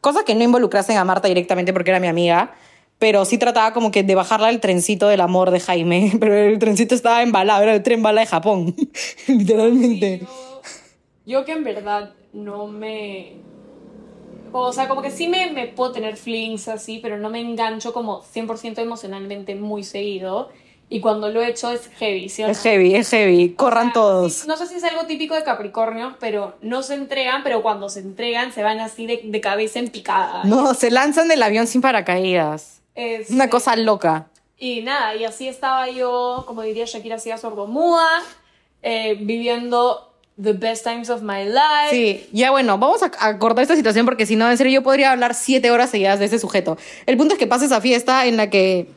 Cosas 0.00 0.24
que 0.24 0.34
no 0.34 0.44
involucrasen 0.44 0.98
a 0.98 1.04
Marta 1.04 1.28
directamente 1.28 1.72
porque 1.72 1.90
era 1.90 2.00
mi 2.00 2.08
amiga, 2.08 2.54
pero 2.98 3.24
sí 3.24 3.38
trataba 3.38 3.72
como 3.72 3.90
que 3.90 4.02
de 4.02 4.14
bajarla 4.14 4.50
el 4.50 4.60
trencito 4.60 5.08
del 5.08 5.20
amor 5.20 5.50
de 5.50 5.60
Jaime, 5.60 6.12
pero 6.20 6.34
el 6.34 6.58
trencito 6.58 6.94
estaba 6.94 7.22
embalado, 7.22 7.62
era 7.62 7.74
el 7.74 7.82
tren 7.82 8.02
bala 8.02 8.22
de 8.22 8.26
Japón, 8.26 8.74
literalmente. 9.28 10.20
Yo, 10.20 10.26
yo 11.26 11.44
que 11.44 11.52
en 11.52 11.64
verdad 11.64 12.12
no 12.32 12.66
me... 12.66 13.36
O 14.56 14.72
sea, 14.72 14.86
como 14.86 15.02
que 15.02 15.10
sí 15.10 15.26
me, 15.26 15.50
me 15.50 15.66
puedo 15.66 15.90
tener 15.90 16.16
flings 16.16 16.68
así, 16.68 17.00
pero 17.02 17.18
no 17.18 17.28
me 17.28 17.40
engancho 17.40 17.92
como 17.92 18.22
100% 18.22 18.78
emocionalmente 18.78 19.56
muy 19.56 19.82
seguido. 19.82 20.48
Y 20.88 21.00
cuando 21.00 21.28
lo 21.28 21.42
he 21.42 21.48
hecho 21.48 21.72
es 21.72 21.88
heavy, 21.98 22.28
¿sí 22.28 22.42
o 22.42 22.46
no? 22.46 22.52
Es 22.52 22.62
heavy, 22.62 22.94
es 22.94 23.10
heavy. 23.10 23.54
Corran 23.54 23.88
O 23.88 23.90
sea, 23.90 23.92
todos. 23.94 24.46
No 24.46 24.56
sé 24.56 24.68
si 24.68 24.76
es 24.76 24.84
algo 24.84 25.06
típico 25.06 25.34
de 25.34 25.42
Capricornio, 25.42 26.16
pero 26.20 26.54
no 26.60 26.84
se 26.84 26.94
entregan, 26.94 27.42
pero 27.42 27.62
cuando 27.62 27.88
se 27.88 28.00
entregan 28.00 28.52
se 28.52 28.62
van 28.62 28.78
así 28.78 29.06
de, 29.06 29.22
de 29.24 29.40
cabeza 29.40 29.80
en 29.80 29.88
picada. 29.88 30.44
No, 30.44 30.72
se 30.74 30.92
lanzan 30.92 31.26
del 31.26 31.42
avión 31.42 31.66
sin 31.66 31.80
paracaídas. 31.80 32.82
Es 32.94 33.22
Es 33.22 33.30
una 33.30 33.50
cosa 33.50 33.76
loca. 33.76 34.26
Y 34.58 34.82
nada, 34.82 35.14
y 35.16 35.24
así 35.24 35.48
estaba 35.48 35.90
yo, 35.90 36.44
como 36.46 36.62
diría 36.62 36.84
Shakira, 36.86 37.16
así 37.16 37.30
sordomuda, 37.36 38.22
eh, 38.82 39.16
viviendo 39.20 40.12
the 40.40 40.52
best 40.52 40.84
times 40.84 41.10
of 41.10 41.22
my 41.22 41.44
life. 41.44 41.90
Sí, 41.90 42.28
ya 42.32 42.50
bueno, 42.50 42.78
vamos 42.78 43.02
a, 43.02 43.10
a 43.20 43.38
cortar 43.38 43.62
esta 43.62 43.76
situación 43.76 44.04
porque 44.04 44.26
si 44.26 44.36
no, 44.36 44.50
en 44.50 44.56
serio, 44.56 44.72
yo 44.72 44.82
podría 44.82 45.12
hablar 45.12 45.34
siete 45.34 45.70
horas 45.70 45.90
seguidas 45.90 46.18
de 46.18 46.26
ese 46.26 46.38
sujeto. 46.38 46.78
El 47.06 47.16
punto 47.16 47.34
es 47.34 47.38
que 47.38 47.46
pasa 47.46 47.64
esa 47.64 47.80
fiesta 47.80 48.26
en 48.26 48.36
la 48.36 48.50
que 48.50 48.88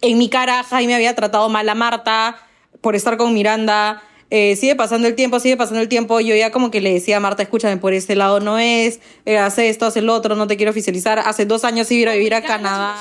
en 0.00 0.18
mi 0.18 0.28
cara 0.28 0.62
Jaime 0.64 0.94
había 0.94 1.14
tratado 1.14 1.48
mal 1.48 1.68
a 1.68 1.74
Marta 1.74 2.36
por 2.80 2.94
estar 2.94 3.16
con 3.16 3.34
Miranda. 3.34 4.02
Eh, 4.30 4.56
sigue 4.56 4.76
pasando 4.76 5.08
el 5.08 5.14
tiempo, 5.14 5.40
sigue 5.40 5.56
pasando 5.56 5.80
el 5.80 5.88
tiempo. 5.88 6.20
Yo 6.20 6.34
ya 6.36 6.50
como 6.50 6.70
que 6.70 6.82
le 6.82 6.92
decía 6.92 7.16
a 7.16 7.20
Marta, 7.20 7.42
escúchame, 7.42 7.78
por 7.78 7.94
este 7.94 8.14
lado 8.14 8.40
no 8.40 8.58
es, 8.58 9.00
eh, 9.24 9.38
hace 9.38 9.70
esto, 9.70 9.86
hace 9.86 10.00
el 10.00 10.10
otro, 10.10 10.34
no 10.36 10.46
te 10.46 10.56
quiero 10.58 10.70
oficializar. 10.70 11.18
Hace 11.20 11.46
dos 11.46 11.64
años 11.64 11.90
iba 11.90 12.12
a 12.12 12.14
vivir 12.14 12.34
a 12.34 12.42
Canadá. 12.42 12.94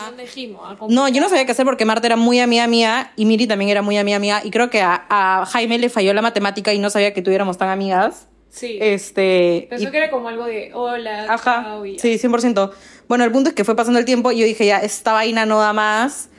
No, 0.88 1.10
yo 1.10 1.20
no 1.22 1.28
sabía 1.28 1.46
qué 1.46 1.52
hacer 1.52 1.66
porque 1.66 1.84
Marta 1.84 2.08
era 2.08 2.16
muy 2.16 2.40
amiga 2.40 2.66
mía 2.68 3.12
y 3.18 3.26
Miri 3.26 3.46
también 3.46 3.70
era 3.70 3.82
muy 3.82 3.98
amiga 3.98 4.20
mía 4.20 4.42
y 4.44 4.52
creo 4.52 4.70
que 4.70 4.82
a, 4.82 5.06
a 5.10 5.46
Jaime 5.46 5.78
le 5.80 5.90
falló 5.90 6.14
la 6.14 6.22
matemática 6.22 6.74
y 6.74 6.80
no 6.80 6.90
sabía 6.90 7.14
que 7.14 7.22
tuviéramos 7.22 7.58
tan 7.58 7.70
amigas. 7.70 8.28
Sí. 8.50 8.78
Este... 8.82 9.68
Pensó 9.70 9.90
y- 9.90 9.92
que 9.92 9.98
era 9.98 10.10
como 10.10 10.30
algo 10.30 10.46
de 10.46 10.72
hola, 10.74 11.26
Ajá, 11.32 11.64
chao, 11.64 11.84
sí, 11.98 12.18
100%. 12.18 12.72
Bueno, 13.10 13.26
el 13.26 13.32
punto 13.32 13.50
es 13.50 13.56
que 13.56 13.66
fue 13.66 13.76
pasando 13.76 14.00
el 14.00 14.06
tiempo 14.06 14.32
y 14.32 14.40
yo 14.40 14.46
dije, 14.46 14.66
ya, 14.66 14.80
esta 14.80 15.12
vaina 15.14 15.46
no 15.46 15.60
da 15.60 15.74
más. 15.74 16.30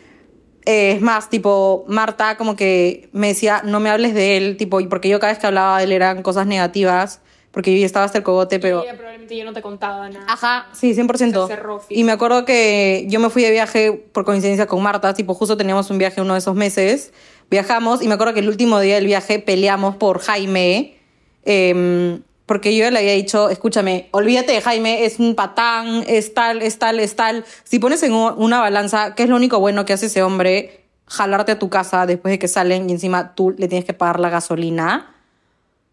Eh, 0.71 0.93
es 0.93 1.01
más, 1.01 1.31
tipo, 1.31 1.87
Marta 1.89 2.37
como 2.37 2.55
que 2.55 3.09
me 3.13 3.29
decía, 3.29 3.63
no 3.65 3.81
me 3.81 3.89
hables 3.89 4.13
de 4.13 4.37
él, 4.37 4.59
tipo, 4.59 4.81
y 4.81 4.87
porque 4.87 5.09
yo 5.09 5.19
cada 5.19 5.33
vez 5.33 5.39
que 5.39 5.47
hablaba 5.47 5.79
de 5.79 5.85
él 5.85 5.93
eran 5.93 6.23
cosas 6.23 6.47
negativas, 6.47 7.23
porque 7.53 7.73
yo 7.73 7.81
ya 7.81 7.87
estaba 7.87 8.05
hasta 8.05 8.19
el 8.19 8.25
cogote, 8.25 8.61
pero... 8.61 8.83
Probablemente 8.83 9.35
yo 9.35 9.47
no 9.47 9.55
te 9.55 9.63
contaba 9.63 10.11
nada. 10.11 10.27
Ajá, 10.29 10.67
sí, 10.75 10.93
100%. 10.95 11.47
Se 11.47 11.55
cerró, 11.55 11.83
y 11.89 12.05
me 12.05 12.13
acuerdo 12.13 12.45
que 12.45 13.07
yo 13.09 13.19
me 13.19 13.31
fui 13.31 13.43
de 13.45 13.51
viaje 13.51 13.93
por 14.13 14.27
coincidencia 14.27 14.67
con 14.67 14.83
Marta, 14.83 15.15
tipo, 15.15 15.33
justo 15.33 15.57
teníamos 15.57 15.89
un 15.89 15.97
viaje 15.97 16.21
uno 16.21 16.35
de 16.35 16.41
esos 16.41 16.55
meses, 16.55 17.15
viajamos 17.51 18.03
y 18.03 18.09
me 18.09 18.13
acuerdo 18.13 18.35
que 18.35 18.41
el 18.41 18.49
último 18.51 18.79
día 18.79 18.97
del 18.97 19.07
viaje 19.07 19.39
peleamos 19.39 19.97
por 19.97 20.19
Jaime, 20.19 20.99
em, 21.47 22.21
porque 22.49 22.75
yo 22.75 22.91
le 22.91 22.99
había 22.99 23.13
dicho, 23.13 23.51
escúchame, 23.51 24.09
olvídate 24.11 24.53
de 24.53 24.63
Jaime, 24.63 25.05
es 25.05 25.19
un 25.19 25.35
patán, 25.35 26.03
es 26.07 26.33
tal, 26.33 26.63
es 26.63 26.79
tal, 26.79 26.99
es 26.99 27.15
tal. 27.15 27.45
Si 27.63 27.79
pones 27.79 28.03
en 28.03 28.15
una 28.15 28.59
balanza, 28.59 29.15
¿qué 29.15 29.25
es 29.25 29.29
lo 29.29 29.37
único 29.37 29.61
bueno 29.61 29.85
que 29.85 29.93
hace 29.93 30.07
ese 30.07 30.23
hombre? 30.23 30.87
Jalarte 31.07 31.53
a 31.53 31.59
tu 31.59 31.69
casa 31.69 32.07
después 32.07 32.33
de 32.33 32.39
que 32.39 32.49
salen 32.49 32.89
y 32.89 32.95
encima 32.95 33.35
tú 33.35 33.51
le 33.51 33.69
tienes 33.69 33.85
que 33.85 33.93
pagar 33.93 34.19
la 34.19 34.31
gasolina. 34.31 35.15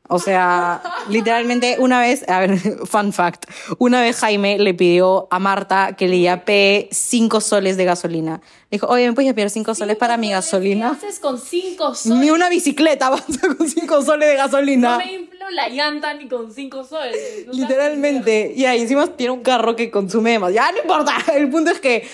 O 0.08 0.18
sea, 0.18 0.82
Literalmente, 1.10 1.76
una 1.78 2.00
vez, 2.00 2.24
a 2.30 2.40
ver, 2.40 2.58
fun 2.86 3.12
fact, 3.12 3.46
una 3.78 4.00
vez 4.00 4.16
Jaime 4.18 4.58
le 4.58 4.74
pidió 4.74 5.28
a 5.32 5.40
Marta 5.40 5.94
que 5.98 6.08
le 6.08 6.22
yapee 6.22 6.88
cinco 6.92 7.42
soles 7.42 7.76
de 7.76 7.84
gasolina. 7.84 8.40
Dijo, 8.72 8.88
oye, 8.88 9.08
¿me 9.08 9.14
puedes 9.14 9.28
yapear 9.30 9.50
cinco 9.50 9.76
soles 9.76 9.96
para 9.96 10.18
mi 10.18 10.28
¿Qué 10.28 10.34
gasolina? 10.34 10.92
haces 10.92 11.20
con 11.20 11.40
cinco 11.40 11.94
soles? 11.96 12.18
Ni 12.20 12.30
una 12.32 12.50
bicicleta 12.50 13.08
avanza 13.08 13.48
con 13.56 13.70
cinco 13.70 14.02
soles 14.02 14.30
de 14.30 14.36
gasolina. 14.36 14.92
No 14.92 14.98
me 14.98 15.14
inflo 15.14 15.50
la 15.52 15.70
llanta 15.70 16.14
ni 16.16 16.28
con 16.28 16.52
cinco 16.52 16.84
soles. 16.84 17.46
No 17.46 17.54
Literalmente. 17.54 18.54
Y 18.56 18.66
ahí 18.66 18.82
encima 18.82 19.06
tiene 19.08 19.32
un 19.32 19.42
carro 19.44 19.76
que 19.76 19.92
consume 19.92 20.40
más. 20.40 20.52
Ya 20.52 20.72
no 20.72 20.80
importa. 20.80 21.16
El 21.36 21.50
punto 21.50 21.72
es 21.72 21.80
que 21.80 22.08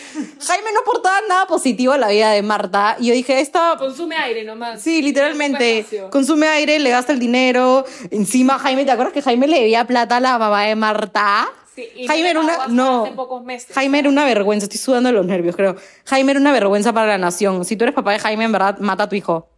Jaime 0.46 0.72
no 0.74 0.82
aportaba 0.82 1.16
nada 1.30 1.48
positivo 1.48 1.94
a 1.94 1.98
la 1.98 2.10
vida 2.10 2.32
de 2.32 2.42
Marta. 2.42 2.98
Y 3.00 3.08
yo 3.08 3.14
dije, 3.14 3.40
esta. 3.40 3.76
Consume 3.80 4.18
aire 4.18 4.44
nomás. 4.44 4.82
Sí, 4.82 5.02
literalmente. 5.02 5.86
Consume 6.12 6.48
aire, 6.48 6.80
le 6.80 6.90
gasta 6.90 7.14
el 7.14 7.20
dinero. 7.20 7.86
Encima, 8.12 8.60
Jaime, 8.60 8.84
¿te 8.86 8.92
acuerdas 8.92 9.14
que 9.14 9.22
Jaime 9.22 9.48
le 9.48 9.60
debía 9.60 9.86
plata 9.88 10.18
a 10.18 10.20
la 10.20 10.38
mamá 10.38 10.64
de 10.66 10.76
Marta? 10.76 11.48
Sí, 11.94 12.08
Jaime 12.08 12.30
era 12.30 12.40
una. 12.40 12.68
No. 12.68 13.04
hace 13.06 13.16
pocos 13.16 13.44
meses. 13.44 13.74
Jaime 13.74 14.00
era 14.00 14.10
una 14.10 14.26
vergüenza. 14.26 14.66
Estoy 14.66 14.80
sudando 14.80 15.10
de 15.10 15.14
los 15.14 15.26
nervios, 15.26 15.56
creo. 15.56 15.76
Jaime 16.06 16.32
era 16.32 16.40
una 16.40 16.52
vergüenza 16.52 16.94
para 16.94 17.08
la 17.08 17.18
nación. 17.18 17.66
Si 17.66 17.76
tú 17.76 17.86
eres 17.86 17.96
papá 17.96 18.12
de 18.14 18.20
Jaime, 18.20 18.46
en 18.46 18.52
verdad, 18.52 18.78
mata 18.80 19.04
a 19.04 19.10
tu 19.10 19.16
hijo. 19.16 19.50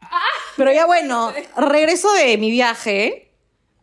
Ah. 0.00 0.18
Pero 0.56 0.72
ya 0.72 0.86
bueno, 0.86 1.32
regreso 1.56 2.12
de 2.14 2.38
mi 2.38 2.50
viaje. 2.50 3.32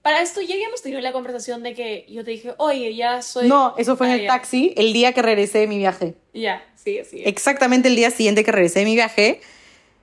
Para 0.02 0.22
esto 0.22 0.42
ya 0.42 0.56
habíamos 0.56 0.82
tenido 0.82 1.00
la 1.02 1.12
conversación 1.12 1.62
de 1.62 1.76
que 1.76 2.08
yo 2.10 2.24
te 2.24 2.32
dije, 2.32 2.56
oye, 2.58 2.96
ya 2.96 3.22
soy. 3.22 3.48
No, 3.48 3.76
eso 3.78 3.96
fue 3.96 4.08
en 4.08 4.14
el 4.14 4.22
ya. 4.22 4.28
taxi 4.30 4.74
el 4.76 4.94
día 4.94 5.14
que 5.14 5.22
regresé 5.22 5.60
de 5.60 5.68
mi 5.68 5.78
viaje. 5.78 6.16
Ya, 6.34 6.64
sigue, 6.76 7.06
sigue. 7.06 7.30
Exactamente 7.30 7.88
el 7.88 7.96
día 7.96 8.10
siguiente 8.10 8.44
que 8.44 8.52
regresé 8.52 8.80
de 8.80 8.86
mi 8.86 8.96
viaje, 8.96 9.42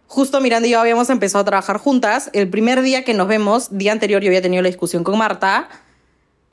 justo 0.07 0.41
Miranda 0.41 0.69
y 0.69 0.71
yo 0.71 0.81
habíamos 0.81 1.11
empezado 1.11 1.43
a 1.43 1.45
trabajar 1.45 1.79
juntas. 1.79 2.31
El 2.33 2.49
primer 2.49 2.83
día 2.83 3.03
que 3.03 3.13
nos 3.13 3.27
vemos, 3.27 3.77
día 3.77 3.91
anterior 3.91 4.23
yo 4.23 4.29
había 4.29 4.43
tenido 4.43 4.63
la 4.63 4.69
discusión 4.69 5.03
con 5.03 5.19
Marta. 5.19 5.69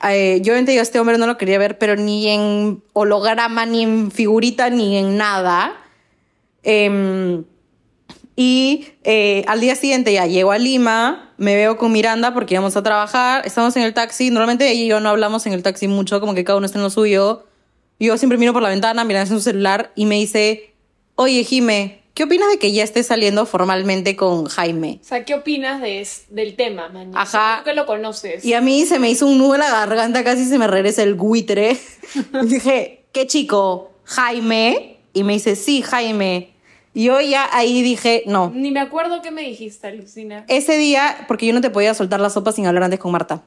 Eh, 0.02 0.40
yo 0.42 0.52
obviamente 0.52 0.74
yo 0.74 0.80
a 0.80 0.82
este 0.82 1.00
hombre 1.00 1.18
no 1.18 1.26
lo 1.26 1.38
quería 1.38 1.58
ver, 1.58 1.78
pero 1.78 1.96
ni 1.96 2.28
en 2.28 2.82
holograma, 2.92 3.66
ni 3.66 3.82
en 3.82 4.10
figurita, 4.10 4.70
ni 4.70 4.96
en 4.96 5.16
nada. 5.16 5.74
Em, 6.62 7.44
y 8.34 8.88
eh, 9.04 9.44
al 9.46 9.60
día 9.60 9.74
siguiente 9.76 10.12
ya 10.12 10.26
llego 10.26 10.52
a 10.52 10.58
Lima, 10.58 11.32
me 11.38 11.56
veo 11.56 11.78
con 11.78 11.92
Miranda 11.92 12.34
porque 12.34 12.54
íbamos 12.54 12.76
a 12.76 12.82
trabajar, 12.82 13.46
estamos 13.46 13.74
en 13.76 13.82
el 13.82 13.94
taxi, 13.94 14.30
normalmente 14.30 14.70
ella 14.70 14.82
y 14.82 14.88
yo 14.88 15.00
no 15.00 15.08
hablamos 15.08 15.46
en 15.46 15.54
el 15.54 15.62
taxi 15.62 15.88
mucho, 15.88 16.20
como 16.20 16.34
que 16.34 16.44
cada 16.44 16.58
uno 16.58 16.66
está 16.66 16.78
en 16.78 16.82
lo 16.82 16.90
suyo. 16.90 17.46
Yo 17.98 18.18
siempre 18.18 18.36
miro 18.36 18.52
por 18.52 18.60
la 18.60 18.68
ventana, 18.68 19.04
Miranda 19.04 19.30
en 19.30 19.38
su 19.38 19.42
celular 19.42 19.92
y 19.94 20.04
me 20.04 20.16
dice, 20.16 20.74
oye 21.14 21.44
Jime, 21.44 22.02
¿qué 22.16 22.24
opinas 22.24 22.48
de 22.50 22.58
que 22.58 22.72
ya 22.72 22.82
estés 22.82 23.06
saliendo 23.06 23.44
formalmente 23.44 24.16
con 24.16 24.46
Jaime? 24.46 24.98
O 25.02 25.04
sea, 25.04 25.24
¿qué 25.24 25.34
opinas 25.34 25.82
de 25.82 26.04
del 26.30 26.56
tema, 26.56 26.88
man? 26.88 27.12
Ajá. 27.14 27.58
Tú 27.58 27.64
que 27.66 27.74
lo 27.74 27.84
conoces. 27.84 28.44
Y 28.44 28.54
a 28.54 28.60
mí 28.62 28.86
se 28.86 28.98
me 28.98 29.10
hizo 29.10 29.26
un 29.26 29.38
nudo 29.38 29.54
en 29.54 29.60
la 29.60 29.70
garganta, 29.70 30.24
casi 30.24 30.46
se 30.46 30.58
me 30.58 30.66
regresa 30.66 31.02
el 31.02 31.14
buitre. 31.14 31.76
Dije, 32.44 33.04
¿qué 33.12 33.26
chico? 33.26 33.92
¿Jaime? 34.04 34.96
Y 35.12 35.24
me 35.24 35.34
dice, 35.34 35.56
sí, 35.56 35.82
Jaime. 35.82 36.54
Y 36.94 37.04
yo 37.04 37.20
ya 37.20 37.46
ahí 37.52 37.82
dije, 37.82 38.22
no, 38.26 38.50
Ni 38.54 38.70
me 38.70 38.80
acuerdo 38.80 39.20
qué 39.20 39.30
me 39.30 39.42
dijiste, 39.42 39.92
Lucina. 39.92 40.46
Ese 40.48 40.78
día, 40.78 41.26
porque 41.28 41.44
yo 41.44 41.52
no 41.52 41.60
te 41.60 41.68
podía 41.68 41.92
soltar 41.92 42.20
la 42.20 42.30
sopa 42.30 42.52
sin 42.52 42.66
hablar 42.66 42.84
antes 42.84 42.98
con 42.98 43.12
Marta. 43.12 43.42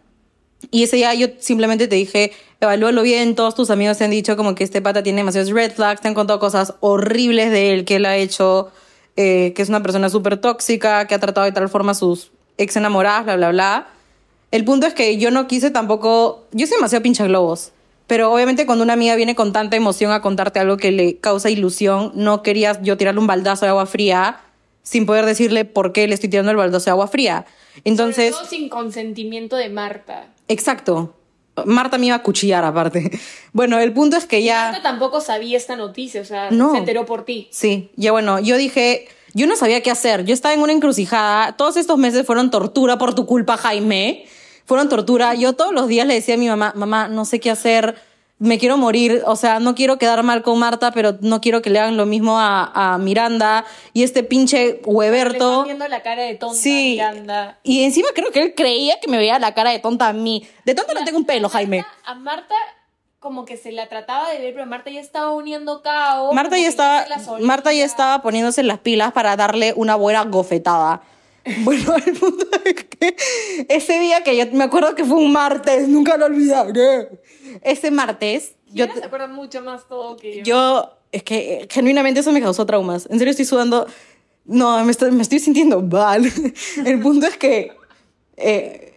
Y 0.71 0.83
ese 0.83 0.97
día 0.97 1.13
yo 1.13 1.27
simplemente 1.39 1.87
te 1.87 1.95
dije, 1.95 2.31
evalúalo 2.59 3.01
bien, 3.01 3.35
todos 3.35 3.55
tus 3.55 3.69
amigos 3.69 3.97
te 3.97 4.03
han 4.03 4.11
dicho 4.11 4.35
como 4.35 4.55
que 4.55 4.63
este 4.63 4.81
pata 4.81 5.03
tiene 5.03 5.21
demasiados 5.21 5.51
red 5.51 5.71
flags, 5.71 6.01
te 6.01 6.07
han 6.07 6.13
contado 6.13 6.39
cosas 6.39 6.75
horribles 6.81 7.51
de 7.51 7.73
él, 7.73 7.85
que 7.85 7.95
él 7.95 8.05
ha 8.05 8.17
hecho, 8.17 8.71
eh, 9.15 9.53
que 9.55 9.61
es 9.61 9.69
una 9.69 9.81
persona 9.81 10.09
súper 10.09 10.37
tóxica, 10.37 11.07
que 11.07 11.15
ha 11.15 11.19
tratado 11.19 11.45
de 11.45 11.53
tal 11.53 11.69
forma 11.69 11.93
a 11.93 11.95
sus 11.95 12.31
ex 12.57 12.75
enamoradas, 12.75 13.23
bla, 13.23 13.35
bla, 13.35 13.49
bla. 13.49 13.87
El 14.51 14.65
punto 14.65 14.87
es 14.87 14.93
que 14.93 15.17
yo 15.17 15.31
no 15.31 15.47
quise 15.47 15.71
tampoco, 15.71 16.45
yo 16.51 16.67
soy 16.67 16.77
demasiado 16.77 17.03
pincha 17.03 17.25
globos, 17.25 17.71
pero 18.07 18.33
obviamente 18.33 18.65
cuando 18.65 18.83
una 18.83 18.93
amiga 18.93 19.15
viene 19.15 19.35
con 19.35 19.53
tanta 19.53 19.77
emoción 19.77 20.11
a 20.11 20.21
contarte 20.21 20.59
algo 20.59 20.77
que 20.77 20.91
le 20.91 21.17
causa 21.17 21.49
ilusión, 21.49 22.11
no 22.15 22.41
quería 22.41 22.81
yo 22.81 22.97
tirarle 22.97 23.21
un 23.21 23.27
baldazo 23.27 23.65
de 23.65 23.69
agua 23.69 23.85
fría 23.85 24.41
sin 24.81 25.05
poder 25.05 25.25
decirle 25.25 25.65
por 25.65 25.93
qué 25.93 26.07
le 26.07 26.15
estoy 26.15 26.29
tirando 26.29 26.49
el 26.49 26.57
baldazo 26.57 26.85
de 26.85 26.91
agua 26.91 27.07
fría. 27.07 27.45
Entonces, 27.83 28.33
Sobre 28.33 28.47
todo 28.47 28.57
sin 28.57 28.69
consentimiento 28.69 29.55
de 29.55 29.69
Marta. 29.69 30.29
Exacto. 30.49 31.15
Marta 31.65 31.97
me 31.97 32.05
iba 32.07 32.15
a 32.15 32.23
cuchillar 32.23 32.63
aparte. 32.65 33.11
Bueno, 33.51 33.79
el 33.79 33.91
punto 33.93 34.15
es 34.15 34.25
que 34.25 34.43
ya... 34.43 34.65
Marta 34.71 34.83
tampoco 34.83 35.21
sabía 35.21 35.57
esta 35.57 35.75
noticia, 35.75 36.21
o 36.21 36.23
sea, 36.23 36.51
No. 36.51 36.71
se 36.71 36.77
enteró 36.77 37.05
por 37.07 37.25
ti. 37.25 37.47
Sí, 37.51 37.89
ya 37.95 38.11
bueno, 38.11 38.39
yo 38.39 38.57
dije, 38.57 39.07
yo 39.33 39.47
no 39.47 39.55
sabía 39.55 39.81
qué 39.81 39.89
hacer. 39.89 40.23
Yo 40.23 40.35
estaba 40.35 40.53
en 40.53 40.61
una 40.61 40.71
encrucijada. 40.71 41.57
Todos 41.57 41.75
estos 41.75 41.97
meses 41.97 42.27
fueron 42.27 42.51
tortura 42.51 42.99
por 42.99 43.15
tu 43.15 43.25
culpa, 43.25 43.57
Jaime. 43.57 44.25
Fueron 44.65 44.87
tortura. 44.87 45.33
Yo 45.33 45.53
todos 45.53 45.73
los 45.73 45.87
días 45.87 46.05
le 46.05 46.13
decía 46.13 46.35
a 46.35 46.37
mi 46.37 46.47
mamá, 46.47 46.73
mamá, 46.75 47.07
no 47.07 47.25
sé 47.25 47.39
qué 47.39 47.49
hacer. 47.49 47.95
Me 48.39 48.57
quiero 48.57 48.77
morir. 48.77 49.21
O 49.25 49.35
sea, 49.35 49.59
no 49.59 49.75
quiero 49.75 49.97
quedar 49.97 50.23
mal 50.23 50.41
con 50.43 50.57
Marta, 50.59 50.91
pero 50.91 51.17
no 51.21 51.41
quiero 51.41 51.61
que 51.61 51.69
le 51.69 51.79
hagan 51.79 51.97
lo 51.97 52.05
mismo 52.05 52.39
a, 52.39 52.93
a 52.93 52.97
Miranda. 52.97 53.65
Y 53.93 54.03
este 54.03 54.23
pinche 54.23 54.57
Le 54.57 54.69
están 54.75 54.93
Hueberto. 54.95 55.63
viendo 55.65 55.87
la 55.87 56.01
cara 56.01 56.23
de 56.23 56.35
tonta 56.35 56.55
Sí. 56.57 56.93
Miranda. 56.93 57.59
Y 57.63 57.83
encima 57.83 58.07
creo 58.15 58.31
que 58.31 58.41
él 58.41 58.53
creía 58.55 58.99
que 59.01 59.09
me 59.09 59.17
veía 59.17 59.37
la 59.39 59.53
cara 59.53 59.71
de 59.71 59.79
tonta 59.79 60.07
a 60.07 60.13
mí. 60.13 60.47
De 60.65 60.73
tonta 60.73 60.93
no 60.93 61.03
tengo 61.03 61.17
un 61.17 61.25
pelo, 61.25 61.49
Jaime. 61.49 61.85
A 62.05 62.15
Marta 62.15 62.55
como 63.19 63.43
que 63.43 63.57
se 63.57 63.73
la 63.73 63.87
trataba 63.89 64.29
de 64.29 64.39
ver, 64.39 64.53
pero 64.53 64.65
Marta 64.65 64.89
ya 64.89 65.01
estaba 65.01 65.31
uniendo 65.33 65.81
caos. 65.81 66.33
Marta 66.33 66.57
ya 66.57 66.69
estaba. 66.69 67.05
Marta 67.41 67.73
ya 67.73 67.83
estaba 67.83 68.21
poniéndose 68.21 68.63
las 68.63 68.79
pilas 68.79 69.11
para 69.11 69.35
darle 69.35 69.73
una 69.75 69.95
buena 69.95 70.23
gofetada. 70.23 71.01
Bueno, 71.63 71.95
el 72.05 72.13
punto 72.17 72.45
es 72.65 72.73
que 72.85 73.15
ese 73.69 73.97
día 73.99 74.23
que 74.23 74.37
yo 74.37 74.45
me 74.51 74.65
acuerdo 74.65 74.93
que 74.93 75.03
fue 75.03 75.17
un 75.17 75.31
martes, 75.31 75.87
nunca 75.87 76.15
lo 76.15 76.27
olvidaré. 76.27 77.09
Ese 77.63 77.91
martes, 77.91 78.53
yo, 78.71 78.85
se 78.93 79.03
acuerda 79.05 79.27
mucho 79.27 79.61
más 79.61 79.87
todo 79.87 80.17
que 80.17 80.37
yo. 80.37 80.43
yo, 80.43 80.89
es 81.11 81.23
que 81.23 81.53
eh, 81.63 81.67
genuinamente 81.69 82.19
eso 82.19 82.31
me 82.31 82.41
causó 82.41 82.65
traumas. 82.65 83.07
En 83.09 83.17
serio 83.19 83.31
estoy 83.31 83.45
sudando. 83.45 83.87
No, 84.45 84.83
me 84.83 84.91
estoy, 84.91 85.11
me 85.11 85.21
estoy 85.21 85.39
sintiendo 85.39 85.81
mal. 85.81 86.23
El 86.85 86.99
punto 86.99 87.27
es 87.27 87.37
que 87.37 87.71
eh, 88.37 88.93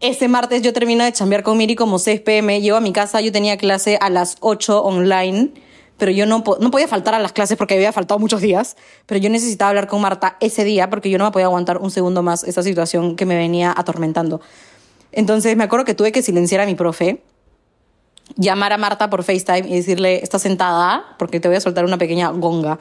ese 0.00 0.28
martes 0.28 0.62
yo 0.62 0.72
termino 0.72 1.04
de 1.04 1.12
chambear 1.12 1.42
con 1.42 1.56
Miri 1.56 1.76
como 1.76 1.98
6 1.98 2.20
pm. 2.22 2.60
Llego 2.60 2.76
a 2.76 2.80
mi 2.80 2.92
casa, 2.92 3.20
yo 3.20 3.30
tenía 3.32 3.56
clase 3.56 3.98
a 4.00 4.10
las 4.10 4.36
8 4.40 4.82
online, 4.82 5.50
pero 5.98 6.10
yo 6.10 6.26
no, 6.26 6.42
po- 6.42 6.58
no 6.60 6.70
podía 6.72 6.88
faltar 6.88 7.14
a 7.14 7.20
las 7.20 7.32
clases 7.32 7.56
porque 7.56 7.74
había 7.74 7.92
faltado 7.92 8.18
muchos 8.18 8.40
días. 8.40 8.76
Pero 9.06 9.20
yo 9.20 9.30
necesitaba 9.30 9.68
hablar 9.68 9.86
con 9.86 10.00
Marta 10.00 10.36
ese 10.40 10.64
día 10.64 10.90
porque 10.90 11.10
yo 11.10 11.18
no 11.18 11.24
me 11.26 11.30
podía 11.30 11.46
aguantar 11.46 11.78
un 11.78 11.90
segundo 11.92 12.22
más 12.22 12.42
esa 12.42 12.62
situación 12.64 13.14
que 13.14 13.24
me 13.26 13.36
venía 13.36 13.72
atormentando. 13.76 14.40
Entonces 15.12 15.56
me 15.56 15.64
acuerdo 15.64 15.84
que 15.84 15.94
tuve 15.94 16.10
que 16.10 16.22
silenciar 16.22 16.60
a 16.62 16.66
mi 16.66 16.74
profe 16.74 17.22
llamar 18.36 18.72
a 18.72 18.78
Marta 18.78 19.10
por 19.10 19.22
FaceTime 19.22 19.68
y 19.68 19.74
decirle, 19.74 20.22
está 20.22 20.38
sentada 20.38 21.16
porque 21.18 21.40
te 21.40 21.48
voy 21.48 21.56
a 21.56 21.60
soltar 21.60 21.84
una 21.84 21.98
pequeña 21.98 22.28
gonga. 22.30 22.78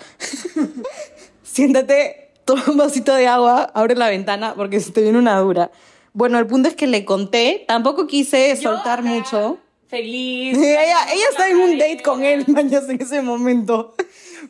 Siéntate, 1.44 2.32
toma 2.46 2.64
un 2.68 2.78
vasito 2.78 3.14
de 3.14 3.28
agua, 3.28 3.72
abre 3.74 3.96
la 3.96 4.10
ventana 4.10 4.54
porque 4.56 4.80
se 4.80 4.92
te 4.92 5.02
viene 5.02 5.18
una 5.18 5.38
dura. 5.40 5.72
Bueno, 6.14 6.40
el 6.40 6.48
punto 6.48 6.68
es 6.70 6.76
que 6.76 6.88
le 6.88 7.06
conté, 7.06 7.64
tampoco 7.68 8.08
quise 8.08 8.56
Yo 8.56 8.62
soltar 8.72 9.00
acá, 9.00 9.08
mucho. 9.08 9.58
Feliz. 9.88 10.58
ella, 10.58 11.14
ella 11.14 11.26
está 11.30 11.50
en 11.50 11.58
un 11.58 11.78
date 11.78 12.02
con 12.04 12.24
él, 12.24 12.46
mañas, 12.48 12.88
en 12.90 13.02
ese 13.02 13.22
momento. 13.22 13.94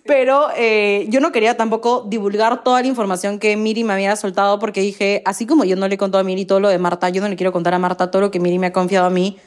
Pero 0.06 0.48
eh, 0.56 1.06
yo 1.10 1.20
no 1.20 1.32
quería 1.32 1.58
tampoco 1.58 2.06
divulgar 2.08 2.64
toda 2.64 2.82
la 2.82 2.88
información 2.88 3.40
que 3.40 3.58
Miri 3.58 3.84
me 3.84 3.94
había 3.94 4.16
soltado 4.16 4.58
porque 4.58 4.82
dije, 4.82 5.22
así 5.26 5.46
como 5.46 5.64
yo 5.64 5.76
no 5.76 5.88
le 5.88 5.96
he 5.96 5.98
contado 5.98 6.22
a 6.22 6.24
Miri 6.24 6.46
todo 6.46 6.60
lo 6.60 6.70
de 6.70 6.78
Marta, 6.78 7.10
yo 7.10 7.22
no 7.22 7.28
le 7.28 7.36
quiero 7.36 7.52
contar 7.52 7.74
a 7.74 7.80
Marta 7.80 8.10
todo 8.10 8.22
lo 8.22 8.32
que 8.32 8.40
Miri 8.40 8.58
me 8.58 8.68
ha 8.68 8.74
confiado 8.74 9.06
a 9.06 9.10
mí 9.10 9.38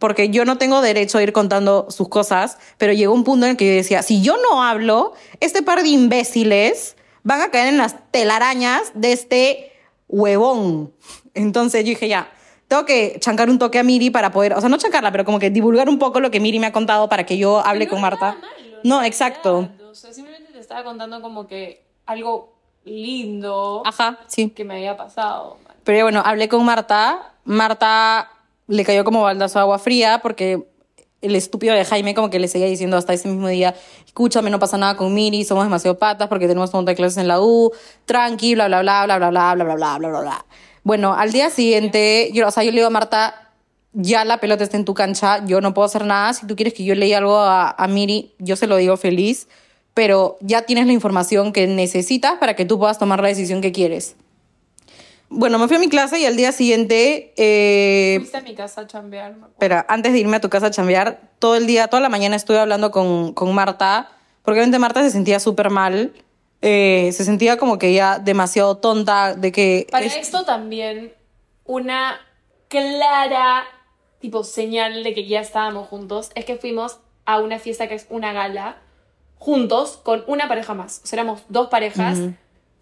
porque 0.00 0.30
yo 0.30 0.44
no 0.44 0.58
tengo 0.58 0.80
derecho 0.80 1.18
a 1.18 1.22
ir 1.22 1.32
contando 1.32 1.86
sus 1.90 2.08
cosas, 2.08 2.58
pero 2.78 2.92
llegó 2.92 3.14
un 3.14 3.22
punto 3.22 3.46
en 3.46 3.52
el 3.52 3.56
que 3.56 3.68
yo 3.68 3.74
decía, 3.74 4.02
si 4.02 4.20
yo 4.22 4.36
no 4.50 4.64
hablo, 4.64 5.12
este 5.38 5.62
par 5.62 5.82
de 5.82 5.90
imbéciles 5.90 6.96
van 7.22 7.42
a 7.42 7.50
caer 7.52 7.68
en 7.68 7.78
las 7.78 7.94
telarañas 8.10 8.90
de 8.94 9.12
este 9.12 9.72
huevón. 10.08 10.92
Entonces 11.34 11.84
yo 11.84 11.90
dije, 11.90 12.08
ya, 12.08 12.32
tengo 12.66 12.84
que 12.84 13.18
chancar 13.20 13.48
un 13.50 13.58
toque 13.58 13.78
a 13.78 13.82
Miri 13.84 14.10
para 14.10 14.32
poder, 14.32 14.54
o 14.54 14.60
sea, 14.60 14.68
no 14.68 14.78
chancarla, 14.78 15.12
pero 15.12 15.24
como 15.24 15.38
que 15.38 15.50
divulgar 15.50 15.88
un 15.88 15.98
poco 15.98 16.18
lo 16.20 16.30
que 16.30 16.40
Miri 16.40 16.58
me 16.58 16.66
ha 16.66 16.72
contado 16.72 17.08
para 17.08 17.24
que 17.26 17.36
yo 17.38 17.64
hable 17.64 17.84
No 17.84 17.90
con 17.90 18.00
Marta. 18.00 18.32
malo, 18.40 18.78
no, 18.82 19.02
exacto. 19.02 19.68
O 19.90 19.94
sea, 19.94 20.12
simplemente 20.12 20.52
te 20.52 20.58
estaba 20.60 20.82
contando 20.82 21.20
como 21.20 21.46
que 21.46 21.84
algo 22.06 22.54
lindo 22.84 23.82
Ajá, 23.84 24.18
sí. 24.26 24.50
que 24.50 24.64
me 24.64 24.74
había 24.74 24.96
pasado. 24.96 25.58
Pero 25.84 26.04
bueno, 26.06 26.22
hablé 26.24 26.48
con 26.48 26.64
Marta. 26.64 27.34
Marta 27.44 28.30
le 28.70 28.84
cayó 28.84 29.04
como 29.04 29.22
baldazo 29.22 29.58
de 29.58 29.62
agua 29.62 29.78
fría 29.78 30.20
porque 30.22 30.66
el 31.20 31.36
estúpido 31.36 31.74
de 31.74 31.84
Jaime 31.84 32.14
como 32.14 32.30
que 32.30 32.38
le 32.38 32.48
seguía 32.48 32.68
diciendo 32.68 32.96
hasta 32.96 33.12
ese 33.12 33.28
mismo 33.28 33.48
día, 33.48 33.74
escúchame, 34.06 34.48
no 34.48 34.58
pasa 34.58 34.78
nada 34.78 34.96
con 34.96 35.12
Miri, 35.12 35.44
somos 35.44 35.64
demasiado 35.64 35.98
patas 35.98 36.28
porque 36.28 36.46
tenemos 36.46 36.70
un 36.70 36.78
montón 36.78 36.92
de 36.92 36.94
clases 36.94 37.18
en 37.18 37.28
la 37.28 37.40
U, 37.40 37.72
tranqui, 38.06 38.54
bla, 38.54 38.68
bla, 38.68 38.80
bla, 38.80 39.04
bla, 39.04 39.18
bla, 39.18 39.28
bla, 39.28 39.54
bla, 39.54 39.64
bla, 39.64 39.74
bla, 39.74 39.98
bla, 39.98 40.08
bla, 40.08 40.20
bla. 40.20 40.46
Bueno, 40.82 41.12
al 41.12 41.32
día 41.32 41.50
siguiente, 41.50 42.30
yo, 42.32 42.46
o 42.48 42.50
sea, 42.50 42.62
yo 42.62 42.70
le 42.70 42.76
digo 42.76 42.86
a 42.86 42.90
Marta, 42.90 43.52
ya 43.92 44.24
la 44.24 44.38
pelota 44.38 44.64
está 44.64 44.76
en 44.76 44.84
tu 44.84 44.94
cancha, 44.94 45.44
yo 45.44 45.60
no 45.60 45.74
puedo 45.74 45.84
hacer 45.84 46.06
nada, 46.06 46.32
si 46.32 46.46
tú 46.46 46.56
quieres 46.56 46.72
que 46.72 46.84
yo 46.84 46.94
le 46.94 47.04
diga 47.06 47.18
algo 47.18 47.38
a, 47.38 47.70
a 47.70 47.88
Miri, 47.88 48.34
yo 48.38 48.56
se 48.56 48.66
lo 48.66 48.76
digo 48.76 48.96
feliz, 48.96 49.48
pero 49.94 50.38
ya 50.40 50.62
tienes 50.62 50.86
la 50.86 50.92
información 50.92 51.52
que 51.52 51.66
necesitas 51.66 52.38
para 52.38 52.54
que 52.54 52.64
tú 52.64 52.78
puedas 52.78 52.98
tomar 52.98 53.20
la 53.20 53.28
decisión 53.28 53.60
que 53.60 53.72
quieres. 53.72 54.16
Bueno, 55.32 55.58
me 55.60 55.68
fui 55.68 55.76
a 55.76 55.80
mi 55.80 55.88
clase 55.88 56.18
y 56.18 56.26
al 56.26 56.36
día 56.36 56.50
siguiente, 56.50 57.32
eh, 57.36 58.16
Fuiste 58.18 58.36
a 58.38 58.40
mi 58.40 58.54
casa 58.54 58.80
a 58.82 58.86
chambear. 58.88 59.30
acuerdo. 59.32 59.48
espera, 59.52 59.86
antes 59.88 60.12
de 60.12 60.18
irme 60.18 60.36
a 60.36 60.40
tu 60.40 60.48
casa 60.50 60.66
a 60.66 60.70
chambear, 60.72 61.20
todo 61.38 61.54
el 61.54 61.66
día, 61.66 61.86
toda 61.86 62.00
la 62.00 62.08
mañana 62.08 62.34
estuve 62.34 62.58
hablando 62.58 62.90
con, 62.90 63.32
con 63.32 63.54
Marta, 63.54 64.10
porque 64.42 64.58
obviamente 64.58 64.80
Marta 64.80 65.02
se 65.02 65.10
sentía 65.10 65.38
súper 65.38 65.70
mal, 65.70 66.12
eh, 66.62 67.10
se 67.12 67.24
sentía 67.24 67.56
como 67.58 67.78
que 67.78 67.94
ya 67.94 68.18
demasiado 68.18 68.78
tonta, 68.78 69.34
de 69.34 69.52
que... 69.52 69.86
Para 69.90 70.04
es- 70.06 70.16
esto 70.16 70.44
también 70.44 71.12
una 71.64 72.18
clara 72.68 73.64
tipo 74.20 74.42
señal 74.42 75.04
de 75.04 75.14
que 75.14 75.26
ya 75.26 75.40
estábamos 75.40 75.88
juntos 75.88 76.30
es 76.34 76.44
que 76.44 76.56
fuimos 76.56 76.98
a 77.24 77.38
una 77.38 77.58
fiesta 77.60 77.88
que 77.88 77.94
es 77.94 78.06
una 78.10 78.32
gala 78.32 78.78
juntos 79.38 79.98
con 80.02 80.24
una 80.26 80.48
pareja 80.48 80.74
más. 80.74 81.00
O 81.04 81.06
sea, 81.06 81.18
éramos 81.20 81.42
dos 81.48 81.68
parejas. 81.68 82.18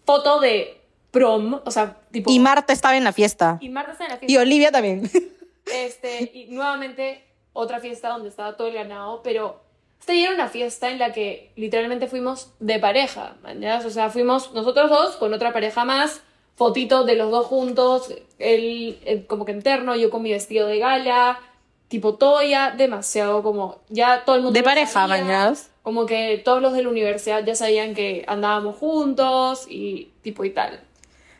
Foto 0.05 0.39
de 0.41 0.78
prom, 1.11 1.59
o 1.65 1.71
sea, 1.71 1.97
tipo... 2.11 2.31
y 2.31 2.39
Marta 2.39 2.73
estaba 2.73 2.97
en 2.97 3.03
la 3.03 3.13
fiesta. 3.13 3.57
y 3.61 3.69
Marta 3.69 3.93
está 3.93 4.05
en 4.05 4.09
la 4.11 4.15
Y 4.17 4.19
fiesta. 4.19 4.41
Olivia 4.41 4.71
también. 4.71 5.09
Este, 5.71 6.31
y 6.33 6.47
nuevamente 6.49 7.23
otra 7.53 7.79
fiesta 7.79 8.09
donde 8.09 8.29
estaba 8.29 8.57
todo 8.57 8.69
el 8.69 8.73
ganado, 8.73 9.21
pero 9.21 9.61
esta 9.99 10.13
era 10.13 10.33
una 10.33 10.47
fiesta 10.47 10.89
en 10.89 10.97
la 10.97 11.11
que 11.11 11.51
literalmente 11.55 12.07
fuimos 12.07 12.51
de 12.59 12.79
pareja, 12.79 13.35
¿mañas? 13.43 13.85
O 13.85 13.89
sea, 13.89 14.09
fuimos 14.09 14.53
nosotros 14.53 14.89
dos 14.89 15.15
con 15.17 15.33
otra 15.33 15.53
pareja 15.53 15.85
más, 15.85 16.23
fotito 16.55 17.03
de 17.03 17.15
los 17.15 17.29
dos 17.31 17.45
juntos, 17.45 18.13
él 18.39 18.97
eh, 19.05 19.25
como 19.27 19.45
que 19.45 19.51
interno, 19.51 19.95
yo 19.95 20.09
con 20.09 20.21
mi 20.21 20.31
vestido 20.31 20.67
de 20.67 20.79
gala, 20.79 21.39
tipo 21.87 22.15
todo 22.15 22.41
ya 22.41 22.71
demasiado 22.71 23.43
como, 23.43 23.79
ya 23.89 24.23
todo 24.25 24.37
el 24.37 24.43
mundo 24.43 24.57
De 24.57 24.63
pareja, 24.63 25.07
mañas. 25.07 25.69
Como 25.83 26.05
que 26.05 26.41
todos 26.43 26.61
los 26.61 26.73
de 26.73 26.83
la 26.83 26.89
universidad 26.89 27.43
ya 27.43 27.55
sabían 27.55 27.93
que 27.93 28.23
andábamos 28.27 28.75
juntos 28.77 29.65
y 29.69 30.11
tipo 30.21 30.45
y 30.45 30.51
tal. 30.51 30.81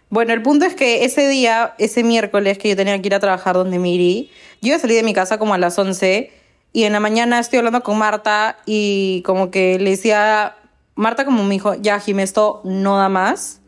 Bueno, 0.09 0.33
el 0.33 0.41
punto 0.41 0.65
es 0.65 0.73
que 0.75 1.05
ese 1.05 1.27
día, 1.27 1.75
ese 1.77 2.03
miércoles 2.03 2.57
que 2.57 2.69
yo 2.69 2.75
tenía 2.75 2.99
que 2.99 3.07
ir 3.07 3.15
a 3.15 3.19
trabajar 3.19 3.55
donde 3.55 3.77
Miri, 3.77 4.31
yo 4.61 4.77
salí 4.79 4.95
de 4.95 5.03
mi 5.03 5.13
casa 5.13 5.37
como 5.37 5.53
a 5.53 5.57
las 5.57 5.77
11 5.77 6.31
y 6.73 6.83
en 6.83 6.93
la 6.93 6.99
mañana 6.99 7.39
estoy 7.39 7.57
hablando 7.59 7.81
con 7.83 7.97
Marta 7.97 8.57
y 8.65 9.21
como 9.25 9.51
que 9.51 9.77
le 9.79 9.91
decía, 9.91 10.55
Marta 10.95 11.25
como 11.25 11.43
me 11.43 11.53
dijo, 11.53 11.75
ya 11.75 11.99
Jim, 11.99 12.19
esto 12.19 12.61
no 12.63 12.97
da 12.97 13.07
más, 13.09 13.61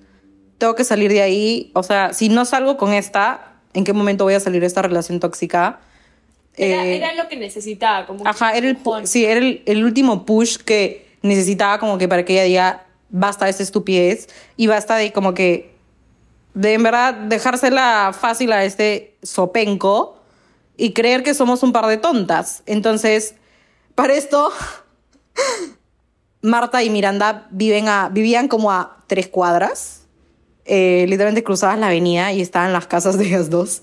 tengo 0.57 0.75
que 0.75 0.83
salir 0.83 1.11
de 1.11 1.21
ahí, 1.21 1.71
o 1.73 1.83
sea, 1.83 2.13
si 2.13 2.29
no 2.29 2.45
salgo 2.45 2.77
con 2.77 2.93
esta, 2.93 3.53
¿en 3.73 3.83
qué 3.83 3.93
momento 3.93 4.23
voy 4.23 4.33
a 4.33 4.39
salir 4.39 4.61
de 4.61 4.67
esta 4.67 4.81
relación 4.81 5.19
tóxica? 5.19 5.79
Era, 6.57 6.85
Eh, 6.85 6.97
era 6.97 7.13
lo 7.13 7.27
que 7.29 7.37
necesitaba, 7.37 8.05
como 8.05 8.27
Ajá, 8.27 8.55
era 8.55 8.67
el, 8.67 8.77
sí, 9.05 9.25
era 9.25 9.39
el, 9.39 9.63
el 9.65 9.85
último 9.85 10.25
push 10.25 10.57
que 10.57 11.07
necesitaba 11.21 11.79
como 11.79 11.97
que 11.97 12.07
para 12.07 12.25
que 12.25 12.33
ella 12.33 12.43
diga, 12.43 12.85
basta 13.09 13.45
de 13.45 13.51
esta 13.51 13.63
estupidez 13.63 14.27
y 14.57 14.67
basta 14.67 14.95
de 14.95 15.11
como 15.11 15.33
que, 15.33 15.70
de 16.53 16.73
en 16.73 16.83
verdad, 16.83 17.13
dejársela 17.13 18.11
fácil 18.17 18.51
a 18.51 18.63
este 18.63 19.17
sopenco 19.23 20.17
y 20.77 20.93
creer 20.93 21.23
que 21.23 21.33
somos 21.33 21.63
un 21.63 21.71
par 21.71 21.87
de 21.87 21.97
tontas. 21.97 22.63
Entonces, 22.65 23.35
para 23.95 24.13
esto, 24.13 24.51
Marta 26.41 26.83
y 26.83 26.89
Miranda 26.89 27.47
viven 27.51 27.87
a, 27.87 28.09
vivían 28.09 28.47
como 28.47 28.71
a 28.71 29.03
tres 29.07 29.27
cuadras. 29.27 30.07
Eh, 30.65 31.05
literalmente 31.07 31.43
cruzabas 31.43 31.79
la 31.79 31.87
avenida 31.87 32.31
y 32.31 32.41
estaban 32.41 32.73
las 32.73 32.87
casas 32.87 33.17
de 33.17 33.27
ellas 33.27 33.49
dos. 33.49 33.81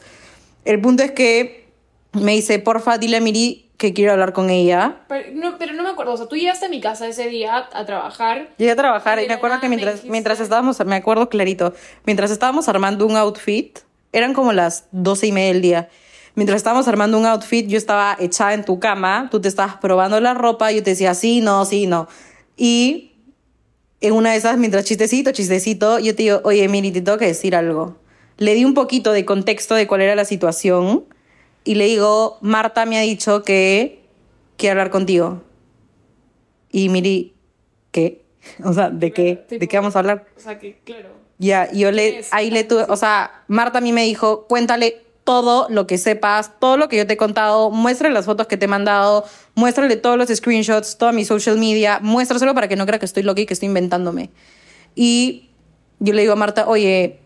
El 0.64 0.80
punto 0.80 1.02
es 1.02 1.12
que 1.12 1.68
me 2.12 2.32
dice, 2.32 2.58
porfa, 2.58 2.98
dile 2.98 3.20
Miri 3.20 3.67
que 3.78 3.94
quiero 3.94 4.12
hablar 4.12 4.32
con 4.32 4.50
ella. 4.50 4.96
Pero 5.08 5.30
no, 5.34 5.56
pero 5.56 5.72
no 5.72 5.84
me 5.84 5.90
acuerdo, 5.90 6.12
o 6.12 6.16
sea, 6.16 6.26
tú 6.26 6.36
llegaste 6.36 6.66
a 6.66 6.68
mi 6.68 6.80
casa 6.80 7.06
ese 7.06 7.28
día 7.28 7.68
a 7.72 7.86
trabajar. 7.86 8.48
Llegué 8.58 8.72
a 8.72 8.76
trabajar 8.76 9.22
Y 9.22 9.28
me 9.28 9.34
acuerdo 9.34 9.60
que 9.60 9.68
mientras, 9.68 10.04
mientras 10.04 10.40
estábamos, 10.40 10.84
me 10.84 10.96
acuerdo 10.96 11.28
clarito, 11.28 11.72
mientras 12.04 12.32
estábamos 12.32 12.68
armando 12.68 13.06
un 13.06 13.16
outfit, 13.16 13.78
eran 14.12 14.34
como 14.34 14.52
las 14.52 14.86
doce 14.90 15.28
y 15.28 15.32
media 15.32 15.52
del 15.52 15.62
día. 15.62 15.88
Mientras 16.34 16.56
estábamos 16.56 16.88
armando 16.88 17.18
un 17.18 17.26
outfit, 17.26 17.68
yo 17.68 17.78
estaba 17.78 18.16
echada 18.18 18.52
en 18.54 18.64
tu 18.64 18.80
cama, 18.80 19.28
tú 19.30 19.40
te 19.40 19.46
estabas 19.46 19.76
probando 19.76 20.20
la 20.20 20.34
ropa, 20.34 20.72
yo 20.72 20.82
te 20.82 20.90
decía 20.90 21.14
sí, 21.14 21.40
no, 21.40 21.64
sí, 21.64 21.86
no. 21.86 22.08
Y 22.56 23.12
en 24.00 24.12
una 24.12 24.32
de 24.32 24.38
esas, 24.38 24.58
mientras 24.58 24.84
chistecito, 24.84 25.30
chistecito, 25.30 26.00
yo 26.00 26.16
te 26.16 26.24
digo, 26.24 26.40
oye, 26.42 26.66
Miri, 26.66 26.90
te 26.90 27.00
tengo 27.00 27.18
que 27.18 27.26
decir 27.26 27.54
algo. 27.54 27.96
Le 28.38 28.54
di 28.54 28.64
un 28.64 28.74
poquito 28.74 29.12
de 29.12 29.24
contexto 29.24 29.76
de 29.76 29.86
cuál 29.86 30.00
era 30.00 30.16
la 30.16 30.24
situación 30.24 31.04
y 31.68 31.74
le 31.74 31.84
digo, 31.84 32.38
Marta 32.40 32.86
me 32.86 32.96
ha 32.96 33.02
dicho 33.02 33.42
que 33.42 34.00
quiere 34.56 34.70
hablar 34.70 34.88
contigo. 34.88 35.42
Y 36.72 36.88
Miri, 36.88 37.34
¿qué? 37.90 38.24
O 38.64 38.72
sea, 38.72 38.88
¿de 38.88 39.12
qué? 39.12 39.44
¿De 39.50 39.68
qué 39.68 39.76
vamos 39.76 39.94
a 39.94 39.98
hablar? 39.98 40.24
O 40.34 40.40
sea, 40.40 40.58
que 40.58 40.78
claro. 40.82 41.10
Ya, 41.36 41.70
yo 41.70 41.92
le, 41.92 42.24
ahí 42.30 42.50
le 42.50 42.64
tuve, 42.64 42.84
o 42.88 42.96
sea, 42.96 43.44
Marta 43.48 43.78
a 43.78 43.80
mí 43.82 43.92
me 43.92 44.04
dijo, 44.04 44.46
cuéntale 44.46 45.02
todo 45.24 45.66
lo 45.68 45.86
que 45.86 45.98
sepas, 45.98 46.58
todo 46.58 46.78
lo 46.78 46.88
que 46.88 46.96
yo 46.96 47.06
te 47.06 47.12
he 47.12 47.16
contado, 47.18 47.70
muéstrale 47.70 48.14
las 48.14 48.24
fotos 48.24 48.46
que 48.46 48.56
te 48.56 48.64
he 48.64 48.68
mandado, 48.68 49.26
muéstrale 49.54 49.96
todos 49.96 50.16
los 50.16 50.30
screenshots, 50.30 50.96
toda 50.96 51.12
mi 51.12 51.26
social 51.26 51.58
media, 51.58 52.00
muéstraselo 52.00 52.54
para 52.54 52.68
que 52.68 52.76
no 52.76 52.86
crea 52.86 52.98
que 52.98 53.04
estoy 53.04 53.24
loca 53.24 53.42
y 53.42 53.46
que 53.46 53.52
estoy 53.52 53.66
inventándome. 53.68 54.30
Y 54.94 55.50
yo 55.98 56.14
le 56.14 56.22
digo 56.22 56.32
a 56.32 56.36
Marta, 56.36 56.66
oye, 56.66 57.20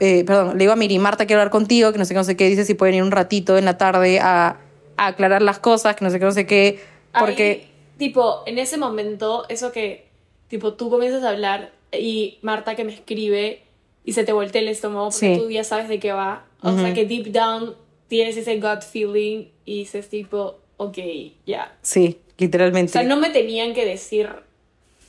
eh, 0.00 0.24
perdón, 0.24 0.52
le 0.52 0.64
digo 0.64 0.72
a 0.72 0.76
Miri, 0.76 0.98
Marta, 0.98 1.26
quiero 1.26 1.40
hablar 1.42 1.52
contigo, 1.52 1.92
que 1.92 1.98
no 1.98 2.04
sé 2.04 2.14
qué, 2.14 2.18
no 2.18 2.24
sé 2.24 2.36
qué, 2.36 2.48
dice 2.48 2.64
si 2.64 2.74
pueden 2.74 2.94
ir 2.96 3.02
un 3.02 3.10
ratito 3.10 3.56
en 3.58 3.64
la 3.64 3.78
tarde 3.78 4.18
a, 4.20 4.58
a 4.96 5.06
aclarar 5.06 5.42
las 5.42 5.58
cosas, 5.58 5.94
que 5.96 6.04
no 6.04 6.10
sé 6.10 6.18
qué, 6.18 6.24
no 6.24 6.32
sé 6.32 6.46
qué, 6.46 6.80
porque... 7.18 7.50
Ahí, 7.50 7.70
tipo, 7.98 8.42
en 8.46 8.58
ese 8.58 8.78
momento, 8.78 9.44
eso 9.48 9.72
que, 9.72 10.06
tipo, 10.48 10.72
tú 10.74 10.90
comienzas 10.90 11.22
a 11.22 11.30
hablar 11.30 11.72
y 11.92 12.38
Marta 12.42 12.74
que 12.74 12.84
me 12.84 12.92
escribe 12.94 13.62
y 14.04 14.12
se 14.14 14.24
te 14.24 14.32
voltea 14.32 14.62
el 14.62 14.68
estómago 14.68 15.10
porque 15.10 15.34
Sí. 15.34 15.40
tú 15.40 15.50
ya 15.50 15.64
sabes 15.64 15.88
de 15.88 15.98
qué 16.00 16.12
va. 16.12 16.44
O 16.62 16.76
sea, 16.78 16.94
que 16.94 17.04
deep 17.04 17.26
down 17.32 17.74
tienes 18.08 18.36
ese 18.36 18.58
gut 18.60 18.82
feeling 18.82 19.46
y 19.64 19.80
dices, 19.80 20.08
tipo, 20.08 20.58
ok, 20.78 20.98
ya. 21.46 21.76
Sí, 21.82 22.16
O 22.18 22.32
literalmente. 22.38 22.92
sea, 22.92 23.02
no 23.02 23.16
me 23.18 23.30
tenían 23.30 23.74
que 23.74 23.84
decir 23.84 24.28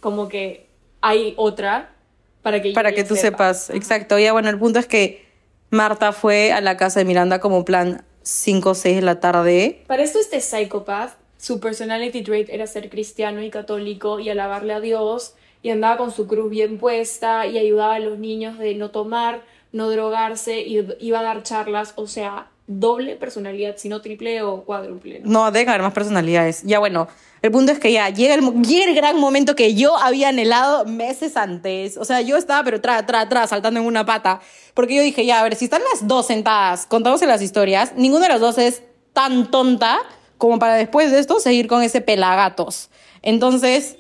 como 0.02 0.28
que 0.28 0.66
hay 1.02 1.34
otra 1.38 1.94
para 2.42 2.62
que 2.62 2.74
para 2.74 2.92
que 2.92 3.04
tú 3.04 3.16
sepa. 3.16 3.54
sepas. 3.54 3.70
Exacto. 3.70 4.18
Ya 4.20 4.34
bueno, 4.34 4.50
el 4.50 4.58
punto 4.58 4.80
es 4.80 4.88
que 4.88 5.26
Marta 5.70 6.12
fue 6.12 6.52
a 6.52 6.62
la 6.62 6.78
casa 6.78 7.00
de 7.00 7.06
Miranda 7.06 7.40
como 7.40 7.64
plan 7.66 8.04
5 8.24 8.70
o 8.70 8.74
6 8.76 8.96
de 8.98 9.02
la 9.02 9.20
tarde. 9.20 9.84
Para 9.88 10.04
esto 10.04 10.20
este 10.20 10.42
psychopath, 10.42 11.14
su 11.38 11.60
personality 11.60 12.24
trait 12.24 12.50
era 12.50 12.68
ser 12.68 12.90
cristiano 12.90 13.42
y 13.42 13.50
católico 13.50 14.20
y 14.20 14.30
alabarle 14.30 14.74
a 14.74 14.80
Dios 14.80 15.36
y 15.64 15.70
andaba 15.70 15.98
con 15.98 16.12
su 16.12 16.28
cruz 16.28 16.50
bien 16.50 16.78
puesta 16.78 17.46
y 17.48 17.58
ayudaba 17.58 17.96
a 17.96 18.00
los 18.00 18.20
niños 18.20 18.58
de 18.58 18.76
no 18.76 18.92
tomar, 18.92 19.42
no 19.72 19.90
drogarse 19.90 20.62
y 20.62 20.86
iba 21.00 21.20
a 21.20 21.24
dar 21.24 21.44
charlas, 21.44 21.94
o 21.96 22.08
sea, 22.08 22.48
doble 22.68 23.16
personalidad, 23.16 23.76
si 23.78 23.90
no 23.90 24.02
triple 24.02 24.42
o 24.42 24.64
cuádruple. 24.64 25.22
¿no? 25.22 25.46
No, 25.46 25.52
deben 25.52 25.70
haber 25.70 25.82
más 25.82 25.94
personalidades. 25.94 26.64
Ya 26.64 26.80
bueno, 26.80 27.08
el 27.42 27.52
punto 27.52 27.72
es 27.72 27.80
que 27.80 27.92
ya 27.92 28.10
llega 28.10 28.36
el, 28.36 28.96
gran 28.96 29.18
momento 29.18 29.56
que 29.56 29.74
yo 29.74 29.98
había 29.98 30.30
anhelado 30.30 30.86
meses 30.86 31.36
antes. 31.38 31.98
O 31.98 32.06
sea, 32.06 32.22
yo 32.22 32.38
estaba 32.38 32.64
pero 32.64 32.82
tra, 32.82 33.06
tra, 33.06 33.28
tra, 33.28 33.48
saltando 33.48 33.80
en 33.80 33.86
una 33.86 34.06
pata. 34.06 34.42
Porque 34.76 34.96
yo 34.96 35.02
dije, 35.02 35.26
ya, 35.26 35.40
a 35.40 35.44
ver, 35.44 35.56
si 35.56 35.66
están 35.66 35.82
las 35.92 36.08
dos 36.08 36.28
sentadas 36.28 36.86
contándose 36.86 37.26
las 37.26 37.42
historias, 37.42 37.94
ninguna 37.96 38.28
de 38.28 38.30
las 38.30 38.42
dos 38.42 38.58
es 38.60 38.84
tan 39.14 39.50
tonta 39.50 40.00
como 40.38 40.60
para 40.60 40.76
después 40.76 41.12
de 41.12 41.20
esto 41.20 41.40
seguir 41.40 41.68
con 41.68 41.82
ese 41.82 42.02
pelagatos. 42.02 42.90
Entonces, 43.24 43.98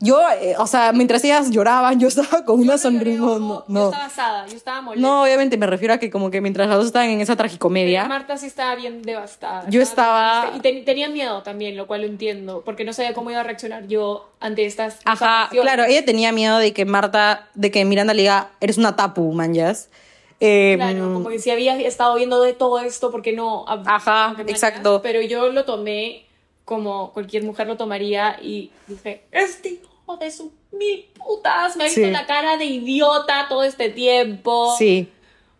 yo, 0.00 0.20
eh, 0.40 0.54
o 0.58 0.66
sea, 0.68 0.92
mientras 0.92 1.24
ellas 1.24 1.50
lloraban, 1.50 1.98
yo 1.98 2.06
estaba 2.06 2.44
con 2.44 2.60
una 2.60 2.78
sonrisa. 2.78 3.18
No, 3.18 3.64
no, 3.66 3.80
Yo 3.80 3.84
estaba 3.86 4.04
asada, 4.04 4.46
yo 4.46 4.56
estaba 4.56 4.80
molesta. 4.80 5.08
No, 5.08 5.22
obviamente 5.24 5.56
me 5.56 5.66
refiero 5.66 5.94
a 5.94 5.98
que 5.98 6.08
como 6.08 6.30
que 6.30 6.40
mientras 6.40 6.68
las 6.68 6.76
dos 6.78 6.86
estaban 6.86 7.08
en 7.10 7.20
esa 7.20 7.34
tragicomedia. 7.34 8.02
Pero 8.02 8.08
Marta 8.08 8.36
sí 8.36 8.46
estaba 8.46 8.76
bien 8.76 9.02
devastada. 9.02 9.68
Yo 9.68 9.82
estaba-. 9.82 10.52
Y 10.56 10.60
ten- 10.60 10.84
tenía 10.84 11.08
miedo 11.08 11.42
también, 11.42 11.76
lo 11.76 11.86
cual 11.88 12.02
lo 12.02 12.06
entiendo, 12.06 12.62
porque 12.64 12.84
no 12.84 12.92
sabía 12.92 13.12
cómo 13.12 13.30
iba 13.32 13.40
a 13.40 13.42
reaccionar 13.42 13.88
yo 13.88 14.28
ante 14.38 14.66
estas 14.66 14.98
Ajá, 15.04 15.48
claro, 15.50 15.82
ella 15.84 16.04
tenía 16.04 16.30
miedo 16.30 16.58
de 16.58 16.72
que 16.72 16.84
Marta, 16.84 17.48
de 17.54 17.70
que 17.72 17.84
Miranda 17.84 18.14
le 18.14 18.22
diga, 18.22 18.50
eres 18.60 18.78
una 18.78 18.94
tapu, 18.94 19.32
manjas. 19.32 19.88
Eh, 20.40 20.74
Claro, 20.76 21.12
como 21.14 21.28
que 21.30 21.40
si 21.40 21.50
había 21.50 21.76
estado 21.80 22.14
viendo 22.14 22.40
de 22.40 22.52
todo 22.52 22.78
esto, 22.78 23.10
porque 23.10 23.32
no? 23.32 23.64
Ajá, 23.66 24.36
exacto. 24.46 25.00
Pero 25.02 25.20
yo 25.22 25.48
lo 25.50 25.64
tomé 25.64 26.24
como 26.64 27.12
cualquier 27.12 27.42
mujer 27.44 27.66
lo 27.66 27.76
tomaría 27.76 28.38
y 28.42 28.70
dije, 28.86 29.22
este 29.32 29.80
hijo 30.08 30.16
de 30.16 30.30
su 30.30 30.52
mil 30.72 31.06
putas 31.14 31.76
me 31.76 31.84
ha 31.84 31.86
visto 31.86 32.00
Sí. 32.00 32.10
la 32.10 32.26
cara 32.26 32.56
de 32.56 32.64
idiota 32.64 33.46
todo 33.48 33.62
este 33.62 33.90
tiempo. 33.90 34.74
Sí. 34.78 35.08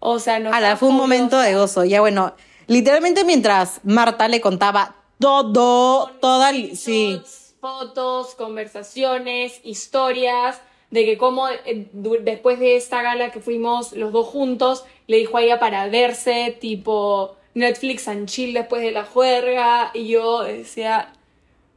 O 0.00 0.18
sea, 0.18 0.38
no. 0.38 0.52
Ala, 0.52 0.76
fue 0.76 0.88
un 0.88 0.96
momento 0.96 1.38
de 1.38 1.54
gozo. 1.54 1.84
Ya 1.84 2.00
bueno, 2.00 2.34
literalmente 2.66 3.24
mientras 3.24 3.80
Marta 3.84 4.28
le 4.28 4.40
contaba 4.40 4.96
todo, 5.20 6.08
toda, 6.20 6.52
sí, 6.52 7.20
Fotos, 7.60 8.36
conversaciones, 8.36 9.60
historias 9.64 10.60
de 10.92 11.04
que 11.04 11.18
como 11.18 11.48
eh, 11.48 11.88
después 11.92 12.60
de 12.60 12.76
esta 12.76 13.02
gala 13.02 13.32
que 13.32 13.40
fuimos 13.40 13.92
los 13.92 14.12
dos 14.12 14.28
juntos, 14.28 14.84
le 15.08 15.16
dijo 15.16 15.36
a 15.36 15.42
ella 15.42 15.58
para 15.58 15.88
verse, 15.88 16.56
tipo 16.60 17.36
Netflix 17.54 18.06
and 18.06 18.28
chill 18.28 18.54
después 18.54 18.80
de 18.80 18.92
la 18.92 19.04
juerga, 19.04 19.90
y 19.92 20.06
yo 20.08 20.44
decía, 20.44 21.12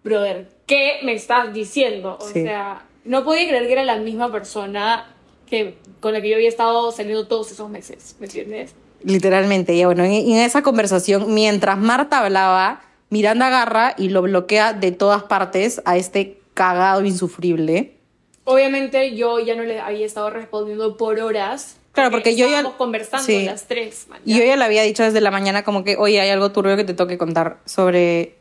brother, 0.04 0.48
¿qué 0.66 1.00
me 1.04 1.14
estás 1.14 1.54
diciendo? 1.54 2.18
O 2.20 2.28
Sí. 2.28 2.44
sea, 2.44 2.84
no 3.06 3.24
podía 3.24 3.48
creer 3.48 3.66
que 3.68 3.74
era 3.74 3.84
la 3.84 3.98
misma 3.98 4.32
persona 4.32 5.14
que, 5.50 5.76
con 6.00 6.14
la 6.14 6.22
que 6.22 6.30
yo 6.30 6.36
había 6.36 6.50
estado 6.50 6.92
saliendo 6.92 7.28
todos 7.28 7.52
esos 7.52 7.70
meses, 7.70 8.16
¿me 8.20 8.26
entiendes? 8.28 8.74
Literalmente, 9.04 9.74
y 9.74 9.84
bueno, 9.86 10.04
en, 10.04 10.12
en 10.14 10.38
esa 10.38 10.62
conversación, 10.62 11.34
mientras 11.34 11.78
Marta 11.78 12.20
hablaba, 12.24 12.82
Miranda 13.10 13.48
agarra 13.48 13.94
y 13.98 14.10
lo 14.10 14.22
bloquea 14.22 14.74
de 14.74 14.92
todas 14.92 15.24
partes 15.24 15.82
a 15.86 15.98
este 15.98 16.40
cagado 16.54 17.04
insufrible. 17.04 17.96
Obviamente 18.44 19.16
yo 19.16 19.40
ya 19.40 19.56
no 19.56 19.64
le 19.64 19.80
había 19.80 20.06
estado 20.06 20.30
respondiendo 20.30 20.98
por 20.98 21.20
horas. 21.20 21.78
Claro, 21.94 22.12
porque 22.12 22.36
yo 22.38 22.48
ya- 22.50 22.64
conversando 22.78 23.26
sí. 23.26 23.44
las 23.46 23.68
tres, 23.68 24.06
man, 24.10 24.22
Y 24.26 24.38
yo 24.38 24.46
ya 24.46 24.56
le 24.56 24.64
había 24.64 24.84
dicho 24.84 25.04
desde 25.04 25.20
la 25.20 25.30
mañana 25.32 25.64
como 25.64 25.84
que, 25.84 25.98
oye, 25.98 26.22
hay 26.22 26.30
algo 26.30 26.52
turbio 26.52 26.78
que 26.78 26.86
te 26.86 26.94
toque 26.94 27.18
contar 27.18 27.58
sobre 27.66 28.36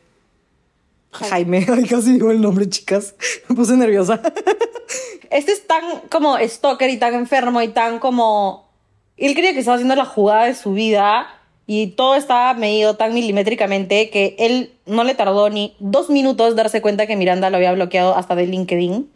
Jaime. 1.12 1.66
Ay, 1.72 1.84
casi 1.84 2.12
digo 2.12 2.30
el 2.30 2.40
nombre, 2.40 2.68
chicas. 2.68 3.14
Me 3.48 3.56
puse 3.56 3.76
nerviosa. 3.76 4.20
Este 5.30 5.52
es 5.52 5.64
tan 5.64 6.00
como 6.11 6.36
stalker 6.38 6.90
y 6.90 6.96
tan 6.96 7.14
enfermo 7.14 7.62
y 7.62 7.68
tan 7.68 8.00
como... 8.00 8.68
Él 9.16 9.34
creía 9.34 9.52
que 9.52 9.61
estaba 9.61 9.76
haciendo 9.76 9.94
la 9.94 10.04
jugada 10.04 10.46
de 10.46 10.56
su 10.56 10.72
vida 10.72 11.28
y 11.66 11.88
todo 11.88 12.16
estaba 12.16 12.52
medido 12.54 12.96
tan 12.96 13.14
milimétricamente 13.14 14.11
que 14.11 14.34
él 14.40 14.72
no 14.86 15.04
le 15.04 15.14
tardó 15.14 15.48
ni 15.48 15.76
dos 15.78 16.11
minutos 16.11 16.56
darse 16.56 16.82
cuenta 16.82 17.06
que 17.06 17.14
Miranda 17.14 17.48
lo 17.48 17.58
había 17.58 17.72
bloqueado 17.72 18.16
hasta 18.16 18.34
de 18.34 18.46
LinkedIn. 18.46 19.08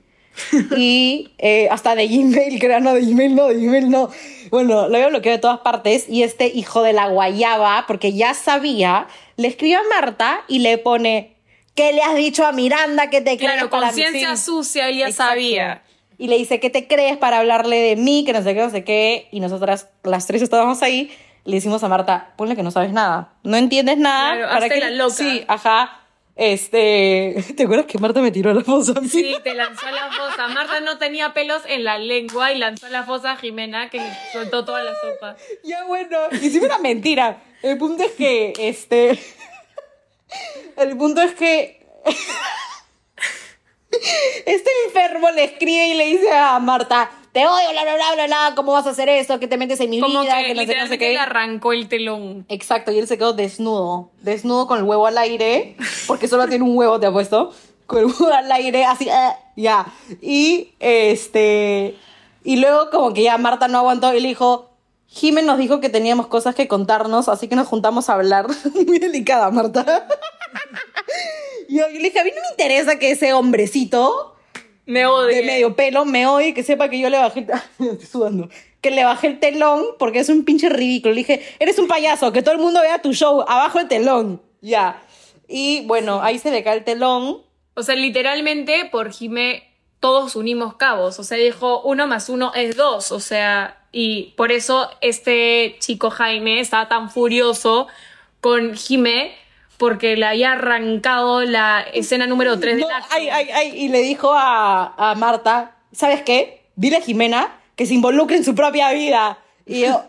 y 0.77 1.33
eh, 1.39 1.69
hasta 1.71 1.97
de 1.97 2.07
Gmail, 2.07 2.61
que 2.61 2.67
era 2.67 2.79
no, 2.79 2.95
de 2.95 3.03
Gmail 3.03 3.35
no, 3.35 3.49
de 3.49 3.55
Gmail 3.57 3.91
no. 3.91 4.11
Bueno, 4.53 4.89
lo 4.89 4.95
había 4.95 5.09
bloqueado 5.09 5.37
de 5.37 5.43
todas 5.43 5.61
partes 5.61 6.09
y 6.09 6.23
este 6.23 6.47
hijo 6.47 6.83
de 6.83 6.93
la 6.93 7.09
guayaba, 7.09 7.85
porque 7.89 8.13
ya 8.13 8.35
sabía, 8.35 9.09
le 9.37 9.49
escribe 9.49 9.75
a 9.75 9.83
Marta 10.01 10.45
y 10.47 10.61
le 10.61 10.79
pone, 10.79 11.34
¿qué 11.75 11.93
le 11.93 12.03
has 12.03 12.15
dicho 12.15 12.47
a 12.47 12.53
Miranda 12.53 13.11
que 13.11 13.21
te 13.21 13.37
crees 13.37 13.53
Claro, 13.55 13.71
conciencia 13.71 14.37
sucia, 14.37 14.89
ella 14.89 15.09
Exacto. 15.09 15.33
sabía. 15.33 15.83
Y 16.17 16.29
le 16.29 16.39
dice, 16.39 16.61
¿qué 16.61 16.71
te 16.71 16.87
crees 16.87 17.17
para 17.17 17.39
hablarle 17.39 17.77
de 17.81 17.97
mí? 17.97 18.25
Que 18.25 18.33
no 18.33 18.43
sé 18.43 18.55
qué, 18.55 18.61
no 18.61 18.71
sé 18.71 18.85
qué. 18.85 19.29
Y 19.33 19.41
nosotras, 19.41 19.89
las 20.05 20.27
tres 20.27 20.43
estábamos 20.43 20.83
ahí, 20.83 21.11
le 21.45 21.57
decimos 21.57 21.83
a 21.83 21.89
Marta, 21.89 22.33
ponle 22.37 22.55
que 22.57 22.63
no 22.63 22.71
sabes 22.71 22.93
nada. 22.93 23.33
No 23.43 23.57
entiendes 23.57 23.99
nada. 23.99 24.37
Claro, 24.37 24.53
¿para 24.53 24.69
qué? 24.69 24.81
la 24.81 24.91
loca. 24.91 25.15
Sí, 25.15 25.45
ajá. 25.49 26.01
Este, 26.37 27.45
¿te 27.57 27.65
acuerdas 27.65 27.87
que 27.87 27.99
Marta 27.99 28.21
me 28.21 28.31
tiró 28.31 28.51
a 28.51 28.55
la 28.55 28.63
fosa? 28.63 28.95
Sí, 29.09 29.37
te 29.43 29.55
lanzó 29.55 29.87
a 29.87 29.93
la 29.93 30.11
fosa. 30.11 30.49
Marta 30.49 30.81
no 30.81 30.99
tenía 30.99 31.33
pelos 31.35 31.63
en 31.69 31.85
la 31.85 31.99
lengua 31.99 32.53
y 32.53 32.59
lanzó 32.59 32.87
a 32.87 32.91
la 32.91 33.03
fosa 33.05 33.33
a 33.33 33.37
Jimena, 33.37 33.91
que 33.91 34.01
soltó 34.33 34.65
toda 34.65 34.83
la 34.85 34.93
sopa. 34.95 35.37
Ya 35.65 35.85
bueno, 35.85 36.19
y 36.33 36.51
si 36.51 36.59
una 36.59 36.79
mentira. 36.79 37.43
El 37.63 37.79
punto 37.79 38.03
es 38.05 38.13
que, 38.13 38.53
este, 38.59 39.19
el 40.77 40.97
punto 40.97 41.21
es 41.23 41.35
que 41.35 41.87
este 44.47 44.71
enfermo 44.87 45.31
le 45.31 45.45
escribe 45.45 45.89
y 45.89 45.95
le 45.95 46.07
dice 46.07 46.31
a 46.33 46.59
Marta, 46.59 47.11
te 47.33 47.47
odio, 47.47 47.71
bla, 47.73 47.83
bla, 47.83 47.95
bla, 47.95 48.15
bla, 48.15 48.27
bla, 48.27 48.53
¿cómo 48.55 48.73
vas 48.73 48.87
a 48.87 48.91
hacer 48.91 49.09
eso? 49.09 49.39
¿Qué 49.41 49.49
te 49.49 49.57
metes 49.57 49.81
en 49.81 49.91
mi 49.91 50.01
Como 50.01 50.23
vida? 50.23 50.39
que 50.39 50.49
Que 50.49 50.55
no 50.55 50.61
sé 50.61 50.67
qué, 50.67 50.75
no 50.81 50.87
sé 50.87 50.93
literalmente 50.93 50.99
qué. 51.07 51.13
le 51.15 51.19
arrancó 51.19 51.73
el 51.73 51.89
telón. 51.89 52.45
Exacto, 52.49 52.93
y 52.93 52.99
él 52.99 53.07
se 53.09 53.19
quedó 53.19 53.33
desnudo, 53.33 54.11
desnudo 54.21 54.67
con 54.67 54.79
el 54.79 54.85
huevo 54.85 55.07
al 55.07 55.19
aire, 55.19 55.77
porque 56.07 56.29
solo 56.29 56.47
tiene 56.49 56.65
un 56.65 56.77
huevo, 56.77 56.99
te 57.01 57.07
apuesto, 57.07 57.53
con 57.87 57.99
el 58.01 58.05
huevo 58.07 58.29
al 58.33 58.51
aire, 58.53 58.85
así, 58.85 59.09
ah, 59.11 59.39
ya. 59.57 59.87
Y 60.21 60.75
este, 60.81 61.97
y 62.45 62.57
luego 62.57 62.91
como 62.91 63.13
que 63.15 63.23
ya 63.23 63.39
Marta 63.39 63.69
no 63.69 63.79
aguantó 63.79 64.13
y 64.15 64.21
le 64.21 64.29
dijo, 64.29 64.71
Jimen 65.07 65.47
nos 65.47 65.59
dijo 65.59 65.81
que 65.81 65.89
teníamos 65.89 66.27
cosas 66.27 66.55
que 66.55 66.67
contarnos, 66.69 67.29
así 67.29 67.49
que 67.49 67.57
nos 67.57 67.69
juntamos 67.69 68.09
a 68.09 68.15
hablar. 68.15 68.47
Muy 68.87 68.99
delicada, 68.99 69.51
Marta. 69.51 70.07
Y 71.69 71.77
yo 71.79 71.89
le 71.89 71.99
dije, 71.99 72.19
a 72.21 72.25
mí 72.25 72.31
no 72.35 72.41
me 72.41 72.49
interesa 72.51 72.99
que 72.99 73.11
ese 73.13 73.33
hombrecito 73.33 74.37
Me 74.87 75.07
odia. 75.07 75.37
de 75.37 75.43
medio 75.45 75.77
pelo 75.77 76.05
me 76.05 76.27
odie, 76.27 76.55
que 76.55 76.63
sepa 76.63 76.89
que 76.89 76.99
yo 76.99 77.11
le 77.11 77.19
bajé, 77.19 77.47
estoy 77.79 78.07
sudando, 78.07 78.49
que 78.81 78.91
le 78.91 79.05
bajé 79.05 79.29
el 79.29 79.41
telón 79.41 79.85
porque 79.99 80.21
es 80.21 80.29
un 80.29 80.45
pinche 80.45 80.69
ridículo. 80.69 81.15
Le 81.15 81.21
dije, 81.21 81.43
eres 81.59 81.79
un 81.79 81.89
payaso, 81.89 82.33
que 82.33 82.43
todo 82.43 82.55
el 82.55 82.61
mundo 82.61 82.81
vea 82.81 83.01
tu 83.01 83.13
show, 83.13 83.45
abajo 83.47 83.79
el 83.79 83.89
telón, 83.89 84.43
ya. 84.61 85.03
Y 85.47 85.85
bueno, 85.87 86.23
ahí 86.23 86.39
se 86.39 86.51
le 86.51 86.65
cae 86.65 86.79
el 86.79 86.85
telón. 86.85 87.43
O 87.75 87.83
sea, 87.83 87.95
literalmente 87.95 88.89
por 88.91 89.13
Jime 89.13 89.65
todos 90.01 90.37
unimos 90.37 90.77
cabos. 90.77 91.19
O 91.19 91.25
sea, 91.25 91.39
dijo 91.39 91.83
uno 91.83 92.07
más 92.07 92.29
uno 92.29 92.53
es 92.55 92.77
dos. 92.77 93.13
O 93.13 93.21
sea, 93.21 93.84
y 93.97 94.35
por 94.37 94.51
eso 94.53 94.91
este 95.01 95.77
chico 95.79 96.11
Jaime 96.11 96.59
estaba 96.61 96.89
tan 96.89 97.11
furioso 97.11 97.87
con 98.41 98.75
Jime 98.75 99.33
porque 99.79 100.17
le 100.17 100.27
había 100.27 100.53
arrancado 100.53 101.43
la 101.43 101.81
escena 101.93 102.27
número 102.27 102.59
3 102.59 102.79
No, 102.79 102.87
del 102.89 102.97
acto. 102.97 103.09
ay, 103.13 103.29
ay, 103.29 103.49
ay, 103.53 103.69
y 103.85 103.89
le 103.89 104.01
dijo 104.01 104.33
a, 104.35 104.95
a 105.11 105.15
Marta, 105.15 105.77
¿sabes 105.93 106.23
qué? 106.23 106.65
Dile 106.77 106.97
a 106.97 107.01
Jimena 107.01 107.61
que 107.77 107.87
se 107.87 107.95
involucre 107.95 108.37
en 108.37 108.45
su 108.45 108.55
propia 108.55 108.93
vida. 108.93 109.39
Y 109.67 109.81
yo, 109.83 110.05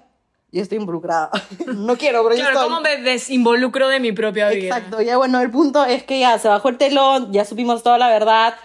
yo 0.51 0.61
estoy 0.61 0.77
involucrada. 0.77 1.29
No 1.65 1.97
quiero, 1.97 2.23
pero 2.23 2.35
yo 2.35 2.41
Claro, 2.41 2.55
estoy. 2.59 2.69
¿cómo 2.69 2.81
me 2.81 2.97
desinvolucro 2.97 3.87
de 3.87 3.99
mi 3.99 4.11
propia 4.11 4.49
vida? 4.49 4.77
Exacto, 4.77 5.01
ya 5.01 5.17
bueno, 5.17 5.39
el 5.41 5.49
punto 5.51 5.83
es 5.85 6.03
que 6.03 6.19
ya 6.19 6.37
se 6.39 6.47
bajó 6.47 6.69
el 6.69 6.77
telón, 6.77 7.31
ya 7.33 7.43
supimos 7.45 7.81
toda 7.83 7.97
la 7.97 8.07
verdad, 8.09 8.55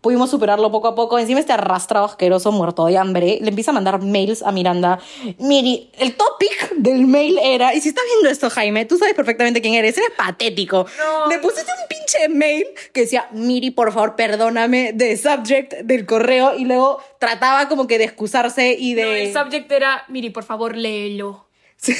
pudimos 0.00 0.30
superarlo 0.30 0.70
poco 0.70 0.88
a 0.88 0.94
poco. 0.94 1.18
Encima 1.18 1.40
este 1.40 1.52
arrastrado 1.52 2.06
asqueroso, 2.06 2.52
muerto 2.52 2.86
de 2.86 2.98
hambre, 2.98 3.38
le 3.40 3.48
empieza 3.48 3.70
a 3.70 3.74
mandar 3.74 4.02
mails 4.02 4.42
a 4.42 4.52
Miranda. 4.52 4.98
Miri, 5.38 5.90
el 5.98 6.14
topic 6.16 6.74
del 6.76 7.06
mail 7.06 7.38
era, 7.42 7.74
y 7.74 7.80
si 7.80 7.90
estás 7.90 8.04
viendo 8.06 8.30
esto, 8.30 8.50
Jaime, 8.50 8.84
tú 8.84 8.98
sabes 8.98 9.14
perfectamente 9.14 9.60
quién 9.60 9.74
eres, 9.74 9.96
eres 9.98 10.10
patético. 10.16 10.86
No, 10.98 11.28
le 11.28 11.38
pusiste 11.38 11.70
un 11.70 11.88
pinche 11.88 12.28
mail 12.28 12.66
que 12.92 13.02
decía, 13.02 13.28
Miri, 13.32 13.70
por 13.70 13.92
favor, 13.92 14.16
perdóname, 14.16 14.92
de 14.92 15.16
subject 15.16 15.74
del 15.84 16.06
correo, 16.06 16.56
y 16.56 16.64
luego 16.64 17.00
trataba 17.18 17.68
como 17.68 17.86
que 17.86 17.98
de 17.98 18.04
excusarse 18.04 18.76
y 18.78 18.94
de... 18.94 19.04
No, 19.04 19.10
el 19.12 19.32
subject 19.32 19.70
era, 19.70 20.04
Miri, 20.08 20.30
por 20.30 20.44
favor, 20.44 20.76
léelo. 20.76 21.46
Eso 21.82 21.92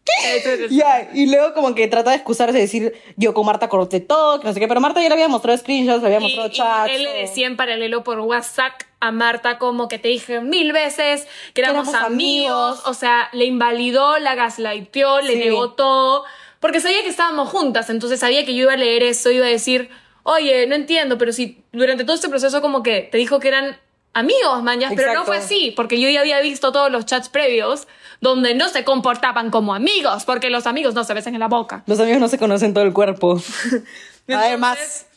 Ya, 0.70 1.10
y 1.14 1.26
luego 1.28 1.54
como 1.54 1.76
que 1.76 1.88
trata 1.88 2.10
de 2.12 2.18
excusarse 2.18 2.58
y 2.58 2.62
decir, 2.62 2.94
yo 3.16 3.34
con 3.34 3.46
Marta 3.46 3.70
corté 3.70 4.00
todo, 4.00 4.40
que 4.40 4.48
no 4.48 4.54
sé 4.54 4.60
qué, 4.60 4.68
pero 4.68 4.82
Marta 4.82 5.02
ya 5.02 5.08
le 5.08 5.14
había 5.14 5.28
mostrado 5.28 5.58
screenshots, 5.58 6.02
le 6.02 6.08
había 6.08 6.20
mostrado 6.20 6.50
chats. 6.50 6.92
él 6.92 7.04
le 7.04 7.14
decía 7.14 7.48
en 7.48 7.56
paralelo 7.58 8.04
por 8.04 8.20
WhatsApp 8.20 8.74
a 9.00 9.12
Marta 9.12 9.58
como 9.58 9.88
que 9.88 10.00
te 10.00 10.08
dije 10.10 10.42
mil 10.42 10.72
veces 10.74 11.28
que 11.54 11.62
éramos, 11.62 11.88
éramos 11.90 12.06
amigos. 12.08 12.78
amigos. 12.80 12.82
O 12.88 12.94
sea, 12.94 13.30
le 13.34 13.46
invalidó, 13.46 14.18
la 14.20 14.36
gaslighteó, 14.36 15.22
le 15.22 15.34
Sí. 15.34 15.40
negó 15.40 15.72
todo. 15.72 16.24
Porque 16.60 16.80
sabía 16.80 17.02
que 17.04 17.10
estábamos 17.10 17.50
juntas, 17.50 17.90
entonces 17.90 18.20
sabía 18.20 18.46
que 18.46 18.56
yo 18.56 18.64
iba 18.64 18.74
a 18.74 18.78
leer 18.78 19.04
eso, 19.04 19.30
iba 19.32 19.46
a 19.46 19.50
decir, 19.50 19.90
oye, 20.24 20.66
no 20.68 20.76
entiendo, 20.76 21.18
pero 21.18 21.34
si 21.34 21.62
durante 21.74 22.06
todo 22.06 22.16
este 22.16 22.30
proceso 22.30 22.62
como 22.62 22.82
que 22.84 23.02
te 23.02 23.18
dijo 23.18 23.40
que 23.42 23.50
eran 23.50 23.78
amigos, 24.14 24.64
mañas, 24.64 24.94
pero 24.96 25.14
no 25.14 25.26
fue 25.26 25.38
así, 25.38 25.74
porque 25.76 26.00
yo 26.00 26.10
ya 26.10 26.22
había 26.22 26.40
visto 26.42 26.72
todos 26.72 26.92
los 26.92 27.06
chats 27.06 27.30
previos 27.30 27.88
donde 28.22 28.56
no 28.56 28.70
se 28.70 28.84
comportaban 28.84 29.50
como 29.50 29.76
amigos, 29.76 30.24
porque 30.26 30.50
los 30.50 30.68
amigos 30.68 30.94
no 30.94 31.04
se 31.04 31.14
besan 31.14 31.34
en 31.34 31.42
la 31.42 31.48
boca. 31.48 31.84
Los 31.88 32.00
amigos 32.00 32.20
no 32.20 32.28
se 32.28 32.38
conocen 32.38 32.74
todo 32.74 32.84
el 32.84 32.94
cuerpo. 32.94 33.42
Además, 34.28 35.08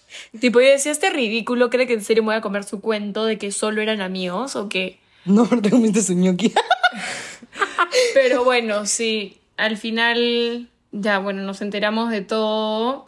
Tipo, 0.40 0.61
yo 0.61 0.68
decía, 0.68 0.92
este 0.92 1.11
ridículo 1.11 1.70
cree 1.70 1.86
que 1.86 1.94
en 1.94 2.05
serio 2.05 2.22
me 2.22 2.28
voy 2.28 2.36
a 2.36 2.40
comer 2.40 2.64
su 2.64 2.80
cuento 2.80 3.24
de 3.24 3.38
que 3.38 3.53
solo 3.53 3.80
eran 3.82 4.01
amigos 4.01 4.57
o 4.57 4.68
que... 4.68 4.99
no 5.24 5.47
te 5.47 5.70
comiste 5.70 6.03
su 6.03 6.14
ñoqui. 6.14 6.53
Pero 8.14 8.44
bueno, 8.44 8.86
sí, 8.86 9.38
al 9.57 9.76
final, 9.76 10.68
ya, 10.92 11.18
bueno, 11.18 11.42
nos 11.42 11.62
enteramos 11.62 12.11
de 12.11 12.22
todo. 12.22 13.05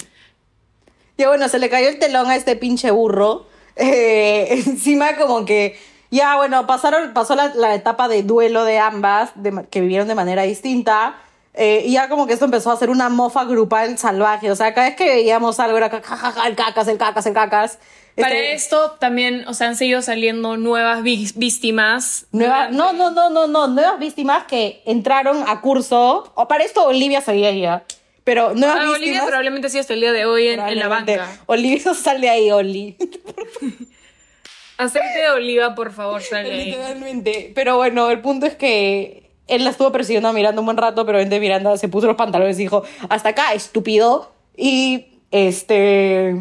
Ya 1.16 1.28
bueno, 1.28 1.49
se 1.49 1.59
le 1.59 1.68
cayó 1.68 1.89
el 1.89 1.99
telón 1.99 2.28
a 2.28 2.36
este 2.36 2.57
pinche 2.57 2.91
burro. 2.91 3.47
Eh, 3.79 4.47
encima 4.66 5.16
como 5.16 5.45
que 5.45 5.79
ya 6.11 6.37
bueno, 6.37 6.66
pasaron, 6.66 7.12
pasó 7.12 7.35
la, 7.35 7.53
la 7.55 7.74
etapa 7.74 8.09
de 8.09 8.22
duelo 8.22 8.64
de 8.64 8.79
ambas, 8.79 9.31
de 9.35 9.66
que 9.70 9.81
vivieron 9.81 10.09
de 10.09 10.14
manera 10.14 10.43
distinta. 10.43 11.14
eh, 11.55 11.83
y 11.87 11.93
ya 11.93 12.09
como 12.09 12.26
que 12.26 12.33
esto 12.35 12.45
empezó 12.45 12.70
a 12.70 12.76
ser 12.76 12.89
una 12.91 13.09
mofa 13.09 13.45
grupal 13.45 13.99
salvaje. 13.99 14.51
O 14.51 14.57
sea, 14.57 14.72
cada 14.74 14.89
vez 14.89 14.97
que 14.97 15.05
veíamos 15.07 15.59
algo 15.61 15.76
era 15.76 15.91
ca- 15.91 16.03
ja, 16.03 16.16
ja, 16.16 16.33
ja, 16.33 16.47
el 16.47 16.55
cacas, 16.57 16.89
el 16.89 16.99
cacas, 16.99 17.26
el 17.26 17.35
cacas. 17.35 17.79
Para 18.16 18.31
Este, 18.31 18.53
esto 18.55 18.93
también, 18.99 19.45
o 19.47 19.55
sea, 19.55 19.68
han 19.68 19.76
seguido 19.76 20.01
saliendo 20.03 20.57
nuevas 20.57 21.03
ví- 21.03 21.33
víctimas. 21.37 22.26
Nueva- 22.33 22.68
no, 22.70 22.93
no, 22.93 23.11
no, 23.11 23.29
no, 23.31 23.47
no, 23.47 23.66
nuevas 23.68 23.99
víctimas 24.01 24.45
que 24.45 24.83
entraron 24.87 25.45
a 25.47 25.61
curso. 25.61 26.33
O 26.35 26.49
para 26.49 26.64
esto 26.64 26.85
Olivia 26.87 27.20
sabía 27.20 27.53
ya. 27.53 27.85
Pero 28.29 28.53
nuevas 28.55 28.76
Ah. 28.87 28.91
Olivia 28.91 29.24
probablemente 29.24 29.70
sí 29.70 29.79
hasta 29.79 29.95
el 29.95 30.01
día 30.01 30.12
de 30.12 30.26
hoy 30.26 30.49
en, 30.49 30.61
en 30.61 30.79
la 30.79 30.89
banca. 30.89 31.26
Olivia 31.47 31.95
sal 31.95 32.20
de 32.20 32.29
ahí, 32.29 32.51
Oli. 32.51 32.95
Aceite 34.76 35.18
de 35.18 35.31
oliva, 35.31 35.74
por 35.74 35.93
favor, 35.93 36.20
sale 36.20 36.53
ahí. 36.53 36.64
Literalmente. 36.66 37.53
Pero 37.55 37.76
bueno, 37.79 38.11
el 38.11 38.20
punto 38.20 38.45
es 38.45 38.55
que 38.55 39.31
él 39.47 39.64
la 39.64 39.70
estuvo 39.70 39.91
persiguiendo 39.93 40.29
a 40.29 40.35
Miranda 40.35 40.61
un 40.61 40.66
buen 40.66 40.76
rato, 40.76 41.07
pero 41.07 41.24
de 41.24 41.41
Miranda 41.41 41.74
se 41.79 41.89
puso 41.89 42.07
los 42.07 42.16
pantalones 42.16 42.59
y 42.59 42.64
dijo, 42.64 42.85
hasta 43.09 43.31
acá, 43.31 43.55
estúpido. 43.55 44.31
Y 44.57 45.07
este... 45.31 46.35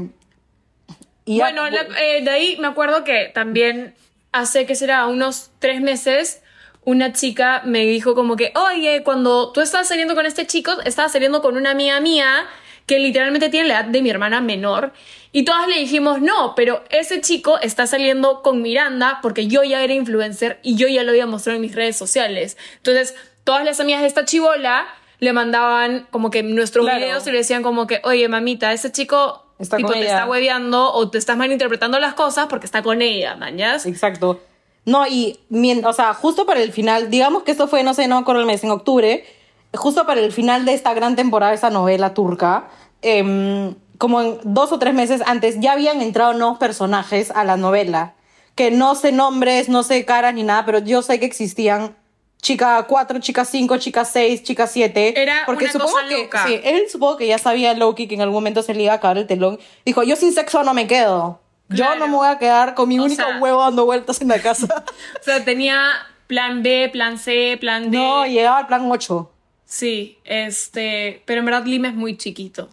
y 1.23 1.37
ya- 1.37 1.45
Bueno, 1.45 1.69
la- 1.69 1.87
eh, 2.01 2.21
de 2.21 2.29
ahí 2.29 2.57
me 2.59 2.67
acuerdo 2.67 3.05
que 3.05 3.31
también 3.33 3.95
hace 4.33 4.65
que 4.65 4.75
será 4.75 5.07
unos 5.07 5.51
tres 5.59 5.79
meses 5.79 6.41
una 6.87 7.11
chica 7.11 7.61
me 7.65 7.85
dijo 7.85 8.15
como 8.15 8.37
que, 8.37 8.53
oye, 8.55 9.03
cuando 9.03 9.51
tú 9.51 9.59
estabas 9.59 9.89
saliendo 9.89 10.15
con 10.15 10.25
este 10.25 10.47
chico, 10.47 10.71
estabas 10.85 11.11
saliendo 11.11 11.41
con 11.41 11.57
una 11.57 11.71
amiga 11.71 11.99
mía 11.99 12.45
que 12.85 12.97
literalmente 12.99 13.49
tiene 13.49 13.67
la 13.67 13.81
edad 13.81 13.85
de 13.89 14.01
mi 14.01 14.09
hermana 14.09 14.39
menor. 14.39 14.93
Y 15.33 15.43
todas 15.43 15.67
le 15.67 15.79
dijimos, 15.79 16.21
no, 16.21 16.53
pero 16.55 16.85
ese 16.89 17.19
chico 17.19 17.59
está 17.59 17.87
saliendo 17.87 18.41
con 18.41 18.61
Miranda 18.61 19.19
porque 19.21 19.47
yo 19.47 19.63
ya 19.65 19.83
era 19.83 19.93
influencer 19.93 20.59
y 20.63 20.77
yo 20.77 20.87
ya 20.87 21.03
lo 21.03 21.09
había 21.11 21.25
mostrado 21.25 21.57
en 21.57 21.61
mis 21.63 21.75
redes 21.75 21.97
sociales. 21.97 22.55
Entonces, 22.77 23.15
todas 23.43 23.65
las 23.65 23.81
amigas 23.81 23.99
de 23.99 24.07
esta 24.07 24.23
chivola 24.23 24.87
le 25.19 25.33
mandaban 25.33 26.07
como 26.09 26.29
que 26.31 26.41
nuestros 26.41 26.85
Claro. 26.85 26.99
videos 27.01 27.27
y 27.27 27.31
le 27.31 27.39
decían 27.39 27.63
como 27.63 27.85
que, 27.85 27.99
oye, 28.05 28.29
mamita, 28.29 28.71
ese 28.71 28.93
chico 28.93 29.43
Está 29.59 29.75
tipo, 29.75 29.91
te 29.91 29.99
ella". 29.99 30.07
está 30.11 30.25
hueveando 30.25 30.93
o 30.93 31.09
te 31.09 31.17
estás 31.17 31.35
malinterpretando 31.35 31.99
las 31.99 32.13
cosas 32.13 32.45
porque 32.49 32.65
está 32.65 32.81
con 32.81 33.01
ella, 33.01 33.35
mañas. 33.35 33.85
Exacto. 33.85 34.39
No, 34.87 35.05
y, 35.05 35.37
o 35.83 35.91
sea, 35.91 36.13
justo 36.13 36.45
para 36.45 36.61
el 36.61 36.71
final, 36.71 37.09
digamos 37.09 37.43
que 37.43 37.51
esto 37.51 37.67
fue, 37.67 37.83
no 37.83 37.93
sé, 37.93 38.07
no 38.07 38.15
me 38.15 38.21
acuerdo 38.21 38.39
el 38.39 38.47
mes, 38.47 38.63
en 38.63 38.71
octubre, 38.71 39.25
justo 39.73 40.05
para 40.05 40.21
el 40.21 40.31
final 40.31 40.63
de 40.63 40.73
esta 40.73 40.93
gran 40.93 41.17
temporada, 41.17 41.53
esta 41.53 41.69
novela 41.69 42.13
turca, 42.13 42.69
em, 43.01 43.75
como 43.97 44.21
en 44.21 44.39
dos 44.45 44.71
o 44.71 44.79
tres 44.79 44.93
meses 44.93 45.21
antes, 45.25 45.59
ya 45.59 45.73
habían 45.73 46.01
entrado 46.01 46.31
nuevos 46.31 46.57
personajes 46.57 47.31
a 47.31 47.43
la 47.43 47.57
novela, 47.57 48.13
que 48.55 48.71
no 48.71 48.95
sé 48.95 49.11
nombres, 49.11 49.67
no 49.67 49.83
sé 49.83 50.05
caras 50.05 50.33
ni 50.33 50.43
nada, 50.43 50.65
pero 50.65 50.79
yo 50.79 51.01
sé 51.01 51.19
que 51.19 51.25
existían 51.25 51.97
chica 52.41 52.81
4, 52.87 53.19
chica 53.19 53.43
5, 53.43 53.77
chica 53.79 54.05
6, 54.05 54.43
chica 54.43 54.67
7. 54.67 55.21
Era 55.21 55.43
porque 55.45 55.65
una 55.65 55.73
supongo 55.73 55.91
cosa 55.91 56.07
que, 56.07 56.23
loca. 56.23 56.47
Sí, 56.47 56.61
él 56.63 56.85
supongo 56.89 57.17
que 57.17 57.27
ya 57.27 57.37
sabía 57.39 57.73
Loki 57.73 58.07
que 58.07 58.15
en 58.15 58.21
algún 58.21 58.35
momento 58.35 58.63
se 58.63 58.73
le 58.73 58.83
iba 58.83 58.93
a 58.93 58.95
acabar 58.95 59.17
el 59.17 59.27
telón. 59.27 59.59
Dijo, 59.85 60.03
yo 60.03 60.15
sin 60.15 60.31
sexo 60.31 60.63
no 60.63 60.73
me 60.73 60.87
quedo. 60.87 61.41
Yo 61.69 61.95
no 61.95 62.07
me 62.07 62.15
voy 62.15 62.27
a 62.27 62.37
quedar 62.37 62.73
con 62.75 62.87
mi 62.89 62.97
O 62.99 63.03
único 63.03 63.21
sea- 63.23 63.39
huevo 63.39 63.61
dando 63.61 63.85
vueltas 63.85 64.21
en 64.21 64.29
la 64.29 64.39
casa. 64.39 64.67
O 65.19 65.23
sea, 65.23 65.43
tenía 65.43 65.81
plan 66.27 66.63
B, 66.63 66.89
plan 66.91 67.17
C, 67.17 67.57
plan 67.59 67.91
D. 67.91 67.97
no, 67.97 68.25
llegaba 68.25 68.59
al 68.59 68.67
plan 68.67 68.89
8. 68.89 69.31
Sí, 69.65 70.17
este, 70.23 71.21
pero 71.25 71.39
en 71.39 71.45
verdad 71.45 71.65
Lima 71.65 71.89
es 71.89 71.93
muy 71.95 72.15
chiquito. 72.17 72.69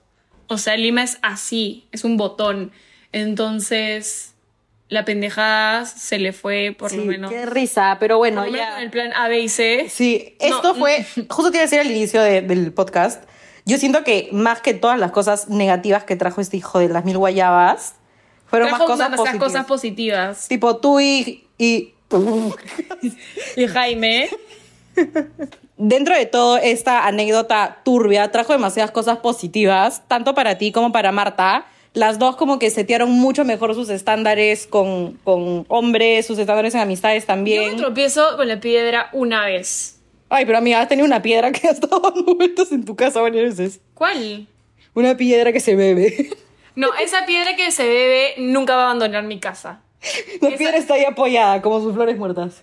O 0.46 0.58
sea, 0.58 0.76
Lima 0.76 1.02
es 1.02 1.18
así, 1.22 1.86
es 1.90 2.04
un 2.04 2.16
botón. 2.16 2.70
Entonces, 3.12 4.34
la 4.88 5.04
pendejada 5.04 5.86
se 5.86 6.18
le 6.18 6.32
fue 6.32 6.74
por 6.78 6.90
Sí, 6.90 6.98
lo 6.98 7.04
menos. 7.04 7.30
qué 7.32 7.46
risa, 7.46 7.96
pero 7.98 8.18
bueno, 8.18 8.42
por 8.42 8.46
lo 8.46 8.52
menos 8.52 8.68
ya. 8.76 8.82
el 8.82 8.90
plan 8.90 9.12
A, 9.14 9.28
B 9.28 9.40
y 9.40 9.48
C. 9.48 9.86
Sí, 9.90 10.36
No, 10.40 10.46
esto 10.56 10.74
fue, 10.76 11.04
justo 11.28 11.50
te 11.50 11.56
iba 11.56 11.62
a 11.62 11.66
decir 11.66 11.80
al 11.80 11.90
inicio 11.90 12.22
de- 12.22 12.42
del 12.42 12.72
podcast, 12.72 13.24
yo 13.64 13.78
siento 13.78 14.04
que 14.04 14.28
más 14.30 14.60
que 14.60 14.74
todas 14.74 14.98
las 15.00 15.10
cosas 15.10 15.48
negativas 15.48 16.04
que 16.04 16.16
trajo 16.16 16.40
este 16.40 16.58
hijo 16.58 16.78
de 16.78 16.88
las 16.90 17.04
mil 17.04 17.16
guayabas, 17.18 17.94
fueron 18.54 18.68
Trajo 18.68 18.86
más 18.86 18.90
cosas 18.90 19.16
positivas. 19.16 19.44
cosas 19.44 19.66
positivas. 19.66 20.48
Tipo 20.48 20.76
tú 20.76 21.00
y... 21.00 21.44
y 21.58 21.94
Y 23.56 23.66
Jaime, 23.66 24.28
Dentro 25.76 26.14
de 26.14 26.26
todo 26.26 26.56
esta 26.56 27.06
anécdota 27.06 27.80
turbia, 27.84 28.30
trajo 28.30 28.52
demasiadas 28.52 28.92
cosas 28.92 29.18
positivas, 29.18 30.02
tanto 30.06 30.34
para 30.34 30.56
ti 30.56 30.70
como 30.70 30.92
para 30.92 31.10
Marta. 31.10 31.66
Las 31.94 32.18
dos 32.18 32.36
como 32.36 32.58
que 32.58 32.70
setearon 32.70 33.10
mucho 33.10 33.44
mejor 33.44 33.74
sus 33.74 33.88
estándares 33.88 34.66
con, 34.66 35.14
con 35.24 35.64
hombres, 35.68 36.26
sus 36.26 36.38
estándares 36.38 36.74
en 36.74 36.80
amistades 36.80 37.24
yo 37.24 37.26
también. 37.26 37.72
me 37.72 37.76
tropiezo 37.76 38.36
con 38.36 38.46
la 38.46 38.60
piedra 38.60 39.10
una 39.12 39.46
vez. 39.46 40.00
Ay, 40.28 40.46
pero 40.46 40.58
amiga, 40.58 40.80
has 40.80 40.88
tenido 40.88 41.06
una 41.06 41.22
piedra 41.22 41.50
que 41.52 41.66
ha 41.68 41.72
estado 41.72 42.00
dando 42.14 42.34
vueltas 42.34 42.70
en 42.72 42.84
tu 42.84 42.94
casa 42.94 43.20
varias 43.20 43.56
veces. 43.56 43.80
¿Cuál? 43.94 44.46
Una 44.94 45.16
piedra 45.16 45.52
que 45.52 45.60
se 45.60 45.74
bebe. 45.74 46.30
No, 46.76 46.94
esa 47.00 47.26
piedra 47.26 47.56
que 47.56 47.70
se 47.70 47.84
bebe 47.86 48.34
nunca 48.38 48.74
va 48.76 48.82
a 48.82 48.84
abandonar 48.86 49.24
mi 49.24 49.38
casa. 49.40 49.80
La 50.42 50.48
Esa- 50.48 50.58
piedra 50.58 50.76
está 50.76 50.94
ahí 50.94 51.04
apoyada, 51.04 51.62
como 51.62 51.80
sus 51.80 51.94
flores 51.94 52.16
muertas. 52.18 52.62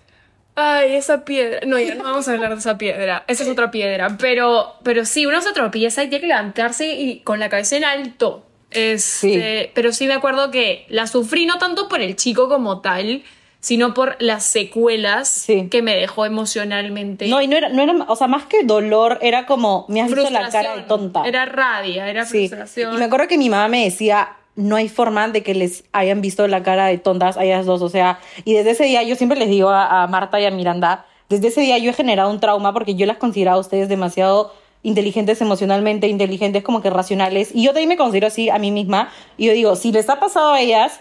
Ay, 0.56 0.96
esa 0.96 1.24
piedra. 1.24 1.62
No, 1.66 1.80
ya 1.80 1.96
no 1.96 2.04
vamos 2.04 2.28
a 2.28 2.34
hablar 2.34 2.52
de 2.54 2.60
esa 2.60 2.78
piedra. 2.78 3.24
Esa 3.28 3.44
es 3.44 3.50
otra 3.50 3.72
piedra. 3.72 4.18
Pero, 4.20 4.76
pero 4.84 5.06
sí, 5.06 5.26
uno 5.26 5.42
se 5.42 5.54
tropieza 5.54 6.04
y 6.04 6.10
tiene 6.10 6.22
que 6.22 6.28
levantarse 6.28 6.94
y 6.94 7.22
con 7.22 7.40
la 7.40 7.48
cabeza 7.50 7.78
en 7.78 7.86
alto. 7.86 8.46
Este, 8.70 9.72
Pero 9.74 9.92
sí 9.94 10.08
me 10.08 10.14
acuerdo 10.14 10.52
que 10.52 10.86
la 10.90 11.08
sufrí 11.08 11.46
no 11.46 11.58
tanto 11.58 11.88
por 11.88 12.02
el 12.02 12.16
chico 12.16 12.48
como 12.50 12.82
tal, 12.82 13.24
sino 13.62 13.94
por 13.94 14.18
las 14.20 14.44
secuelas 14.44 15.30
Sí. 15.30 15.70
que 15.70 15.82
me 15.82 15.96
dejó 15.96 16.26
emocionalmente. 16.26 17.28
No, 17.28 17.42
y 17.42 17.48
no 17.48 17.56
era, 17.56 17.70
no 17.70 17.82
era, 17.84 17.94
o 18.08 18.16
sea, 18.16 18.28
más 18.28 18.44
que 18.46 18.64
dolor, 18.64 19.18
era 19.22 19.46
como, 19.46 19.86
me 19.88 20.02
has 20.02 20.08
visto 20.14 20.30
la 20.30 20.50
cara 20.50 20.76
de 20.76 20.84
tonta. 20.84 21.24
Era 21.26 21.46
rabia, 21.46 22.10
era 22.10 22.26
Sí. 22.26 22.50
frustración. 22.50 22.94
Y 22.96 22.98
me 22.98 23.06
acuerdo 23.06 23.28
que 23.28 23.38
mi 23.38 23.50
mamá 23.50 23.68
me 23.70 23.84
decía, 23.86 24.30
no 24.56 24.76
hay 24.76 24.90
forma 24.90 25.28
de 25.30 25.44
que 25.44 25.54
les 25.56 25.84
hayan 25.94 26.20
visto 26.22 26.46
la 26.48 26.62
cara 26.64 26.88
de 26.88 26.98
tontas 26.98 27.38
a 27.38 27.44
ellas 27.46 27.66
dos. 27.66 27.82
O 27.82 27.88
sea, 27.90 28.20
y 28.44 28.54
desde 28.54 28.72
ese 28.72 28.84
día 28.84 29.02
yo 29.04 29.16
siempre 29.16 29.40
les 29.40 29.48
digo 29.50 29.70
a, 29.70 30.04
a 30.04 30.08
Marta 30.08 30.42
y 30.42 30.46
a 30.46 30.52
Miranda, 30.52 31.06
desde 31.30 31.48
ese 31.48 31.62
día 31.62 31.78
yo 31.78 31.92
he 31.92 31.94
generado 31.94 32.30
un 32.30 32.40
trauma 32.42 32.74
porque 32.74 32.96
yo 32.96 33.06
las 33.06 33.16
consideraba 33.18 33.56
a 33.58 33.62
ustedes 33.62 33.88
demasiado 33.88 34.54
inteligentes 34.84 35.40
emocionalmente, 35.40 36.08
inteligentes 36.08 36.64
como 36.64 36.82
que 36.82 36.90
racionales. 36.90 37.52
Y 37.54 37.64
yo 37.64 37.70
también 37.72 37.90
me 37.90 37.98
considero 37.98 38.28
así 38.28 38.50
a 38.50 38.58
mí 38.58 38.72
misma. 38.72 39.10
Y 39.38 39.46
yo 39.46 39.54
digo, 39.54 39.76
si 39.76 39.92
les 39.92 40.10
ha 40.10 40.20
pasado 40.20 40.54
a 40.54 40.60
ellas, 40.60 41.00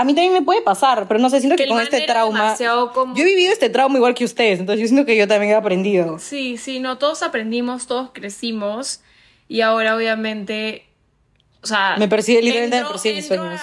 a 0.00 0.04
mí 0.04 0.14
también 0.14 0.32
me 0.32 0.42
puede 0.42 0.62
pasar. 0.62 1.06
Pero 1.08 1.20
no 1.20 1.28
sé, 1.30 1.40
siento 1.40 1.56
Que 1.56 1.68
con 1.68 1.80
este 1.80 2.00
trauma... 2.02 2.56
como- 2.92 3.14
Yo 3.14 3.22
he 3.22 3.26
vivido 3.26 3.52
este 3.52 3.68
trauma 3.70 3.96
igual 3.96 4.14
que 4.14 4.24
ustedes. 4.24 4.60
Entonces 4.60 4.80
yo 4.82 4.88
siento 4.88 5.06
que 5.06 5.16
yo 5.16 5.26
también 5.28 5.52
he 5.52 5.54
aprendido. 5.54 6.18
Sí, 6.18 6.56
sí, 6.56 6.80
no, 6.80 6.98
todos 6.98 7.22
aprendimos, 7.22 7.86
todos 7.86 8.10
crecimos 8.12 9.00
y 9.48 9.60
ahora 9.62 9.96
obviamente, 9.96 10.86
o 11.62 11.66
sea... 11.66 11.96
Me 11.98 12.08
persigue, 12.08 12.40
literalmente 12.42 12.76
me 12.76 12.82
entro- 12.82 12.92
persigue 12.92 13.14
mis 13.16 13.26
sueños. 13.26 13.60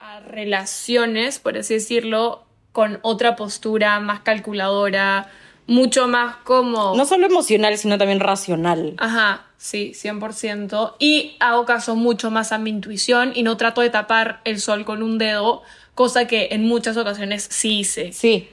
A, 0.00 0.16
a 0.16 0.20
relaciones, 0.20 1.38
por 1.38 1.56
así 1.58 1.74
decirlo, 1.74 2.44
con 2.72 2.98
otra 3.02 3.36
postura 3.36 4.00
más 4.00 4.20
calculadora, 4.20 5.30
mucho 5.66 6.08
más 6.08 6.36
como... 6.36 6.94
No 6.94 7.04
solo 7.04 7.26
emocional, 7.26 7.76
sino 7.78 7.98
también 7.98 8.20
racional. 8.20 8.94
Ajá, 8.98 9.46
sí, 9.56 9.92
100%. 9.94 10.94
Y 10.98 11.36
hago 11.40 11.64
caso 11.64 11.96
mucho 11.96 12.30
más 12.30 12.52
a 12.52 12.58
mi 12.58 12.70
intuición 12.70 13.32
y 13.34 13.42
no 13.42 13.56
trato 13.56 13.80
de 13.80 13.90
tapar 13.90 14.40
el 14.44 14.60
sol 14.60 14.84
con 14.84 15.02
un 15.02 15.18
dedo, 15.18 15.62
cosa 15.94 16.26
que 16.26 16.48
en 16.52 16.64
muchas 16.64 16.96
ocasiones 16.96 17.48
sí 17.50 17.80
hice. 17.80 18.12
Sí. 18.12 18.48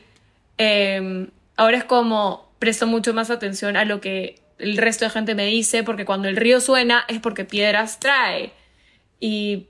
Eh, 0.57 1.27
ahora 1.55 1.77
es 1.77 1.83
como 1.83 2.49
presto 2.59 2.87
mucho 2.87 3.13
más 3.13 3.29
atención 3.29 3.77
a 3.77 3.85
lo 3.85 3.99
que 4.01 4.41
el 4.57 4.77
resto 4.77 5.05
de 5.05 5.11
gente 5.11 5.35
me 5.35 5.45
dice, 5.45 5.83
porque 5.83 6.05
cuando 6.05 6.27
el 6.27 6.35
río 6.35 6.61
suena 6.61 7.05
es 7.07 7.19
porque 7.19 7.45
piedras 7.45 7.99
trae. 7.99 8.53
Y, 9.19 9.67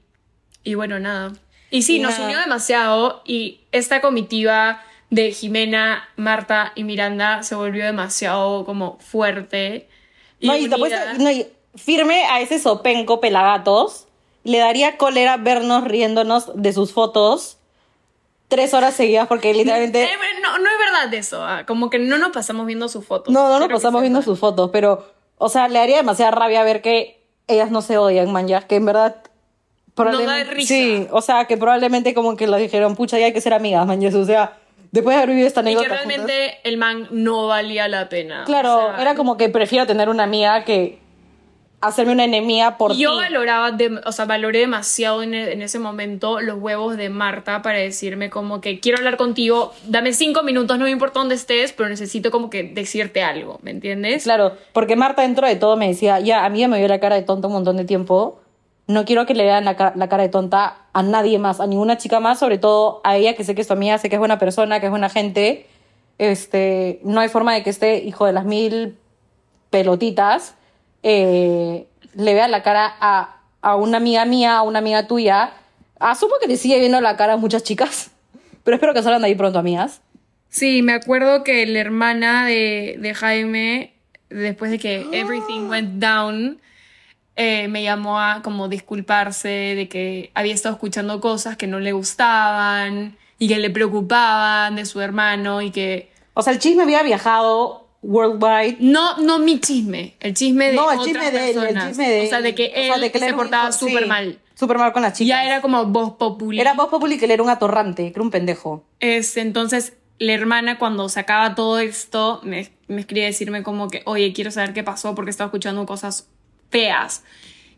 y 0.64 0.76
bueno, 0.76 1.00
nada. 1.00 1.34
Y 1.70 1.82
sí, 1.82 2.00
nos 2.00 2.20
unió 2.20 2.39
demasiado 2.39 3.24
y 3.26 3.62
esta 3.72 4.00
comitiva 4.00 4.84
de 5.14 5.32
Jimena, 5.32 6.09
Marta 6.16 6.72
y 6.76 6.84
Miranda 6.84 7.43
se 7.43 7.55
volvió 7.55 7.86
demasiado 7.86 8.66
como 8.66 8.97
fuerte. 8.99 9.88
Y 10.39 10.47
No, 10.47 10.55
y 10.57 10.66
apuesto- 10.66 10.97
no, 11.20 11.30
y 11.32 11.47
firme 11.76 12.24
a 12.26 12.41
ese 12.41 12.57
sopenco 12.59 13.20
pelagatos, 13.22 14.07
le 14.43 14.57
daría 14.57 14.97
cólera 14.97 15.38
vernos 15.38 15.84
riéndonos 15.84 16.51
de 16.55 16.74
sus 16.74 16.93
fotos 16.93 17.57
tres 18.47 18.74
horas 18.74 18.93
seguidas 18.95 19.28
porque 19.28 19.53
literalmente... 19.53 20.03
Eh, 20.03 20.09
no, 20.41 20.57
no 20.59 20.66
es 20.70 20.78
verdad 20.78 21.14
eso, 21.14 21.43
ah, 21.43 21.66
como 21.66 21.89
que 21.89 21.97
no 21.99 22.18
nos 22.18 22.32
pasamos 22.32 22.66
viendo 22.68 22.88
sus 22.89 23.05
fotos. 23.05 23.34
No, 23.34 23.49
no 23.49 23.59
nos 23.59 23.70
pasamos 23.70 24.01
viendo 24.01 24.22
sus 24.22 24.38
fotos, 24.39 24.70
pero, 24.72 25.07
o 25.38 25.49
sea, 25.49 25.68
le 25.68 25.80
daría 25.80 25.97
demasiada 25.97 26.32
rabia 26.32 26.64
ver 26.64 26.82
que 26.82 27.24
ellas 27.47 27.72
no 27.72 27.82
se 27.82 27.97
odian, 27.97 28.32
man, 28.32 28.47
ya, 28.47 28.61
que 28.68 28.76
en 28.76 28.86
verdad... 28.86 29.16
probablemente- 29.95 30.51
risa. 30.53 30.68
Sí, 30.74 31.07
o 31.11 31.22
sea, 31.22 31.45
que 31.45 31.57
probablemente 31.57 32.14
como 32.14 32.36
que 32.36 32.45
lo 32.47 32.57
dijeron, 32.57 32.95
pucha, 32.95 33.18
ya 33.20 33.26
hay 33.28 33.34
que 33.34 33.41
ser 33.41 33.53
amigas, 33.53 33.88
man, 33.88 33.99
ya, 34.01 34.16
o 34.16 34.26
sea, 34.26 34.57
después 34.94 35.16
de 35.16 35.18
haber 35.24 35.30
vivido 35.32 35.48
esta 35.48 35.60
Y 35.60 35.64
que 35.66 35.70
anécdota 35.72 35.98
juntas- 36.04 36.08
realmente 36.28 36.58
el 36.64 36.78
man 36.78 37.08
no 37.12 37.48
valía 37.48 37.89
la 37.89 38.08
pena. 38.08 38.44
Claro, 38.46 38.76
O 38.76 38.91
sea, 38.94 39.02
era 39.02 39.16
como 39.16 39.36
que 39.36 39.50
prefiero 39.50 39.86
tener 39.86 40.08
una 40.08 40.24
amiga 40.24 40.64
que 40.64 41.00
hacerme 41.82 42.14
una 42.14 42.24
enemiga 42.24 42.78
por 42.78 42.96
yo 42.96 43.14
valoraba, 43.18 43.72
de- 43.72 44.00
o 44.06 44.12
sea, 44.14 44.24
valoré 44.24 44.60
demasiado 44.60 45.22
en, 45.22 45.34
en 45.34 45.62
ese 45.62 45.80
momento 45.80 46.39
los 46.39 46.58
huevos 46.58 46.96
de 46.96 47.10
Marta 47.10 47.62
para 47.62 47.80
decirme 47.80 48.30
como 48.30 48.62
que 48.62 48.80
quiero 48.80 49.00
hablar 49.00 49.18
contigo, 49.18 49.74
dame 49.88 50.14
cinco 50.14 50.44
minutos, 50.44 50.78
no 50.80 50.86
me 50.86 50.91
importa 50.91 51.20
dónde 51.20 51.36
estés, 51.36 51.74
pero 51.74 51.89
necesito 51.89 52.32
como 52.32 52.50
que 52.50 52.64
decirte 52.64 53.22
algo, 53.22 53.60
¿me 53.64 53.72
entiendes? 53.72 54.24
Claro, 54.24 54.54
porque 54.72 54.96
Marta 54.96 55.24
dentro 55.24 55.46
de 55.46 55.58
todo 55.58 55.76
me 55.76 55.89
decía, 55.89 56.22
ya, 56.22 56.46
a 56.46 56.50
mí 56.50 56.60
ya 56.60 56.70
me 56.70 56.78
vio 56.80 56.88
la 56.88 57.02
cara 57.02 57.16
de 57.16 57.24
tonta 57.24 57.48
un 57.48 57.54
montón 57.54 57.76
de 57.76 57.84
tiempo, 57.84 58.39
no 58.88 59.06
quiero 59.06 59.26
que 59.26 59.34
le 59.34 59.44
vean 59.46 59.66
la, 59.66 59.76
ca- 59.76 59.94
la 59.96 60.10
cara 60.10 60.24
de 60.24 60.30
tonta 60.30 60.76
a 60.94 61.04
nadie 61.04 61.40
más, 61.40 61.60
a 61.60 61.68
ninguna 61.68 61.98
chica 61.98 62.20
más, 62.20 62.40
sobre 62.40 62.58
todo 62.58 63.02
a 63.04 63.16
ella, 63.18 63.36
que 63.36 63.44
sé 63.44 63.56
que 63.56 63.62
es 63.62 63.68
tu 63.68 63.74
amiga, 63.74 63.98
sé 63.98 64.10
que 64.10 64.16
es 64.16 64.20
buena 64.20 64.40
persona, 64.40 64.80
que 64.80 64.88
es 64.88 64.90
buena 64.92 65.10
gente, 65.10 65.66
este, 66.18 67.00
no 67.04 67.20
hay 67.22 67.30
forma 67.30 67.54
de 67.54 67.64
que 67.64 67.70
este 67.70 67.98
hijo 68.04 68.26
de 68.26 68.34
las 68.34 68.46
mil 68.46 68.98
pelotitas 69.70 70.56
eh, 71.02 71.88
le 72.16 72.34
vea 72.34 72.48
la 72.48 72.62
cara 72.64 72.94
a, 73.00 73.38
a 73.62 73.76
una 73.76 73.98
amiga 73.98 74.26
mía, 74.26 74.58
a 74.58 74.62
una 74.64 74.80
amiga 74.80 75.08
tuya. 75.08 75.54
Asumo 76.00 76.34
que 76.42 76.48
te 76.48 76.58
sigue 76.58 76.80
viendo 76.80 77.02
la 77.02 77.16
cara 77.18 77.34
a 77.34 77.38
muchas 77.38 77.64
chicas, 77.64 78.12
pero 78.64 78.76
espero 78.76 78.94
que 78.94 79.02
salgan 79.04 79.22
de 79.22 79.28
ahí 79.30 79.36
pronto, 79.36 79.60
amigas. 79.60 80.02
Sí, 80.50 80.82
me 80.84 80.94
acuerdo 80.94 81.44
que 81.44 81.66
la 81.66 81.80
hermana 81.80 82.46
de, 82.46 82.98
de 83.00 83.14
Jaime, 83.16 83.94
después 84.30 84.70
de 84.70 84.78
que 84.80 85.08
everything 85.14 85.68
went 85.70 86.00
down, 86.00 86.60
eh, 87.36 87.68
me 87.68 87.82
llamó 87.82 88.20
a 88.20 88.42
como 88.44 88.68
disculparse 88.68 89.48
de 89.48 89.88
que 89.90 90.32
había 90.36 90.54
estado 90.54 90.76
escuchando 90.76 91.20
cosas 91.20 91.58
que 91.58 91.68
no 91.68 91.80
le 91.80 91.92
gustaban 91.92 93.18
y 93.40 93.48
que 93.48 93.58
le 93.58 93.70
preocupaban 93.70 94.76
de 94.76 94.86
su 94.86 95.02
hermano 95.02 95.62
y 95.62 95.72
que 95.72 96.12
O 96.34 96.44
sea, 96.44 96.54
el 96.54 96.60
chisme 96.60 96.84
había 96.84 97.02
viajado 97.02 97.88
worldwide. 98.04 98.78
No, 98.80 99.18
no 99.18 99.40
mi 99.40 99.60
chisme, 99.60 100.16
el 100.20 100.34
chisme 100.36 100.70
de 100.70 100.74
No, 100.76 100.92
el 100.92 101.00
otras 101.00 101.08
chisme 101.08 101.32
de 101.32 101.52
él, 101.52 101.58
el 101.58 101.88
chisme 101.88 102.10
de 102.10 102.26
O 102.26 102.30
sea, 102.30 102.42
de 102.42 102.54
que 102.54 102.66
o 102.66 102.72
él 102.76 102.88
sea, 102.88 102.98
de 103.00 103.12
que 103.12 103.18
él 103.18 103.24
se 103.24 103.34
portaba 103.34 103.72
súper 103.72 104.04
sí, 104.04 104.10
mal. 104.10 104.40
Súper 104.54 104.78
mal 104.78 104.94
con 104.94 105.02
las 105.02 105.14
chicas. 105.14 105.30
Ya 105.30 105.46
era 105.46 105.62
como 105.62 105.86
voz 105.86 106.14
popular. 106.18 106.62
Era 106.62 106.74
voz 106.74 106.90
populi 106.90 107.18
que 107.18 107.26
él 107.26 107.32
era 107.32 107.42
un 107.42 107.50
atorrante, 107.50 108.04
que 108.04 108.10
era 108.10 108.22
un 108.22 108.30
pendejo. 108.30 108.84
Este, 109.00 109.42
entonces, 109.42 109.94
la 110.20 110.34
hermana 110.34 110.78
cuando 110.78 111.10
sacaba 111.10 111.56
todo 111.56 111.80
esto, 111.80 112.40
me, 112.44 112.70
me 112.88 113.02
escribe 113.02 113.26
a 113.26 113.28
decirme 113.28 113.64
como 113.64 113.90
que, 113.90 114.04
oye, 114.06 114.32
quiero 114.34 114.52
saber 114.52 114.74
qué 114.74 114.84
pasó 114.84 115.16
porque 115.16 115.32
estaba 115.32 115.48
escuchando 115.48 115.86
cosas 115.88 116.28
feas. 116.74 117.24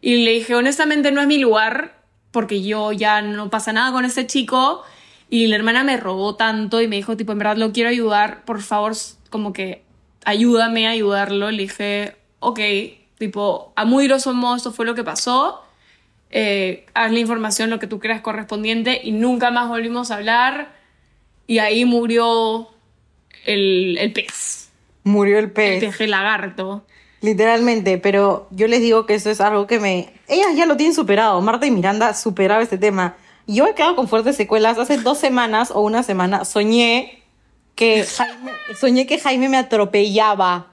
Y 0.02 0.24
le 0.24 0.32
dije, 0.32 0.56
honestamente 0.56 1.12
no 1.12 1.20
es 1.22 1.28
mi 1.28 1.38
lugar 1.38 2.00
porque 2.32 2.64
yo 2.64 2.92
ya 2.92 3.22
no 3.22 3.50
pasa 3.50 3.74
nada 3.74 3.92
con 3.92 4.06
este 4.06 4.26
chico. 4.26 4.84
Y 5.30 5.48
la 5.48 5.56
hermana 5.58 5.84
me 5.84 5.98
rogó 5.98 6.36
tanto 6.36 6.82
y 6.82 6.88
me 6.88 6.96
dijo, 6.96 7.18
tipo, 7.18 7.32
en 7.34 7.40
verdad 7.40 7.58
lo 7.58 7.72
quiero 7.74 7.90
ayudar, 7.90 8.46
por 8.46 8.62
favor, 8.62 8.94
como 9.30 9.52
que 9.54 9.84
ayúdame 10.24 10.88
a 10.88 10.92
ayudarlo. 10.92 11.52
Le 11.52 11.64
dije, 11.64 12.16
ok, 12.40 12.60
tipo, 13.18 13.74
a 13.76 13.86
muy 13.86 14.08
grosso 14.08 14.34
modo 14.34 14.56
esto 14.56 14.72
fue 14.72 14.86
lo 14.86 14.96
que 14.96 15.04
pasó. 15.04 15.62
Eh, 16.30 16.86
haz 16.94 17.12
la 17.12 17.20
información 17.20 17.70
lo 17.70 17.80
que 17.80 17.88
tú 17.88 18.00
creas 18.00 18.22
correspondiente 18.22 19.00
y 19.04 19.12
nunca 19.12 19.52
más 19.52 19.68
volvimos 19.70 20.12
a 20.12 20.16
hablar. 20.16 20.74
Y 21.48 21.60
ahí 21.60 21.86
murió 21.86 22.68
el, 23.46 23.98
el 24.00 24.12
pez, 24.14 24.70
Murió 25.04 25.38
el 25.40 25.46
el 25.46 25.52
pez. 25.52 25.80
peje 25.84 26.08
lagarto. 26.08 26.86
Literalmente, 27.26 27.98
pero 27.98 28.48
yo 28.52 28.68
les 28.68 28.82
digo 28.82 29.08
que 29.08 29.16
eso 29.16 29.32
es 29.32 29.42
algo 29.42 29.66
que 29.66 29.80
me... 29.80 30.14
Ellas 30.28 30.56
ya 30.56 30.68
lo 30.68 30.78
tienen 30.78 30.94
superado, 30.94 31.42
Marta 31.42 31.66
y 31.66 31.72
Miranda 31.72 32.14
superado 32.14 32.62
este 32.62 32.78
tema. 32.78 33.16
Yo 33.48 33.66
he 33.66 33.74
quedado 33.74 33.96
con 33.96 34.08
fuertes 34.08 34.36
secuelas. 34.36 34.78
Hace 34.78 34.98
dos 34.98 35.18
semanas 35.18 35.72
o 35.72 35.82
una 35.82 36.04
semana 36.04 36.46
soñé 36.46 37.24
que 37.74 38.06
Jaime, 38.06 38.52
soñé 38.80 39.08
que 39.08 39.18
Jaime 39.18 39.50
me 39.50 39.58
atropellaba. 39.58 40.68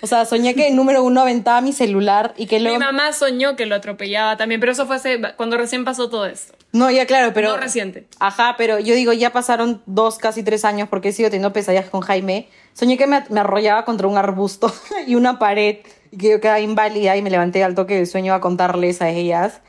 O 0.00 0.06
sea, 0.06 0.24
soñé 0.24 0.54
que 0.54 0.70
número 0.70 1.02
uno 1.02 1.20
aventaba 1.20 1.60
mi 1.60 1.74
celular 1.74 2.32
y 2.38 2.46
que 2.46 2.58
luego... 2.58 2.78
Mi 2.78 2.84
mamá 2.86 3.12
soñó 3.12 3.54
que 3.54 3.66
lo 3.66 3.74
atropellaba 3.74 4.38
también, 4.38 4.60
pero 4.60 4.72
eso 4.72 4.86
fue 4.86 4.96
hace, 4.96 5.20
cuando 5.36 5.58
recién 5.58 5.84
pasó 5.84 6.08
todo 6.08 6.24
esto. 6.24 6.54
No, 6.72 6.90
ya 6.90 7.04
claro, 7.04 7.32
pero... 7.34 7.50
No 7.50 7.58
reciente. 7.58 8.06
Ajá, 8.18 8.54
pero 8.56 8.78
yo 8.78 8.94
digo, 8.94 9.12
ya 9.12 9.30
pasaron 9.30 9.82
dos, 9.84 10.16
casi 10.16 10.42
tres 10.42 10.64
años 10.64 10.88
porque 10.88 11.08
he 11.10 11.12
sido 11.12 11.28
teniendo 11.28 11.52
pesadillas 11.52 11.90
con 11.90 12.00
Jaime. 12.00 12.48
Soñé 12.72 12.96
que 12.96 13.06
me, 13.06 13.24
me 13.28 13.40
arrollaba 13.40 13.84
contra 13.84 14.06
un 14.06 14.16
arbusto 14.16 14.72
y 15.06 15.16
una 15.16 15.38
pared 15.38 15.78
que 16.16 16.30
yo 16.30 16.40
quedaba 16.40 16.60
inválida 16.60 17.16
y 17.16 17.22
me 17.22 17.30
levanté 17.30 17.64
al 17.64 17.74
toque 17.74 17.96
del 17.96 18.06
sueño 18.06 18.34
a 18.34 18.40
contarles 18.40 19.02
a 19.02 19.08
ellas. 19.10 19.60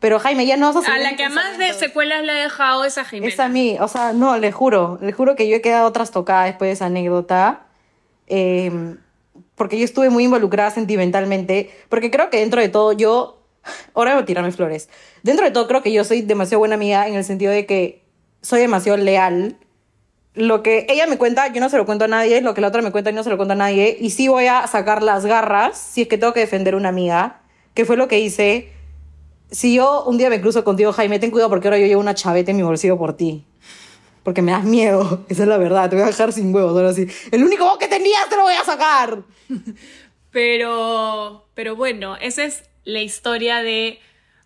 Pero 0.00 0.18
Jaime, 0.20 0.46
ya 0.46 0.56
no 0.56 0.72
vas 0.72 0.88
a 0.88 0.94
A 0.94 0.98
la 0.98 1.16
que 1.16 1.28
más 1.28 1.58
de 1.58 1.72
secuelas 1.72 2.22
le 2.22 2.32
ha 2.32 2.42
dejado 2.42 2.84
es 2.84 2.98
a 2.98 3.04
Jimena. 3.04 3.32
Es 3.32 3.40
a 3.40 3.48
mí, 3.48 3.76
o 3.80 3.88
sea, 3.88 4.12
no, 4.12 4.38
le 4.38 4.52
juro, 4.52 4.98
le 5.02 5.12
juro 5.12 5.34
que 5.34 5.48
yo 5.48 5.56
he 5.56 5.60
quedado 5.60 5.90
trastocada 5.92 6.44
después 6.44 6.68
de 6.68 6.72
esa 6.72 6.86
anécdota. 6.86 7.66
eh, 8.26 8.96
porque 9.58 9.78
yo 9.78 9.84
estuve 9.84 10.08
muy 10.08 10.24
involucrada 10.24 10.70
sentimentalmente. 10.70 11.70
Porque 11.90 12.10
creo 12.10 12.30
que 12.30 12.38
dentro 12.38 12.62
de 12.62 12.70
todo 12.70 12.92
yo. 12.92 13.42
Ahora 13.92 14.14
voy 14.14 14.22
a 14.22 14.24
tirarme 14.24 14.52
flores. 14.52 14.88
Dentro 15.22 15.44
de 15.44 15.50
todo 15.50 15.68
creo 15.68 15.82
que 15.82 15.92
yo 15.92 16.04
soy 16.04 16.22
demasiado 16.22 16.60
buena 16.60 16.76
amiga 16.76 17.06
en 17.06 17.16
el 17.16 17.24
sentido 17.24 17.52
de 17.52 17.66
que 17.66 18.04
soy 18.40 18.60
demasiado 18.60 18.96
leal. 18.96 19.58
Lo 20.38 20.62
que 20.62 20.86
ella 20.88 21.06
me 21.06 21.18
cuenta, 21.18 21.52
yo 21.52 21.60
no 21.60 21.68
se 21.68 21.76
lo 21.76 21.84
cuento 21.86 22.04
a 22.06 22.08
nadie. 22.08 22.40
Lo 22.40 22.54
que 22.54 22.60
la 22.60 22.68
otra 22.68 22.80
me 22.82 22.90
cuenta, 22.92 23.10
yo 23.10 23.16
no 23.16 23.24
se 23.24 23.30
lo 23.30 23.36
cuento 23.36 23.52
a 23.52 23.56
nadie. 23.56 23.96
Y 24.00 24.10
sí 24.10 24.28
voy 24.28 24.46
a 24.46 24.66
sacar 24.66 25.02
las 25.02 25.26
garras 25.26 25.76
si 25.78 26.02
es 26.02 26.08
que 26.08 26.16
tengo 26.18 26.32
que 26.32 26.40
defender 26.40 26.74
a 26.74 26.76
una 26.76 26.88
amiga. 26.88 27.42
Que 27.74 27.84
fue 27.84 27.96
lo 27.96 28.08
que 28.08 28.18
hice. 28.20 28.72
Si 29.50 29.74
yo 29.74 30.04
un 30.04 30.18
día 30.18 30.30
me 30.30 30.40
cruzo 30.40 30.64
contigo, 30.64 30.92
Jaime, 30.92 31.18
ten 31.18 31.30
cuidado 31.30 31.50
porque 31.50 31.68
ahora 31.68 31.78
yo 31.78 31.86
llevo 31.86 32.00
una 32.00 32.14
chaveta 32.14 32.50
en 32.50 32.56
mi 32.56 32.62
bolsillo 32.62 32.98
por 32.98 33.16
ti. 33.16 33.44
Porque 34.22 34.42
me 34.42 34.52
das 34.52 34.64
miedo. 34.64 35.24
Esa 35.28 35.42
es 35.42 35.48
la 35.48 35.58
verdad. 35.58 35.88
Te 35.90 35.96
voy 35.96 36.02
a 36.04 36.06
dejar 36.08 36.32
sin 36.32 36.54
huevos 36.54 36.72
ahora 36.76 36.92
sí. 36.92 37.06
El 37.30 37.44
único 37.44 37.64
huevo 37.64 37.78
que 37.78 37.88
tenías 37.88 38.28
te 38.28 38.36
lo 38.36 38.42
voy 38.42 38.54
a 38.54 38.64
sacar. 38.64 39.22
Pero, 40.30 41.48
pero 41.54 41.74
bueno, 41.74 42.16
esa 42.20 42.44
es 42.44 42.62
la 42.84 43.00
historia 43.00 43.62
de 43.62 43.98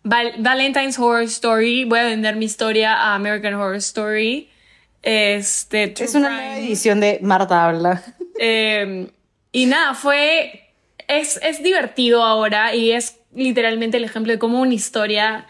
Val- 0.04 0.34
Valentine's 0.38 0.98
Horror 0.98 1.22
Story. 1.24 1.84
Voy 1.84 1.98
a 1.98 2.04
vender 2.04 2.36
mi 2.36 2.44
historia 2.44 2.94
a 2.94 3.14
American 3.16 3.54
Horror 3.54 3.76
Story. 3.76 4.48
Este, 5.02 5.88
True 5.88 6.06
Es 6.06 6.14
una 6.14 6.28
Crime. 6.28 6.42
nueva 6.46 6.58
edición 6.66 7.00
de 7.00 7.18
Marta 7.22 7.64
Habla. 7.66 8.02
Eh, 8.44 9.08
y 9.52 9.66
nada, 9.66 9.94
fue. 9.94 10.72
Es, 11.06 11.38
es 11.42 11.62
divertido 11.62 12.24
ahora 12.24 12.74
y 12.74 12.90
es 12.92 13.18
literalmente 13.34 13.98
el 13.98 14.04
ejemplo 14.04 14.32
de 14.32 14.38
cómo 14.38 14.60
una 14.60 14.72
historia 14.74 15.46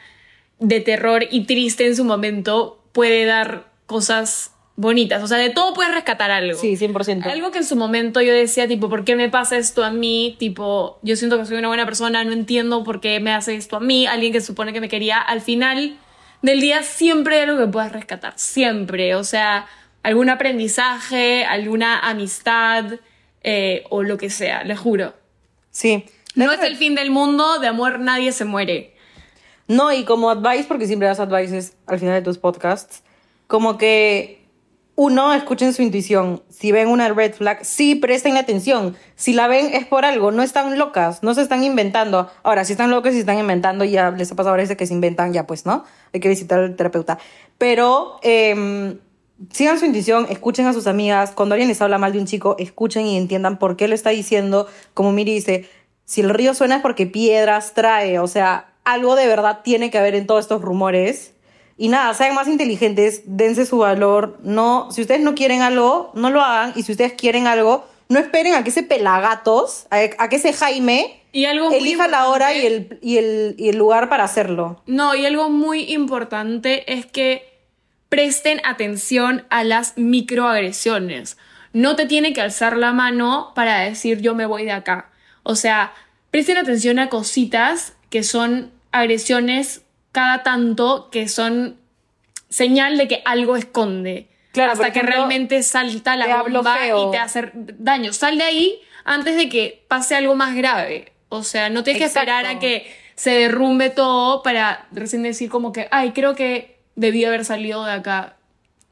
de 0.59 0.81
terror 0.81 1.25
y 1.31 1.45
triste 1.45 1.87
en 1.87 1.97
su 1.97 2.05
momento 2.05 2.83
puede 2.93 3.25
dar 3.25 3.67
cosas 3.87 4.53
bonitas. 4.77 5.23
O 5.23 5.27
sea, 5.29 5.39
de 5.39 5.51
todo 5.51 5.73
puedes 5.75 5.95
rescatar 5.95 6.31
algo. 6.33 6.59
Sí, 6.59 6.77
100%. 6.77 7.25
Algo 7.27 7.51
que 7.53 7.59
en 7.59 7.65
su 7.65 7.77
momento 7.77 8.21
yo 8.21 8.33
decía, 8.35 8.67
tipo, 8.67 8.91
¿por 8.91 9.05
qué 9.05 9.15
me 9.17 9.29
pasa 9.31 9.57
esto 9.57 9.85
a 9.85 9.91
mí? 9.91 10.37
Tipo, 10.39 10.99
yo 11.03 11.15
siento 11.17 11.39
que 11.39 11.47
soy 11.47 11.57
una 11.59 11.69
buena 11.69 11.85
persona, 11.87 12.25
no 12.25 12.33
entiendo 12.33 12.83
por 12.85 13.01
qué 13.01 13.21
me 13.21 13.33
hace 13.33 13.55
esto 13.55 13.77
a 13.77 13.81
mí. 13.81 14.07
Alguien 14.07 14.33
que 14.33 14.41
supone 14.41 14.73
que 14.73 14.81
me 14.81 14.89
quería. 14.89 15.19
Al 15.19 15.41
final 15.41 15.97
del 16.43 16.61
día 16.61 16.83
siempre 16.83 17.37
hay 17.37 17.49
algo 17.49 17.59
que 17.59 17.71
puedas 17.71 17.93
rescatar. 17.93 18.35
Siempre. 18.37 19.15
O 19.15 19.25
sea, 19.25 19.67
algún 20.03 20.29
aprendizaje, 20.29 21.45
alguna 21.45 21.99
amistad 22.01 22.85
eh, 23.43 23.85
o 23.91 24.03
lo 24.03 24.19
que 24.19 24.31
sea, 24.31 24.65
le 24.65 24.77
juro. 24.77 25.15
Sí. 25.71 26.05
No 26.35 26.51
es 26.51 26.63
el 26.63 26.77
fin 26.77 26.95
del 26.95 27.11
mundo, 27.11 27.59
de 27.59 27.67
amor 27.67 28.01
nadie 28.01 28.33
se 28.33 28.45
muere. 28.45 28.95
No, 29.69 29.93
y 29.93 30.05
como 30.05 30.31
advice, 30.31 30.65
porque 30.67 30.87
siempre 30.87 31.09
das 31.09 31.21
advices 31.21 31.77
al 31.87 31.99
final 31.99 32.15
de 32.15 32.23
tus 32.23 32.39
podcasts, 32.39 33.03
como 33.47 33.79
que 33.79 34.42
uno, 34.95 35.33
escuchen 35.33 35.73
su 35.73 35.83
intuición. 35.83 36.43
Si 36.51 36.71
ven 36.71 36.89
una 36.89 37.09
red 37.09 37.35
flag, 37.35 37.65
sí 37.65 37.95
presten 37.95 38.37
atención. 38.37 38.95
Si 39.17 39.33
la 39.33 39.49
ven 39.49 39.71
es 39.73 39.87
por 39.87 40.05
algo, 40.05 40.31
no 40.33 40.43
están 40.43 40.79
locas, 40.79 41.23
no 41.23 41.35
se 41.35 41.41
están 41.41 41.65
inventando. 41.65 42.31
Ahora, 42.43 42.65
si 42.65 42.73
están 42.73 42.91
locas 42.91 43.15
y 43.15 43.21
están 43.21 43.39
inventando, 43.39 43.85
ya 43.85 44.11
les 44.11 44.31
ha 44.31 44.35
pasado 44.35 44.55
a 44.55 44.59
veces 44.59 44.77
que 44.77 44.87
se 44.87 44.93
inventan, 44.93 45.33
ya 45.33 45.47
pues, 45.47 45.65
¿no? 45.65 45.85
Hay 46.13 46.21
que 46.21 46.29
visitar 46.29 46.61
al 46.61 46.77
terapeuta. 46.77 47.19
Pero 47.57 48.19
em, 48.23 48.99
sigan 49.51 49.79
su 49.79 49.87
intuición, 49.87 50.27
escuchen 50.29 50.67
a 50.67 50.75
sus 50.75 50.87
amigas. 50.87 51.33
Cuando 51.33 51.55
alguien 51.55 51.69
les 51.69 51.81
habla 51.81 51.97
mal 51.97 52.13
de 52.13 52.19
un 52.19 52.27
chico, 52.27 52.57
escuchen 52.59 53.07
y 53.07 53.17
entiendan 53.17 53.59
por 53.59 53.77
qué 53.77 53.89
lo 53.89 53.95
está 53.95 54.11
diciendo. 54.11 54.67
Como 54.93 55.11
Miri 55.13 55.33
dice, 55.33 55.71
si 56.05 56.21
el 56.21 56.29
río 56.29 56.53
suena 56.53 56.77
es 56.77 56.83
porque 56.83 57.07
piedras 57.07 57.73
trae. 57.73 58.19
O 58.19 58.27
sea, 58.27 58.75
algo 58.85 59.17
de 59.17 59.27
verdad 59.27 59.61
tiene 59.65 59.91
que 59.91 59.97
haber 59.97 60.15
en 60.15 60.27
todos 60.27 60.45
estos 60.45 60.61
rumores. 60.61 61.33
Y 61.77 61.89
nada, 61.89 62.15
sean 62.15 62.35
más 62.35 62.49
inteligentes, 62.49 63.23
dense 63.25 63.67
su 63.67 63.79
valor. 63.79 64.39
No, 64.43 64.89
si 64.91 65.01
ustedes 65.01 65.21
no 65.21 65.35
quieren 65.35 65.63
algo, 65.63 66.11
no 66.15 66.31
lo 66.31 66.41
hagan. 66.41 66.73
Y 66.77 66.83
si 66.83 66.93
ustedes 66.93 67.15
quieren 67.15 67.47
algo, 67.47 67.87
no 68.09 68.19
esperen 68.19 68.55
a 68.55 68.63
que 68.63 68.71
ese 68.71 68.83
pelagatos, 68.83 69.87
a, 69.91 69.99
a 70.19 70.29
que 70.29 70.37
ese 70.37 70.53
Jaime 70.53 71.23
Y 71.33 71.47
algo 71.47 71.71
elija 71.73 72.09
la 72.09 72.29
hora 72.29 72.55
y 72.55 72.67
el, 72.67 72.99
y, 73.01 73.17
el, 73.17 73.55
y 73.59 73.71
el 73.71 73.79
lugar 73.79 74.09
para 74.09 74.25
hacerlo. 74.25 74.83
No, 74.87 75.15
y 75.15 75.25
algo 75.25 75.49
muy 75.49 75.93
importante 75.93 76.93
es 76.93 77.07
que 77.07 77.51
presten 78.09 78.61
atención 78.65 79.47
a 79.49 79.65
las 79.65 79.97
microagresiones. 79.97 81.39
No 81.73 81.97
te 81.97 82.05
tiene 82.05 82.35
que 82.35 82.43
alzar 82.43 82.77
la 82.77 82.93
mano 82.93 83.53
para 83.55 83.81
decir 83.81 84.21
yo 84.21 84.35
me 84.35 84.45
voy 84.45 84.65
de 84.65 84.73
acá. 84.73 85.11
O 85.43 85.55
sea, 85.57 85.95
presten 86.31 86.59
atención 86.59 86.99
a 86.99 87.09
cositas 87.09 87.95
que 88.11 88.23
son 88.23 88.71
agresiones 88.91 89.82
cada 90.13 90.43
tanto 90.43 91.09
que 91.11 91.29
son 91.29 91.79
señal 92.49 92.99
de 92.99 93.09
que 93.09 93.23
algo 93.25 93.57
esconde. 93.57 94.29
Claro, 94.53 94.73
hasta 94.73 94.93
que 94.93 95.01
realmente 95.01 95.63
salta 95.63 96.15
la 96.17 96.43
bomba 96.43 96.79
y 96.87 97.11
te 97.11 97.19
hace 97.19 97.51
daño. 97.55 98.13
Sal 98.13 98.37
de 98.37 98.45
ahí 98.45 98.81
antes 99.05 99.37
de 99.37 99.49
que 99.49 99.85
pase 99.89 100.15
algo 100.15 100.35
más 100.35 100.55
grave. 100.55 101.13
O 101.31 101.43
sea, 101.43 101.71
no 101.71 101.83
tienes 101.83 102.03
que 102.03 102.07
esperar 102.07 102.45
a 102.45 102.59
que 102.59 102.95
se 103.15 103.31
derrumbe 103.31 103.89
todo 103.89 104.43
para 104.43 104.87
recién 104.93 105.23
decir 105.23 105.49
como 105.49 105.73
que, 105.73 105.89
ay, 105.91 106.13
creo 106.13 106.35
que 106.35 106.79
debí 106.95 107.25
haber 107.25 107.47
salido 107.47 107.85
de 107.85 107.93
acá. 107.93 108.37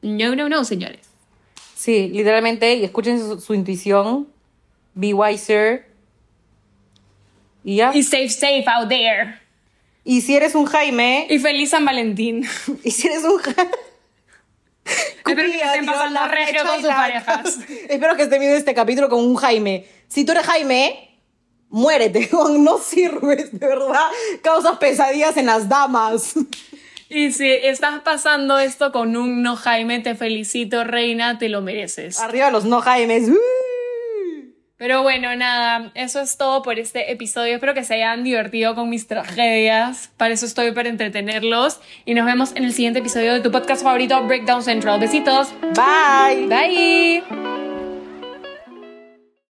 No, 0.01 0.35
no, 0.35 0.49
no, 0.49 0.63
señores. 0.65 1.07
Sí, 1.75 2.09
literalmente, 2.09 2.75
y 2.75 2.83
escuchen 2.83 3.19
su, 3.19 3.39
su 3.39 3.53
intuición. 3.53 4.27
Be 4.95 5.13
wiser. 5.13 5.87
Y 7.63 7.77
ya. 7.77 7.91
Y, 7.93 8.03
safe, 8.03 8.29
safe 8.29 8.65
out 8.67 8.89
there. 8.89 9.40
Si 10.03 10.35
eres 10.35 10.55
un 10.55 10.65
Jaime, 10.65 11.27
Y 11.29 11.39
feliz 11.39 11.69
San 11.69 11.85
Valentín. 11.85 12.47
y 12.83 12.91
si 12.91 13.07
eres 13.07 13.23
un 13.23 13.37
Jaime. 13.37 13.71
Espero 15.25 15.47
que 15.51 15.61
estén 15.61 15.85
pasando 15.85 16.27
regio 16.27 16.65
con 16.65 16.81
sus 16.81 16.89
parejas. 16.89 17.59
Espero 17.87 18.15
que 18.15 18.23
estén 18.23 18.39
viendo 18.39 18.57
este 18.57 18.73
capítulo 18.73 19.09
con 19.09 19.19
un 19.19 19.35
Jaime. 19.35 19.85
Si 20.07 20.25
tú 20.25 20.31
eres 20.31 20.45
Jaime, 20.45 21.19
muérete, 21.69 22.29
no 22.59 22.77
sirves, 22.77 23.57
de 23.57 23.67
verdad. 23.67 24.07
Causas 24.41 24.77
pesadillas 24.77 25.37
en 25.37 25.45
las 25.45 25.69
damas. 25.69 26.33
Y 27.09 27.31
si 27.31 27.49
estás 27.49 28.01
pasando 28.01 28.57
esto 28.57 28.91
con 28.91 29.15
un 29.17 29.43
no 29.43 29.55
Jaime, 29.55 29.99
te 29.99 30.15
felicito, 30.15 30.83
reina, 30.83 31.37
te 31.37 31.49
lo 31.49 31.61
mereces. 31.61 32.19
Arriba 32.19 32.51
los 32.51 32.65
no 32.65 32.81
Jaimes. 32.81 33.29
¡Uh! 33.29 33.37
Pero 34.81 35.03
bueno, 35.03 35.35
nada, 35.35 35.91
eso 35.93 36.21
es 36.21 36.37
todo 36.37 36.63
por 36.63 36.79
este 36.79 37.11
episodio. 37.11 37.53
Espero 37.53 37.75
que 37.75 37.83
se 37.83 37.93
hayan 37.93 38.23
divertido 38.23 38.73
con 38.73 38.89
mis 38.89 39.05
tragedias. 39.05 40.09
Para 40.17 40.33
eso 40.33 40.47
estoy 40.47 40.71
para 40.71 40.89
entretenerlos. 40.89 41.79
Y 42.03 42.15
nos 42.15 42.25
vemos 42.25 42.51
en 42.55 42.63
el 42.63 42.73
siguiente 42.73 42.97
episodio 42.97 43.31
de 43.31 43.41
tu 43.41 43.51
podcast 43.51 43.83
favorito, 43.83 44.19
Breakdown 44.23 44.63
Central. 44.63 44.99
Besitos. 44.99 45.53
Bye. 45.75 46.47
Bye. 46.47 47.60